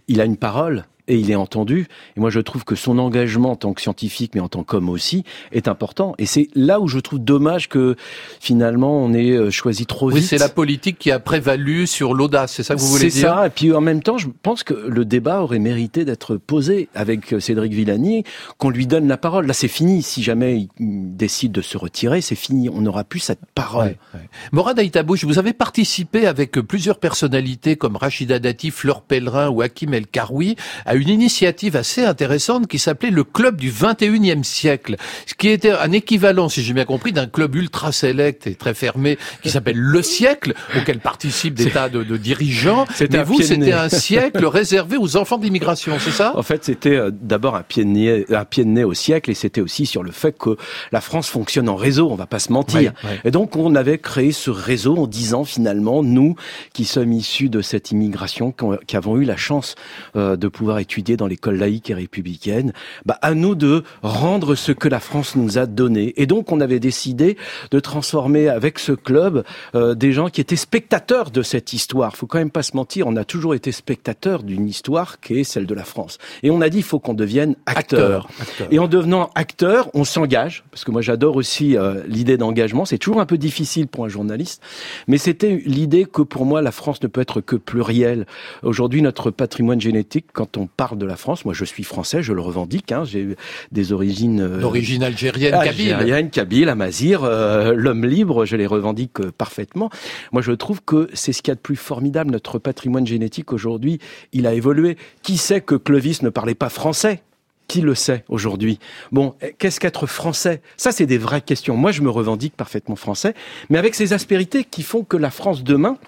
il 0.07 0.20
a 0.20 0.24
une 0.24 0.36
parole 0.36 0.86
et 1.09 1.17
il 1.17 1.31
est 1.31 1.37
entendu. 1.37 1.89
Et 2.17 2.21
moi, 2.21 2.31
je 2.31 2.41
trouve 2.41 2.65
que 2.65 2.75
son 2.75 2.99
engagement 2.99 3.53
en 3.53 3.57
tant 3.57 3.73
que 3.73 3.81
scientifique, 3.81 4.33
mais 4.35 4.41
en 4.41 4.49
tant 4.49 4.63
qu'homme 4.63 4.89
aussi, 4.89 5.25
est 5.53 5.67
important. 5.67 6.15
Et 6.19 6.27
c'est 6.27 6.49
là 6.55 6.81
où 6.81 6.89
je 6.89 6.99
trouve 6.99 7.19
dommage 7.19 7.69
que 7.69 7.97
finalement 8.41 9.03
on 9.03 9.13
ait 9.15 9.33
euh, 9.33 9.51
choisi 9.51 9.87
trop 9.87 10.09
oui, 10.09 10.15
vite. 10.15 10.23
Oui, 10.23 10.29
c'est 10.29 10.39
la 10.39 10.49
politique 10.49 10.99
qui 10.99 11.11
a 11.11 11.19
prévalu 11.19 11.87
sur 11.87 12.15
l'audace. 12.15 12.53
C'est 12.53 12.63
ça 12.63 12.75
que 12.75 12.81
vous 12.81 12.87
voulez 12.87 13.09
dire 13.09 13.13
C'est 13.13 13.21
ça. 13.21 13.47
Et 13.47 13.51
puis 13.51 13.73
en 13.73 13.81
même 13.81 14.03
temps, 14.03 14.19
je 14.19 14.29
pense 14.43 14.63
que 14.63 14.75
le 14.75 15.05
débat 15.05 15.43
aurait 15.43 15.59
mérité 15.59 16.05
d'être 16.05 16.37
posé 16.37 16.89
avec 16.95 17.33
euh, 17.33 17.41
Cédric 17.41 17.73
Villani, 17.73 18.25
qu'on 18.59 18.71
lui 18.71 18.87
donne 18.87 19.09
la 19.09 19.17
parole. 19.17 19.47
Là, 19.47 19.55
c'est 19.55 19.69
fini. 19.69 20.03
Si 20.03 20.23
jamais 20.23 20.69
il 20.79 21.17
décide 21.17 21.53
de 21.53 21.63
se 21.63 21.79
retirer, 21.79 22.21
c'est 22.21 22.35
fini. 22.35 22.69
On 22.69 22.83
n'aura 22.83 23.05
plus 23.05 23.21
cette 23.21 23.41
parole. 23.55 23.87
Ouais, 23.87 23.99
ouais. 24.15 24.29
Morad 24.53 24.79
Aïtabouche, 24.79 25.25
vous 25.25 25.39
avez 25.39 25.53
participé 25.53 26.27
avec 26.27 26.53
plusieurs 26.53 26.99
personnalités 26.99 27.77
comme 27.77 27.97
Rachida 27.97 28.39
Dati, 28.39 28.71
Fleur 28.71 29.03
Pellerin 29.03 29.49
ou 29.49 29.63
Hakim 29.63 29.95
El 29.95 30.07
Karoui 30.07 30.57
à 30.85 30.97
une 30.99 31.09
initiative 31.09 31.76
assez 31.76 32.05
intéressante 32.05 32.66
qui 32.66 32.78
s'appelait 32.78 33.11
le 33.11 33.24
club 33.24 33.57
du 33.57 33.70
21e 33.70 34.42
siècle, 34.42 34.96
ce 35.26 35.34
qui 35.34 35.49
était 35.49 35.70
un 35.70 35.92
équivalent, 35.92 36.49
si 36.49 36.62
j'ai 36.62 36.72
bien 36.72 36.84
compris, 36.84 37.12
d'un 37.12 37.26
club 37.26 37.55
ultra 37.55 37.92
sélect 37.92 38.46
et 38.46 38.55
très 38.55 38.74
fermé 38.74 39.18
qui 39.42 39.51
s'appelle 39.51 39.78
le 39.78 40.03
siècle, 40.03 40.55
auquel 40.76 40.99
participent 40.99 41.55
des 41.55 41.70
tas 41.70 41.88
de, 41.88 42.03
de 42.03 42.16
dirigeants. 42.16 42.86
Mais 43.11 43.22
vous, 43.22 43.40
c'était 43.40 43.72
un 43.72 43.88
siècle 43.88 44.44
réservé 44.46 44.96
aux 44.96 45.16
enfants 45.16 45.38
d'immigration, 45.38 45.99
c'est 45.99 46.11
ça? 46.11 46.32
En 46.36 46.42
fait, 46.42 46.64
c'était 46.64 46.96
euh, 46.96 47.11
d'abord 47.12 47.55
un 47.57 47.62
pied 47.62 47.84
de 47.84 47.88
nez, 47.88 48.26
un 48.30 48.44
pied 48.44 48.64
de 48.64 48.70
nez 48.70 48.84
au 48.84 48.94
siècle, 48.94 49.30
et 49.30 49.34
c'était 49.34 49.61
aussi 49.61 49.86
sur 49.86 50.03
le 50.03 50.11
fait 50.11 50.36
que 50.36 50.57
la 50.92 51.01
France 51.01 51.28
fonctionne 51.28 51.68
en 51.68 51.76
réseau. 51.76 52.11
On 52.11 52.16
va 52.16 52.26
pas 52.26 52.38
se 52.38 52.53
mentir. 52.53 52.92
Et 53.24 53.30
donc, 53.30 53.57
on 53.57 53.74
avait 53.74 53.99
créé 53.99 54.32
ce 54.32 54.51
réseau 54.51 54.96
en 54.96 55.07
disant 55.07 55.44
finalement, 55.44 56.03
nous 56.03 56.34
qui 56.72 56.84
sommes 56.84 57.12
issus 57.12 57.49
de 57.49 57.61
cette 57.62 57.90
immigration, 57.90 58.55
qui 58.86 58.96
avons 58.96 59.16
eu 59.16 59.24
la 59.24 59.36
chance 59.36 59.74
euh, 60.16 60.36
de 60.36 60.49
pouvoir 60.49 60.78
étudier 60.78 60.88
dans 61.16 61.26
l'école 61.26 61.57
laïque 61.57 61.91
et 61.91 61.95
républicaine, 61.95 62.72
bah, 63.07 63.18
à 63.22 63.34
nous 63.34 63.55
de 63.55 63.82
rendre 64.03 64.55
ce 64.55 64.72
que 64.72 64.89
la 64.89 65.01
France 65.01 65.36
nous 65.36 65.59
a 65.59 65.66
donné. 65.66 66.14
Et 66.16 66.26
donc, 66.26 66.53
on 66.53 66.61
avait 66.61 66.80
décidé 66.80 67.36
de 67.70 67.80
transformer 67.80 68.49
avec 68.49 68.78
ce 68.78 68.93
club 68.93 69.45
euh, 69.74 69.95
des 69.95 70.12
gens 70.12 70.28
qui 70.28 70.41
étaient 70.41 70.57
spectateurs 70.57 71.30
de 71.30 71.43
cette 71.43 71.72
histoire. 71.72 72.16
Faut 72.16 72.26
quand 72.26 72.39
même 72.39 72.51
pas 72.51 72.62
se 72.62 72.76
mentir, 72.76 73.07
on 73.07 73.16
a 73.16 73.24
toujours 73.24 73.55
été 73.55 73.72
spectateurs 73.72 74.43
d'une 74.43 74.66
histoire 74.66 75.20
qui 75.20 75.41
est 75.41 75.45
celle 75.45 75.66
de 75.66 75.74
la 75.74 75.84
France. 75.84 76.18
Et 76.43 76.51
on 76.51 76.61
a 76.61 76.68
dit, 76.68 76.78
il 76.78 76.82
faut 76.84 76.99
qu'on 76.99 77.14
devienne 77.14 77.57
acteur. 77.66 78.26
Acteur, 78.26 78.28
acteur. 78.41 78.68
Et 78.70 78.78
en 78.78 78.89
devenant 78.89 79.30
acteur, 79.34 79.91
on 79.95 80.05
s'engage, 80.05 80.64
parce 80.70 80.84
que 80.84 80.91
moi 80.91 81.03
j'adore 81.03 81.36
aussi 81.36 81.76
euh, 81.76 82.03
l'idée 82.07 82.36
d'engagement. 82.36 82.84
C'est 82.84 82.99
toujours 82.99 83.20
un 83.20 83.26
peu 83.26 83.39
difficile 83.39 83.89
pour 83.89 84.05
un 84.05 84.09
journaliste, 84.09 84.62
mais 85.07 85.18
c'était 85.18 85.62
l'idée 85.64 86.05
que 86.05 86.22
pour 86.22 86.45
moi 86.45 86.62
la 86.62 86.72
France 86.72 87.03
ne 87.03 87.09
peut 87.09 87.20
être 87.20 87.41
que 87.41 87.57
plurielle. 87.57 88.26
Aujourd'hui, 88.62 89.03
notre 89.03 89.30
patrimoine 89.30 89.80
génétique, 89.80 90.26
quand 90.32 90.57
on 90.57 90.66
parle 90.79 90.97
de 90.97 91.07
la 91.07 91.16
France, 91.16 91.45
moi 91.45 91.53
je 91.53 91.64
suis 91.64 91.83
français, 91.83 92.22
je 92.22 92.33
le 92.33 92.41
revendique. 92.41 92.93
Hein, 92.93 93.05
J'ai 93.05 93.37
des 93.72 93.93
origines 93.93 94.41
euh, 94.41 94.61
d'origine 94.61 95.03
algérienne, 95.03 95.53
kabyle, 95.53 95.93
algérienne, 95.93 96.31
kabyle, 96.31 96.68
amazir, 96.68 97.24
euh, 97.24 97.74
l'homme 97.74 98.07
libre, 98.07 98.47
je 98.47 98.55
les 98.55 98.66
revendique 98.66 99.20
euh, 99.20 99.33
parfaitement. 99.37 99.91
Moi, 100.31 100.41
je 100.41 100.53
trouve 100.53 100.81
que 100.81 101.11
c'est 101.12 101.33
ce 101.33 101.43
qu'il 101.43 101.51
y 101.51 101.53
a 101.53 101.57
de 101.57 101.61
plus 101.61 101.76
formidable. 101.76 102.31
Notre 102.31 102.61
patrimoine 102.61 103.07
génétique 103.07 103.53
aujourd'hui, 103.53 103.99
il 104.33 104.47
a 104.47 104.55
évolué. 104.55 104.97
Qui 105.22 105.37
sait 105.37 105.61
que 105.61 105.74
Clovis 105.74 106.22
ne 106.22 106.31
parlait 106.31 106.55
pas 106.55 106.68
français? 106.68 107.22
Qui 107.66 107.81
le 107.81 107.97
sait 107.97 108.24
aujourd'hui? 108.29 108.79
Bon, 109.11 109.35
qu'est-ce 109.59 109.81
qu'être 109.81 110.07
français? 110.07 110.62
Ça, 110.76 110.93
c'est 110.93 111.07
des 111.07 111.18
vraies 111.18 111.41
questions. 111.41 111.76
Moi, 111.76 111.91
je 111.91 112.03
me 112.03 112.09
revendique 112.09 112.57
parfaitement 112.57 112.97
français, 112.97 113.35
mais 113.68 113.79
avec 113.79 113.97
ces 113.97 114.12
aspérités 114.12 114.62
qui 114.62 114.85
font 114.85 115.03
que 115.03 115.16
la 115.16 115.31
France 115.31 115.64
demain 115.64 115.99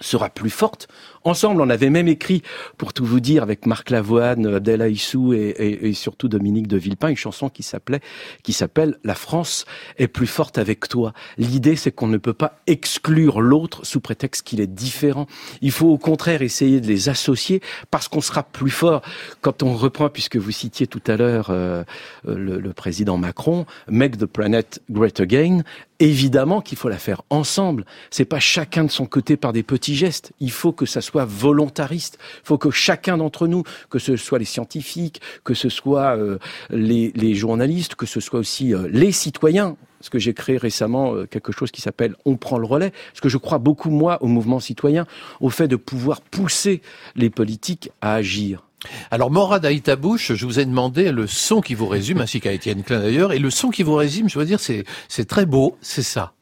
sera 0.00 0.30
plus 0.30 0.50
forte. 0.50 0.88
Ensemble, 1.26 1.62
on 1.62 1.70
avait 1.70 1.88
même 1.88 2.06
écrit, 2.06 2.42
pour 2.76 2.92
tout 2.92 3.06
vous 3.06 3.20
dire, 3.20 3.42
avec 3.42 3.64
Marc 3.64 3.88
Lavoine, 3.88 4.46
Abdel 4.46 4.82
Issou 4.92 5.32
et, 5.32 5.92
surtout 5.94 6.28
Dominique 6.28 6.68
de 6.68 6.76
Villepin, 6.76 7.08
une 7.08 7.16
chanson 7.16 7.48
qui 7.48 7.62
s'appelait, 7.62 8.00
qui 8.42 8.52
s'appelle 8.52 8.98
La 9.04 9.14
France 9.14 9.64
est 9.96 10.06
plus 10.06 10.26
forte 10.26 10.58
avec 10.58 10.86
toi. 10.86 11.14
L'idée, 11.38 11.76
c'est 11.76 11.92
qu'on 11.92 12.08
ne 12.08 12.18
peut 12.18 12.34
pas 12.34 12.58
exclure 12.66 13.40
l'autre 13.40 13.86
sous 13.86 14.00
prétexte 14.00 14.46
qu'il 14.46 14.60
est 14.60 14.66
différent. 14.66 15.26
Il 15.62 15.70
faut 15.70 15.88
au 15.88 15.96
contraire 15.96 16.42
essayer 16.42 16.82
de 16.82 16.86
les 16.86 17.08
associer 17.08 17.62
parce 17.90 18.06
qu'on 18.08 18.20
sera 18.20 18.42
plus 18.42 18.70
fort. 18.70 19.00
Quand 19.40 19.62
on 19.62 19.72
reprend, 19.72 20.10
puisque 20.10 20.36
vous 20.36 20.50
citiez 20.50 20.86
tout 20.86 21.02
à 21.06 21.16
l'heure 21.16 21.46
euh, 21.48 21.84
le, 22.26 22.60
le 22.60 22.72
président 22.74 23.16
Macron, 23.16 23.64
Make 23.88 24.18
the 24.18 24.26
planet 24.26 24.82
great 24.90 25.20
again, 25.20 25.62
évidemment 26.00 26.60
qu'il 26.60 26.76
faut 26.76 26.88
la 26.88 26.98
faire 26.98 27.22
ensemble. 27.30 27.86
C'est 28.10 28.24
pas 28.24 28.40
chacun 28.40 28.84
de 28.84 28.90
son 28.90 29.06
côté 29.06 29.36
par 29.36 29.52
des 29.54 29.62
petits 29.62 29.94
gestes. 29.94 30.32
Il 30.40 30.50
faut 30.50 30.72
que 30.72 30.86
ça 30.86 31.00
soit 31.00 31.13
volontariste. 31.24 32.18
Il 32.42 32.46
faut 32.46 32.58
que 32.58 32.70
chacun 32.72 33.16
d'entre 33.16 33.46
nous, 33.46 33.62
que 33.90 34.00
ce 34.00 34.16
soit 34.16 34.40
les 34.40 34.44
scientifiques, 34.44 35.20
que 35.44 35.54
ce 35.54 35.68
soit 35.68 36.16
euh, 36.16 36.38
les, 36.70 37.34
journalistes, 37.34 37.94
que 37.94 38.06
ce 38.06 38.18
soit 38.18 38.40
aussi 38.40 38.74
euh, 38.74 38.88
les 38.90 39.12
citoyens, 39.12 39.76
parce 40.00 40.10
que 40.10 40.18
j'ai 40.18 40.34
créé 40.34 40.56
récemment 40.56 41.14
euh, 41.14 41.26
quelque 41.26 41.52
chose 41.52 41.70
qui 41.70 41.80
s'appelle 41.80 42.16
On 42.24 42.36
prend 42.36 42.58
le 42.58 42.66
relais, 42.66 42.90
parce 42.90 43.20
que 43.20 43.28
je 43.28 43.38
crois 43.38 43.58
beaucoup, 43.58 43.90
moi, 43.90 44.18
au 44.22 44.26
mouvement 44.26 44.58
citoyen, 44.58 45.06
au 45.40 45.50
fait 45.50 45.68
de 45.68 45.76
pouvoir 45.76 46.20
pousser 46.20 46.82
les 47.14 47.30
politiques 47.30 47.90
à 48.00 48.14
agir. 48.14 48.64
Alors, 49.10 49.30
Morad 49.30 49.64
Aïtabouche, 49.64 50.32
je 50.34 50.46
vous 50.46 50.58
ai 50.58 50.66
demandé 50.66 51.12
le 51.12 51.26
son 51.26 51.60
qui 51.60 51.74
vous 51.74 51.86
résume, 51.86 52.20
ainsi 52.20 52.40
qu'à 52.40 52.52
Étienne 52.52 52.82
Klein 52.82 53.00
d'ailleurs, 53.00 53.32
et 53.32 53.38
le 53.38 53.50
son 53.50 53.70
qui 53.70 53.82
vous 53.82 53.94
résume, 53.94 54.28
je 54.28 54.34
dois 54.34 54.44
dire, 54.44 54.60
c'est 54.60 55.24
très 55.24 55.46
beau, 55.46 55.76
c'est 55.80 56.02
ça. 56.02 56.32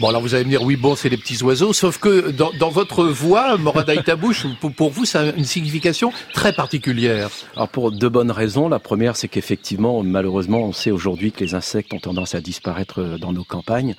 Bon, 0.00 0.08
alors 0.08 0.22
vous 0.22 0.34
allez 0.34 0.44
me 0.44 0.48
dire, 0.48 0.62
oui, 0.62 0.76
bon, 0.76 0.96
c'est 0.96 1.10
les 1.10 1.18
petits 1.18 1.42
oiseaux, 1.42 1.74
sauf 1.74 1.98
que 1.98 2.30
dans, 2.30 2.52
dans 2.58 2.70
votre 2.70 3.04
voix, 3.04 3.58
Morad 3.58 3.90
Aïtabouche, 3.90 4.46
pour, 4.60 4.72
pour, 4.72 4.90
vous, 4.90 5.04
ça 5.04 5.20
a 5.20 5.24
une 5.32 5.44
signification 5.44 6.10
très 6.32 6.54
particulière. 6.54 7.28
Alors, 7.54 7.68
pour 7.68 7.92
deux 7.92 8.08
bonnes 8.08 8.30
raisons. 8.30 8.70
La 8.70 8.78
première, 8.78 9.14
c'est 9.14 9.28
qu'effectivement, 9.28 10.02
malheureusement, 10.02 10.62
on 10.62 10.72
sait 10.72 10.90
aujourd'hui 10.90 11.32
que 11.32 11.44
les 11.44 11.54
insectes 11.54 11.92
ont 11.92 11.98
tendance 11.98 12.34
à 12.34 12.40
disparaître 12.40 13.18
dans 13.18 13.34
nos 13.34 13.44
campagnes. 13.44 13.94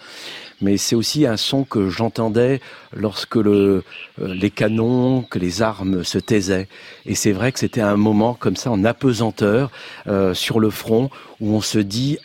Mais 0.60 0.78
c'est 0.78 0.96
aussi 0.96 1.28
un 1.28 1.38
son 1.38 1.66
que 1.66 1.90
j'entendais 1.90 2.62
lorsque 2.94 3.36
le, 3.36 3.84
euh, 4.20 4.34
les 4.34 4.50
canons, 4.50 5.22
que 5.22 5.38
les 5.38 5.62
armes 5.62 6.04
se 6.04 6.18
taisaient. 6.18 6.68
Et 7.06 7.14
c'est 7.14 7.32
vrai 7.32 7.52
que 7.52 7.60
c'était 7.60 7.82
un 7.82 7.96
moment 7.96 8.34
comme 8.34 8.56
ça, 8.56 8.72
en 8.72 8.84
apesanteur, 8.86 9.70
euh, 10.08 10.34
sur 10.34 10.60
le 10.60 10.72
front, 10.72 11.12
où 11.42 11.56
on 11.56 11.62
se 11.62 11.78
dit, 11.78 12.18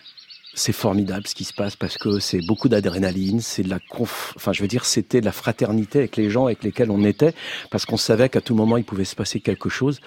c'est 0.57 0.73
formidable 0.73 1.27
ce 1.27 1.35
qui 1.35 1.45
se 1.45 1.53
passe 1.53 1.77
parce 1.77 1.99
que 1.99 2.19
c'est 2.19 2.41
beaucoup 2.47 2.69
d'adrénaline, 2.69 3.41
c'est 3.41 3.63
de 3.63 3.69
la 3.69 3.79
conf... 3.79 4.33
enfin 4.37 4.53
je 4.53 4.63
veux 4.63 4.69
dire 4.69 4.87
c'était 4.87 5.21
de 5.21 5.27
la 5.27 5.33
fraternité 5.33 5.99
avec 6.01 6.17
les 6.17 6.31
gens 6.31 6.47
avec 6.47 6.65
lesquels 6.65 6.91
on 6.91 7.05
était 7.05 7.35
parce 7.71 7.85
qu'on 7.85 7.99
savait 7.99 8.31
qu'à 8.31 8.41
tout 8.41 8.55
moment 8.55 8.79
il 8.79 8.85
pouvait 8.85 9.05
se 9.05 9.15
passer 9.15 9.41
quelque 9.41 9.69
chose. 9.69 10.01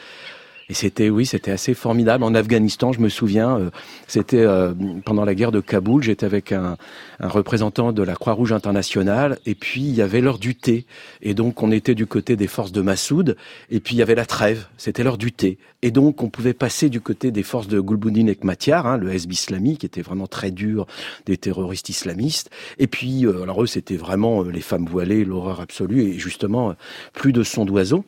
Et 0.70 0.76
c'était, 0.76 1.10
oui, 1.10 1.26
c'était 1.26 1.50
assez 1.50 1.74
formidable. 1.74 2.24
En 2.24 2.36
Afghanistan, 2.36 2.94
je 2.94 3.00
me 3.00 3.10
souviens, 3.10 3.58
euh, 3.58 3.70
c'était 4.08 4.38
euh, 4.38 4.72
pendant 5.04 5.26
la 5.26 5.34
guerre 5.34 5.52
de 5.52 5.62
Kaboul, 5.62 6.04
j'étais 6.04 6.28
avec 6.28 6.52
un, 6.52 6.78
un, 7.20 7.28
représentant 7.28 7.92
de 7.92 8.04
la 8.04 8.14
Croix-Rouge 8.14 8.54
internationale, 8.54 9.40
et 9.48 9.56
puis 9.56 9.82
il 9.82 9.96
y 9.96 10.04
avait 10.04 10.22
l'heure 10.22 10.38
du 10.38 10.54
thé. 10.54 10.86
Et 11.24 11.34
donc, 11.34 11.64
on 11.64 11.72
était 11.72 11.96
du 11.96 12.06
côté 12.06 12.36
des 12.36 12.46
forces 12.46 12.72
de 12.72 12.82
Massoud, 12.82 13.36
et 13.72 13.80
puis 13.80 13.96
il 13.96 13.98
y 13.98 14.04
avait 14.04 14.14
la 14.14 14.28
trêve, 14.28 14.68
c'était 14.78 15.04
l'heure 15.04 15.18
du 15.18 15.32
thé. 15.32 15.58
Et 15.82 15.90
donc, 15.90 16.22
on 16.22 16.30
pouvait 16.30 16.54
passer 16.54 16.90
du 16.90 17.02
côté 17.02 17.32
des 17.32 17.44
forces 17.44 17.68
de 17.68 17.80
Gulbuddin 17.80 18.28
Ekmatyar, 18.28 18.86
hein, 18.86 18.98
le 18.98 19.12
Hezb 19.12 19.32
islami, 19.32 19.78
qui 19.78 19.88
était 19.88 20.04
vraiment 20.04 20.28
très 20.28 20.52
dur, 20.52 20.86
des 21.26 21.38
terroristes 21.38 21.90
islamistes. 21.90 22.52
Et 22.78 22.86
puis, 22.86 23.26
euh, 23.26 23.42
alors 23.42 23.64
eux, 23.64 23.68
c'était 23.68 23.98
vraiment 23.98 24.44
les 24.44 24.62
femmes 24.62 24.86
voilées, 24.86 25.26
l'horreur 25.26 25.62
absolue, 25.62 26.04
et 26.04 26.20
justement, 26.20 26.76
plus 27.14 27.34
de 27.34 27.42
son 27.42 27.66
d'oiseau. 27.66 28.06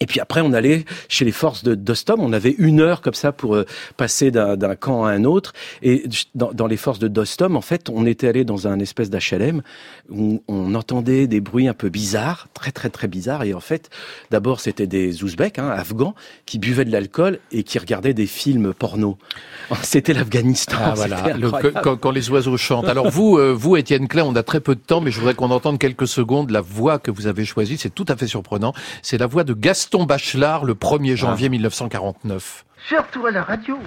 Et 0.00 0.06
puis 0.06 0.20
après, 0.20 0.40
on 0.40 0.52
allait 0.52 0.84
chez 1.08 1.24
les 1.24 1.32
forces 1.32 1.64
de 1.64 1.74
d'Ostom. 1.74 2.20
On 2.20 2.32
avait 2.32 2.54
une 2.58 2.80
heure 2.80 3.00
comme 3.00 3.14
ça 3.14 3.32
pour 3.32 3.56
euh, 3.56 3.66
passer 3.96 4.30
d'un 4.30 4.76
camp 4.76 5.04
à 5.04 5.10
un 5.10 5.24
autre. 5.24 5.52
Et 5.82 6.04
dans, 6.34 6.52
dans 6.52 6.66
les 6.66 6.76
forces 6.76 7.00
de 7.00 7.08
Dostom, 7.08 7.56
en 7.56 7.60
fait, 7.60 7.88
on 7.90 8.06
était 8.06 8.28
allé 8.28 8.44
dans 8.44 8.68
un 8.68 8.78
espèce 8.78 9.10
d'HLM 9.10 9.62
où 10.08 10.42
on 10.46 10.74
entendait 10.74 11.26
des 11.26 11.40
bruits 11.40 11.66
un 11.66 11.74
peu 11.74 11.88
bizarres, 11.88 12.48
très 12.54 12.70
très 12.70 12.90
très 12.90 13.08
bizarres. 13.08 13.42
Et 13.42 13.54
en 13.54 13.60
fait, 13.60 13.90
d'abord, 14.30 14.60
c'était 14.60 14.86
des 14.86 15.24
Ouzbeks, 15.24 15.58
hein, 15.58 15.70
afghans, 15.70 16.14
qui 16.46 16.58
buvaient 16.58 16.84
de 16.84 16.92
l'alcool 16.92 17.40
et 17.50 17.64
qui 17.64 17.78
regardaient 17.78 18.14
des 18.14 18.26
films 18.26 18.74
porno. 18.74 19.18
C'était 19.82 20.14
l'Afghanistan. 20.14 20.76
Ah, 20.80 20.92
voilà. 20.94 21.36
Le, 21.36 21.50
quand, 21.50 21.96
quand, 21.96 22.10
les 22.10 22.30
oiseaux 22.30 22.56
chantent. 22.56 22.88
Alors 22.88 23.10
vous, 23.10 23.36
euh, 23.36 23.52
vous, 23.52 23.76
Étienne 23.76 24.08
Klein, 24.08 24.24
on 24.24 24.36
a 24.36 24.42
très 24.42 24.60
peu 24.60 24.74
de 24.74 24.80
temps, 24.80 25.00
mais 25.00 25.10
je 25.10 25.18
voudrais 25.18 25.34
qu'on 25.34 25.50
entende 25.50 25.78
quelques 25.78 26.08
secondes 26.08 26.50
la 26.50 26.60
voix 26.60 26.98
que 26.98 27.10
vous 27.10 27.26
avez 27.26 27.44
choisie. 27.44 27.76
C'est 27.76 27.94
tout 27.94 28.06
à 28.08 28.16
fait 28.16 28.26
surprenant. 28.26 28.72
C'est 29.02 29.18
la 29.18 29.26
voix 29.26 29.44
de 29.44 29.52
Gaston 29.52 29.87
Gaston 29.90 30.04
Bachelard 30.04 30.66
le 30.66 30.74
1er 30.74 31.16
janvier 31.16 31.46
ah. 31.46 31.50
1949. 31.50 32.66
Je 32.90 32.96
retourne 32.96 33.28
à 33.28 33.30
la 33.30 33.42
radio. 33.42 33.78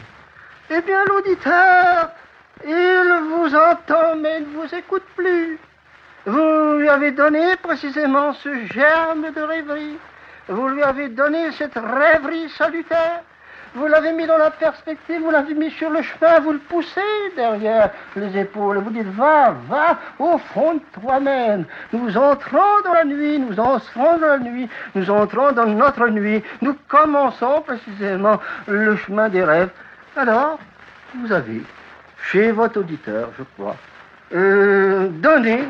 Eh 0.71 0.81
bien, 0.81 1.05
l'auditeur, 1.05 2.09
Il 2.65 3.19
vous 3.29 3.55
entend 3.55 4.15
mais 4.19 4.39
il 4.39 4.47
ne 4.47 4.61
vous 4.61 4.75
écoute 4.75 5.03
plus. 5.15 5.59
Vous 6.25 6.79
lui 6.79 6.89
avez 6.89 7.11
donné 7.11 7.55
précisément 7.57 8.33
ce 8.33 8.49
germe 8.73 9.31
de 9.35 9.41
rêverie. 9.41 9.97
Vous 10.47 10.69
lui 10.69 10.81
avez 10.81 11.09
donné 11.09 11.51
cette 11.51 11.75
rêverie 11.75 12.49
salutaire. 12.57 13.21
Vous 13.73 13.87
l'avez 13.87 14.11
mis 14.11 14.27
dans 14.27 14.37
la 14.37 14.51
perspective, 14.51 15.21
vous 15.21 15.31
l'avez 15.31 15.53
mis 15.53 15.71
sur 15.71 15.89
le 15.89 16.01
chemin, 16.01 16.41
vous 16.41 16.51
le 16.51 16.59
poussez 16.59 16.99
derrière 17.37 17.89
les 18.17 18.37
épaules. 18.37 18.79
Vous 18.79 18.89
dites, 18.89 19.07
va, 19.07 19.55
va 19.69 19.97
au 20.19 20.37
fond 20.37 20.73
de 20.73 21.01
toi-même. 21.01 21.63
Nous 21.93 22.17
entrons 22.17 22.81
dans 22.83 22.93
la 22.93 23.05
nuit, 23.05 23.39
nous 23.39 23.57
entrons 23.59 24.17
dans 24.17 24.27
la 24.27 24.39
nuit, 24.39 24.67
nous 24.93 25.09
entrons 25.09 25.53
dans 25.53 25.67
notre 25.67 26.09
nuit. 26.09 26.43
Nous 26.61 26.75
commençons 26.89 27.61
précisément 27.61 28.39
le 28.67 28.97
chemin 28.97 29.29
des 29.29 29.43
rêves. 29.43 29.71
Alors, 30.17 30.59
vous 31.15 31.31
avez, 31.31 31.61
chez 32.29 32.51
votre 32.51 32.81
auditeur, 32.81 33.29
je 33.37 33.43
crois, 33.55 33.77
euh, 34.33 35.07
donné 35.07 35.63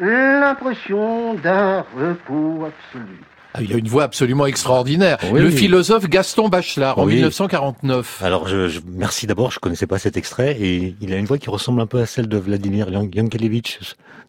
l'impression 0.00 1.34
d'un 1.34 1.84
repos 1.94 2.66
absolu. 2.66 3.20
Ah, 3.54 3.60
il 3.62 3.72
a 3.72 3.76
une 3.76 3.88
voix 3.88 4.04
absolument 4.04 4.46
extraordinaire. 4.46 5.18
Oui. 5.30 5.40
Le 5.40 5.50
philosophe 5.50 6.08
Gaston 6.08 6.48
Bachelard, 6.48 6.98
en 6.98 7.04
Oui. 7.04 7.14
1949. 7.16 8.22
Alors, 8.22 8.48
je, 8.48 8.68
je- 8.68 8.80
merci 8.86 9.26
d'abord, 9.26 9.50
je 9.50 9.58
connaissais 9.60 9.86
pas 9.86 9.98
cet 9.98 10.16
extrait, 10.16 10.56
et 10.60 10.94
il 11.00 11.12
a 11.12 11.16
une 11.18 11.26
voix 11.26 11.38
qui 11.38 11.50
ressemble 11.50 11.80
un 11.80 11.86
peu 11.86 12.00
à 12.00 12.06
celle 12.06 12.28
de 12.28 12.38
Vladimir 12.38 12.88
Yan- 12.90 13.10
Yankelevitch 13.14 13.78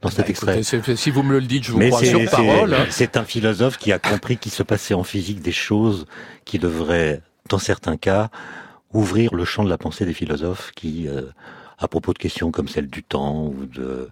dans 0.02 0.10
cet 0.10 0.30
extrait. 0.30 0.60
Écoutez, 0.62 0.96
si 0.98 1.10
vous 1.10 1.24
me 1.24 1.32
le 1.32 1.42
dites, 1.42 1.64
je 1.64 1.72
vous 1.72 1.78
Mais 1.80 1.88
crois 1.90 2.02
c'est- 2.02 2.08
sur 2.08 2.30
parole. 2.30 2.74
hein. 2.74 2.86
C'est 2.90 3.16
un 3.16 3.24
philosophe 3.24 3.78
qui 3.78 3.92
a 3.94 4.00
compris 4.00 4.36
qu'il 4.38 4.52
se 4.52 4.64
passait 4.64 4.94
en 4.94 5.04
physique 5.04 5.42
des 5.42 5.54
choses 5.54 6.06
qui 6.44 6.60
devraient, 6.60 7.22
dans 7.50 7.60
certains 7.60 7.96
cas, 7.96 8.30
ouvrir 8.94 9.34
le 9.34 9.46
champ 9.46 9.64
de 9.64 9.70
la 9.70 9.78
pensée 9.78 10.06
des 10.06 10.14
philosophes 10.14 10.72
qui, 10.76 11.08
euh, 11.08 11.22
à 11.80 11.88
propos 11.88 12.12
de 12.14 12.18
questions 12.20 12.52
comme 12.52 12.68
celle 12.68 12.88
du 12.88 13.04
temps 13.04 13.46
ou 13.46 13.66
de, 13.66 14.10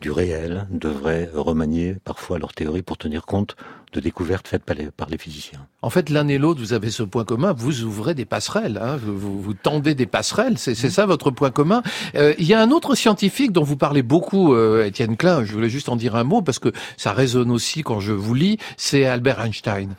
du 0.00 0.10
réel, 0.10 0.66
devraient 0.70 1.28
remanier 1.34 1.96
parfois 2.04 2.38
leurs 2.38 2.52
théories 2.54 2.82
pour 2.82 2.96
tenir 2.98 3.26
compte 3.26 3.56
de 3.94 4.00
découvertes 4.00 4.48
faites 4.48 4.64
par 4.64 4.76
les, 4.76 4.90
par 4.90 5.08
les 5.08 5.16
physiciens. 5.18 5.66
En 5.80 5.88
fait, 5.90 6.10
l'un 6.10 6.28
et 6.28 6.36
l'autre, 6.38 6.60
vous 6.60 6.72
avez 6.72 6.90
ce 6.90 7.02
point 7.02 7.24
commun. 7.24 7.52
Vous 7.52 7.82
ouvrez 7.84 8.14
des 8.14 8.24
passerelles, 8.24 8.78
hein, 8.82 8.96
vous, 9.00 9.54
tendez 9.54 9.94
des 9.94 10.06
passerelles. 10.06 10.58
C'est 10.58 10.74
c'est 10.74 10.90
ça 10.90 11.06
votre 11.06 11.30
point 11.30 11.50
commun. 11.50 11.82
Euh, 12.16 12.34
Il 12.38 12.46
y 12.46 12.54
a 12.54 12.60
un 12.60 12.70
autre 12.70 12.94
scientifique 12.94 13.52
dont 13.52 13.62
vous 13.62 13.76
parlez 13.76 14.02
beaucoup, 14.02 14.54
euh, 14.54 14.84
Étienne 14.84 15.16
Klein. 15.16 15.44
Je 15.44 15.52
voulais 15.52 15.70
juste 15.70 15.88
en 15.88 15.96
dire 15.96 16.16
un 16.16 16.24
mot 16.24 16.42
parce 16.42 16.58
que 16.58 16.72
ça 16.96 17.12
résonne 17.12 17.50
aussi 17.50 17.82
quand 17.82 18.00
je 18.00 18.12
vous 18.12 18.34
lis. 18.34 18.58
C'est 18.76 19.06
Albert 19.06 19.40
Einstein. 19.40 19.94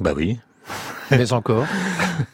Bah 0.00 0.12
oui. 0.16 0.38
Mais 1.10 1.32
encore. 1.32 1.66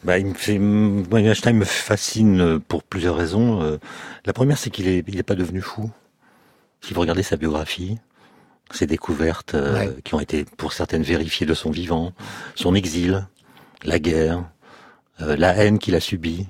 Bah, 0.03 0.19
il 0.19 0.27
me 0.27 0.33
fait, 0.35 0.59
moi, 0.59 1.19
Einstein 1.21 1.57
me 1.57 1.65
fascine 1.65 2.59
pour 2.59 2.83
plusieurs 2.83 3.15
raisons. 3.15 3.61
Euh, 3.63 3.77
La 4.25 4.33
première, 4.33 4.57
c'est 4.57 4.69
qu'il 4.69 4.87
est, 4.87 5.03
il 5.07 5.17
est 5.17 5.23
pas 5.23 5.35
devenu 5.35 5.59
fou. 5.59 5.89
Si 6.81 6.93
vous 6.93 7.01
regardez 7.01 7.23
sa 7.23 7.35
biographie, 7.35 7.97
ses 8.71 8.87
découvertes 8.87 9.55
euh, 9.55 9.91
qui 10.03 10.15
ont 10.15 10.19
été 10.19 10.45
pour 10.45 10.73
certaines 10.73 11.03
vérifiées 11.03 11.45
de 11.45 11.53
son 11.53 11.71
vivant, 11.71 12.13
son 12.55 12.75
exil, 12.75 13.27
la 13.83 13.99
guerre, 13.99 14.43
euh, 15.21 15.35
la 15.35 15.55
haine 15.55 15.79
qu'il 15.79 15.95
a 15.95 15.99
subie, 15.99 16.47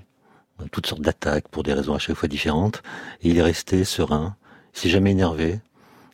euh, 0.61 0.65
toutes 0.71 0.87
sortes 0.87 1.01
d'attaques 1.01 1.47
pour 1.47 1.63
des 1.63 1.73
raisons 1.73 1.95
à 1.95 1.99
chaque 1.99 2.15
fois 2.15 2.29
différentes, 2.29 2.83
et 3.21 3.29
il 3.29 3.37
est 3.37 3.43
resté 3.43 3.83
serein. 3.83 4.35
Il 4.75 4.79
s'est 4.79 4.89
jamais 4.89 5.11
énervé. 5.11 5.59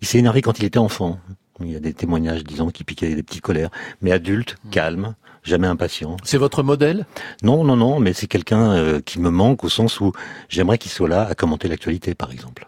Il 0.02 0.08
s'est 0.08 0.20
énervé 0.20 0.42
quand 0.42 0.60
il 0.60 0.66
était 0.66 0.80
enfant. 0.80 1.20
Il 1.60 1.72
y 1.72 1.76
a 1.76 1.80
des 1.80 1.94
témoignages 1.94 2.44
disant 2.44 2.70
qu'il 2.70 2.86
piquait 2.86 3.16
des 3.16 3.24
petits 3.24 3.42
colères, 3.42 3.72
mais 4.02 4.12
adulte, 4.12 4.58
calme, 4.70 5.16
jamais 5.44 5.68
impatient. 5.68 6.18
C'est 6.24 6.38
votre 6.38 6.62
modèle? 6.62 7.06
Non, 7.42 7.64
non, 7.64 7.76
non, 7.76 8.00
mais 8.00 8.14
c'est 8.14 8.28
quelqu'un 8.28 8.74
euh, 8.74 9.02
qui 9.02 9.20
me 9.20 9.32
manque 9.32 9.64
au 9.64 9.70
sens 9.70 10.00
où 10.00 10.12
j'aimerais 10.50 10.78
qu'il 10.78 10.92
soit 10.92 11.10
là 11.10 11.24
à 11.28 11.34
commenter 11.34 11.68
l'actualité, 11.68 12.14
par 12.14 12.32
exemple. 12.32 12.68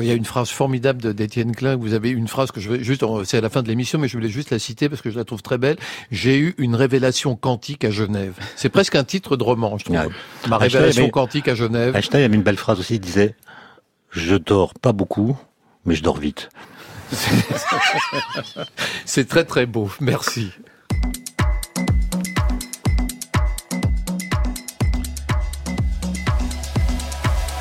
Il 0.00 0.06
y 0.06 0.10
a 0.10 0.14
une 0.14 0.24
phrase 0.24 0.50
formidable 0.50 1.14
d'Étienne 1.14 1.54
Klein. 1.54 1.76
Vous 1.76 1.92
avez 1.94 2.10
une 2.10 2.26
phrase 2.26 2.50
que 2.50 2.60
je 2.60 2.68
vais 2.68 2.82
juste, 2.82 3.04
c'est 3.24 3.38
à 3.38 3.40
la 3.40 3.48
fin 3.48 3.62
de 3.62 3.68
l'émission, 3.68 3.98
mais 3.98 4.08
je 4.08 4.16
voulais 4.16 4.28
juste 4.28 4.50
la 4.50 4.58
citer 4.58 4.88
parce 4.88 5.02
que 5.02 5.10
je 5.10 5.16
la 5.16 5.24
trouve 5.24 5.40
très 5.42 5.56
belle. 5.58 5.76
J'ai 6.10 6.36
eu 6.38 6.54
une 6.58 6.74
révélation 6.74 7.36
quantique 7.36 7.84
à 7.84 7.90
Genève. 7.90 8.34
C'est 8.56 8.70
presque 8.70 8.96
un 8.96 9.04
titre 9.04 9.36
de 9.36 9.44
roman, 9.44 9.78
je 9.78 9.84
trouve. 9.84 9.96
Ouais. 9.96 10.02
Ma 10.48 10.56
Einstein 10.56 10.58
révélation 10.58 11.02
avait- 11.04 11.10
quantique 11.12 11.46
à 11.48 11.54
Genève. 11.54 11.94
Einstein 11.94 12.22
avait 12.24 12.34
une 12.34 12.42
belle 12.42 12.56
phrase 12.56 12.80
aussi, 12.80 12.94
il 12.96 13.00
disait 13.00 13.36
«Je 14.10 14.34
dors 14.34 14.74
pas 14.74 14.92
beaucoup, 14.92 15.36
mais 15.84 15.94
je 15.94 16.02
dors 16.02 16.16
vite 16.16 16.48
C'est 19.04 19.28
très 19.28 19.44
très 19.44 19.66
beau. 19.66 19.90
Merci. 20.00 20.50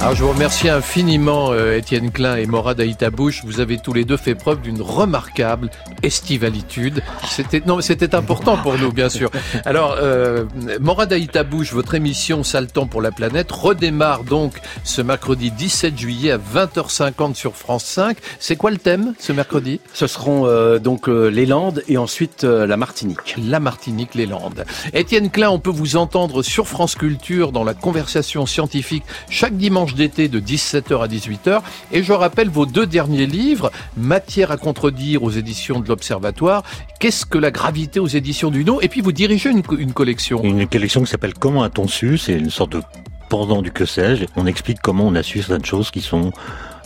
Alors, 0.04 0.16
je 0.16 0.24
vous 0.26 0.32
remercie 0.32 0.68
infiniment, 0.68 1.54
euh, 1.54 1.78
Étienne 1.78 2.12
Klein 2.12 2.36
et 2.36 2.45
Morad 2.45 2.78
Aïtabouche. 2.82 3.45
Vous 3.45 3.62
avez 3.62 3.78
tous 3.78 3.93
les 3.93 4.04
deux 4.04 4.18
fait 4.18 4.36
preuve 4.36 4.60
d'une 4.60 4.82
remarquable 4.82 5.70
estivalitude. 6.01 7.01
C'était 7.30 7.62
non, 7.66 7.80
c'était 7.80 8.14
important 8.14 8.58
pour 8.58 8.78
nous, 8.78 8.91
bien 8.91 9.08
sûr. 9.08 9.32
Alors, 9.64 9.95
euh, 9.97 10.43
Morad 10.82 11.14
Aïtabouche, 11.14 11.72
votre 11.72 11.95
émission 11.95 12.41
temps 12.74 12.86
pour 12.86 13.01
la 13.01 13.12
planète 13.12 13.49
redémarre 13.49 14.26
donc 14.26 14.56
ce 14.84 15.01
mercredi 15.01 15.51
17 15.51 15.97
juillet 15.97 16.32
à 16.32 16.38
20h50 16.38 17.36
sur 17.36 17.56
France 17.56 17.86
5. 17.86 18.18
C'est 18.39 18.58
quoi 18.58 18.72
le 18.72 18.78
thème 18.78 19.14
ce 19.20 19.32
mercredi? 19.32 19.80
Ce 19.93 20.08
seront 20.08 20.47
euh, 20.47 20.80
donc 20.80 21.08
euh, 21.08 21.30
les 21.30 21.45
Landes 21.45 21.82
et 21.88 21.97
ensuite 21.97 22.43
euh, 22.43 22.68
la 22.68 22.76
Martinique. 22.76 23.36
La 23.38 23.62
Martinique, 23.62 24.16
les 24.16 24.26
Landes. 24.26 24.66
Étienne 24.93 25.30
Klein, 25.30 25.49
on 25.49 25.60
peut 25.60 25.70
vous 25.70 25.95
entendre 25.95 26.43
sur 26.43 26.68
France 26.68 26.95
Culture 26.95 27.54
dans 27.54 27.64
la 27.64 27.74
conversation 27.74 28.45
scientifique 28.45 29.04
chaque 29.30 29.56
dimanche 29.56 29.93
d'été 29.96 30.28
de 30.28 30.39
17h 30.39 31.04
à 31.04 31.08
18h. 31.08 31.62
Et 31.91 32.04
je 32.04 32.14
rappelle 32.14 32.50
vos 32.50 32.66
deux 32.66 32.86
derniers 32.86 33.26
livres, 33.26 33.72
Matière 33.98 34.52
à 34.52 34.58
contredire 34.58 35.24
aux 35.24 35.32
éditions 35.32 35.80
de 35.80 35.88
l'Observatoire, 35.88 36.64
Qu'est-ce 37.00 37.26
que 37.26 37.38
la 37.38 37.52
gravité 37.52 38.00
aux 38.00 38.08
éditions 38.08 38.50
du 38.50 38.64
No 38.64 38.80
Et 38.82 38.88
puis 38.88 39.02
vous 39.02 39.12
dirigez 39.12 39.50
une, 39.50 39.64
une 39.78 39.94
collection.». 39.94 40.41
Une 40.44 40.68
collection 40.68 41.02
qui 41.02 41.08
s'appelle 41.08 41.34
«Comment 41.39 41.64
a-t-on 41.64 41.88
su?» 41.88 42.18
C'est 42.20 42.34
une 42.34 42.50
sorte 42.50 42.74
de 42.74 42.82
pendant 43.30 43.62
du 43.64 43.72
que 43.72 43.86
sais-je. 43.86 44.26
On 44.36 44.46
explique 44.46 44.80
comment 44.80 45.08
on 45.08 45.16
a 45.16 45.24
su 45.24 45.41
certaines 45.41 45.66
choses 45.66 45.89
qui 45.89 46.02
sont, 46.02 46.32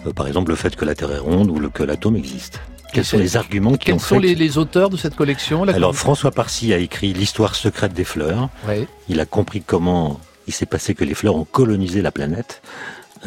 euh, 0.06 0.14
par 0.14 0.28
exemple, 0.28 0.52
le 0.52 0.56
fait 0.56 0.76
que 0.78 0.86
la 0.86 0.96
Terre 0.96 1.12
est 1.12 1.20
ronde 1.20 1.50
ou 1.50 1.60
le, 1.60 1.70
que 1.70 1.84
l'atome 1.84 2.16
existe. 2.16 2.62
Quels 2.94 3.04
sont 3.04 3.18
les 3.18 3.36
arguments 3.36 3.74
qui 3.74 3.88
Quels 3.88 3.96
ont 3.96 4.00
sont 4.00 4.16
fait 4.16 4.28
les, 4.28 4.36
les 4.36 4.58
auteurs 4.58 4.90
de 4.90 4.96
cette 4.96 5.16
collection 5.16 5.64
Alors 5.64 5.94
François 5.94 6.32
Parcy 6.32 6.74
a 6.74 6.78
écrit 6.78 7.12
L'histoire 7.12 7.54
secrète 7.56 7.94
des 7.94 8.06
fleurs. 8.06 8.48
Oui. 8.68 8.88
Il 9.10 9.20
a 9.20 9.26
compris 9.26 9.62
comment 9.62 10.22
il 10.48 10.54
s'est 10.54 10.66
passé 10.66 10.96
que 10.96 11.04
les 11.04 11.14
fleurs 11.14 11.36
ont 11.36 11.44
colonisé 11.44 12.02
la 12.02 12.12
planète 12.12 12.62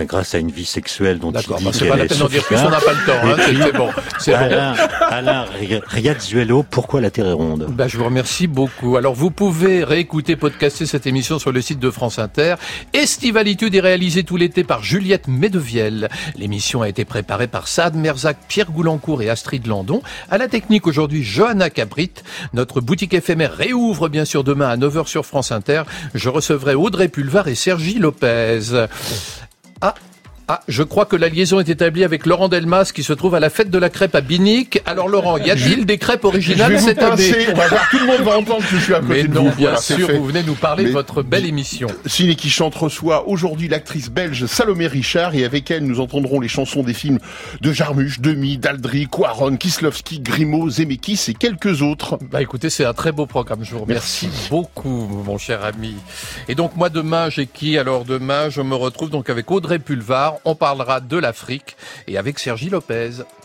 grâce 0.04 0.34
à 0.34 0.38
une 0.38 0.50
vie 0.50 0.64
sexuelle 0.64 1.18
dont 1.18 1.32
il 1.32 1.38
dit 1.40 1.46
bah, 1.64 1.70
c'est 1.72 1.86
pas 1.88 1.96
la 1.96 2.04
peine 2.06 2.18
d'en 2.18 2.26
dire 2.28 2.44
plus, 2.44 2.56
on 2.56 2.70
n'a 2.70 2.80
pas 2.80 2.92
le 2.92 3.06
temps, 3.06 3.12
hein, 3.24 3.36
c'est- 3.38 3.62
c'est 3.62 3.72
bon, 3.72 3.88
c'est 4.18 4.30
bon. 4.32 4.36
Alain, 4.38 4.74
Alain 5.08 5.44
Ri- 5.58 5.80
Riazuelo, 5.86 6.62
pourquoi 6.62 7.00
la 7.00 7.10
Terre 7.10 7.26
est 7.26 7.32
ronde? 7.32 7.66
Bah, 7.70 7.88
je 7.88 7.96
vous 7.98 8.04
remercie 8.04 8.46
beaucoup. 8.46 8.96
Alors, 8.96 9.14
vous 9.14 9.30
pouvez 9.30 9.84
réécouter, 9.84 10.36
podcaster 10.36 10.86
cette 10.86 11.06
émission 11.06 11.38
sur 11.38 11.52
le 11.52 11.60
site 11.60 11.78
de 11.78 11.90
France 11.90 12.18
Inter. 12.18 12.54
Estivalitude 12.92 13.74
est 13.74 13.80
réalisée 13.80 14.24
tout 14.24 14.36
l'été 14.36 14.64
par 14.64 14.82
Juliette 14.82 15.28
Medevielle. 15.28 16.08
L'émission 16.36 16.82
a 16.82 16.88
été 16.88 17.04
préparée 17.04 17.46
par 17.46 17.68
Saad 17.68 17.94
Merzac, 17.94 18.36
Pierre 18.48 18.70
Goulancourt 18.70 19.22
et 19.22 19.30
Astrid 19.30 19.66
Landon. 19.66 20.02
À 20.30 20.38
la 20.38 20.48
technique 20.48 20.86
aujourd'hui, 20.86 21.22
Johanna 21.22 21.70
Cabrit. 21.70 22.10
Notre 22.52 22.80
boutique 22.80 23.14
éphémère 23.14 23.52
réouvre 23.54 24.08
bien 24.08 24.24
sûr 24.24 24.44
demain 24.44 24.68
à 24.68 24.76
9h 24.76 25.06
sur 25.06 25.24
France 25.26 25.52
Inter. 25.52 25.82
Je 26.14 26.28
recevrai 26.28 26.74
Audrey 26.74 27.08
Pulvar 27.08 27.48
et 27.48 27.54
Sergi 27.54 27.98
Lopez. 27.98 28.60
Ah, 29.82 29.94
ah, 30.52 30.60
je 30.66 30.82
crois 30.82 31.04
que 31.04 31.14
la 31.14 31.28
liaison 31.28 31.60
est 31.60 31.68
établie 31.68 32.02
avec 32.02 32.26
Laurent 32.26 32.48
Delmas 32.48 32.90
qui 32.92 33.04
se 33.04 33.12
trouve 33.12 33.36
à 33.36 33.40
la 33.40 33.50
fête 33.50 33.70
de 33.70 33.78
la 33.78 33.88
crêpe 33.88 34.16
à 34.16 34.20
Binic. 34.20 34.82
Alors 34.84 35.08
Laurent, 35.08 35.38
y 35.38 35.48
a-t-il 35.48 35.86
des 35.86 35.96
crêpes 35.96 36.22
Je 36.22 36.26
originales 36.26 36.72
vais 36.72 36.78
vous 36.78 36.86
cette 36.88 36.98
année 37.02 37.30
passer, 37.30 37.46
on 37.52 37.56
va 37.56 37.68
voir, 37.68 37.88
tout 37.88 37.98
le 38.00 38.06
monde 38.06 38.20
va 38.22 38.36
entendre 38.36 38.62
que 38.68 38.76
je 38.76 38.82
suis 38.82 38.92
à 38.94 38.98
côté 39.00 39.22
Mais 39.22 39.28
de 39.28 39.38
vous. 39.38 39.42
bien 39.50 39.52
Voilà, 39.70 39.76
sûr, 39.76 40.10
vous 40.12 40.24
venez 40.24 40.42
nous 40.42 40.54
parler 40.56 40.82
de 40.82 40.88
Mais- 40.88 40.94
votre 40.94 41.22
belle 41.22 41.46
émission. 41.46 41.86
Ciné 42.04 42.34
qui 42.34 42.50
chante 42.50 42.74
reçoit 42.74 43.28
aujourd'hui 43.28 43.68
l'actrice 43.68 44.10
belge 44.10 44.46
Salomé 44.46 44.88
Richard 44.88 45.36
et 45.36 45.44
avec 45.44 45.70
elle 45.70 45.84
nous 45.84 46.00
entendrons 46.00 46.40
les 46.40 46.48
chansons 46.48 46.82
des 46.82 46.94
films 46.94 47.20
de 47.60 47.72
Jarmusch, 47.72 48.18
Demi, 48.18 48.58
Daldry, 48.58 49.06
Quaron, 49.06 49.56
Kislovski, 49.56 50.18
Grimaud, 50.18 50.68
Zemeckis 50.68 51.26
et 51.28 51.34
quelques 51.34 51.80
autres. 51.82 52.18
Bah 52.30 52.42
écoutez, 52.42 52.70
c'est 52.70 52.84
un 52.84 52.92
très 52.94 53.12
beau 53.12 53.26
programme. 53.26 53.60
Je 53.62 53.70
vous 53.70 53.80
remercie 53.82 54.28
beaucoup, 54.50 55.06
mon 55.24 55.38
cher 55.38 55.64
ami. 55.64 55.94
Et 56.48 56.56
donc 56.56 56.74
moi 56.76 56.88
demain, 56.88 57.30
j'ai 57.30 57.46
qui? 57.46 57.78
Alors 57.78 58.04
demain, 58.04 58.48
je 58.50 58.62
me 58.62 58.74
retrouve 58.74 59.10
donc 59.10 59.30
avec 59.30 59.48
Audrey 59.52 59.78
Pulvar. 59.78 60.34
On 60.44 60.54
parlera 60.54 61.00
de 61.00 61.16
l'Afrique 61.16 61.76
et 62.06 62.16
avec 62.16 62.38
Sergi 62.38 62.70
Lopez. 62.70 63.10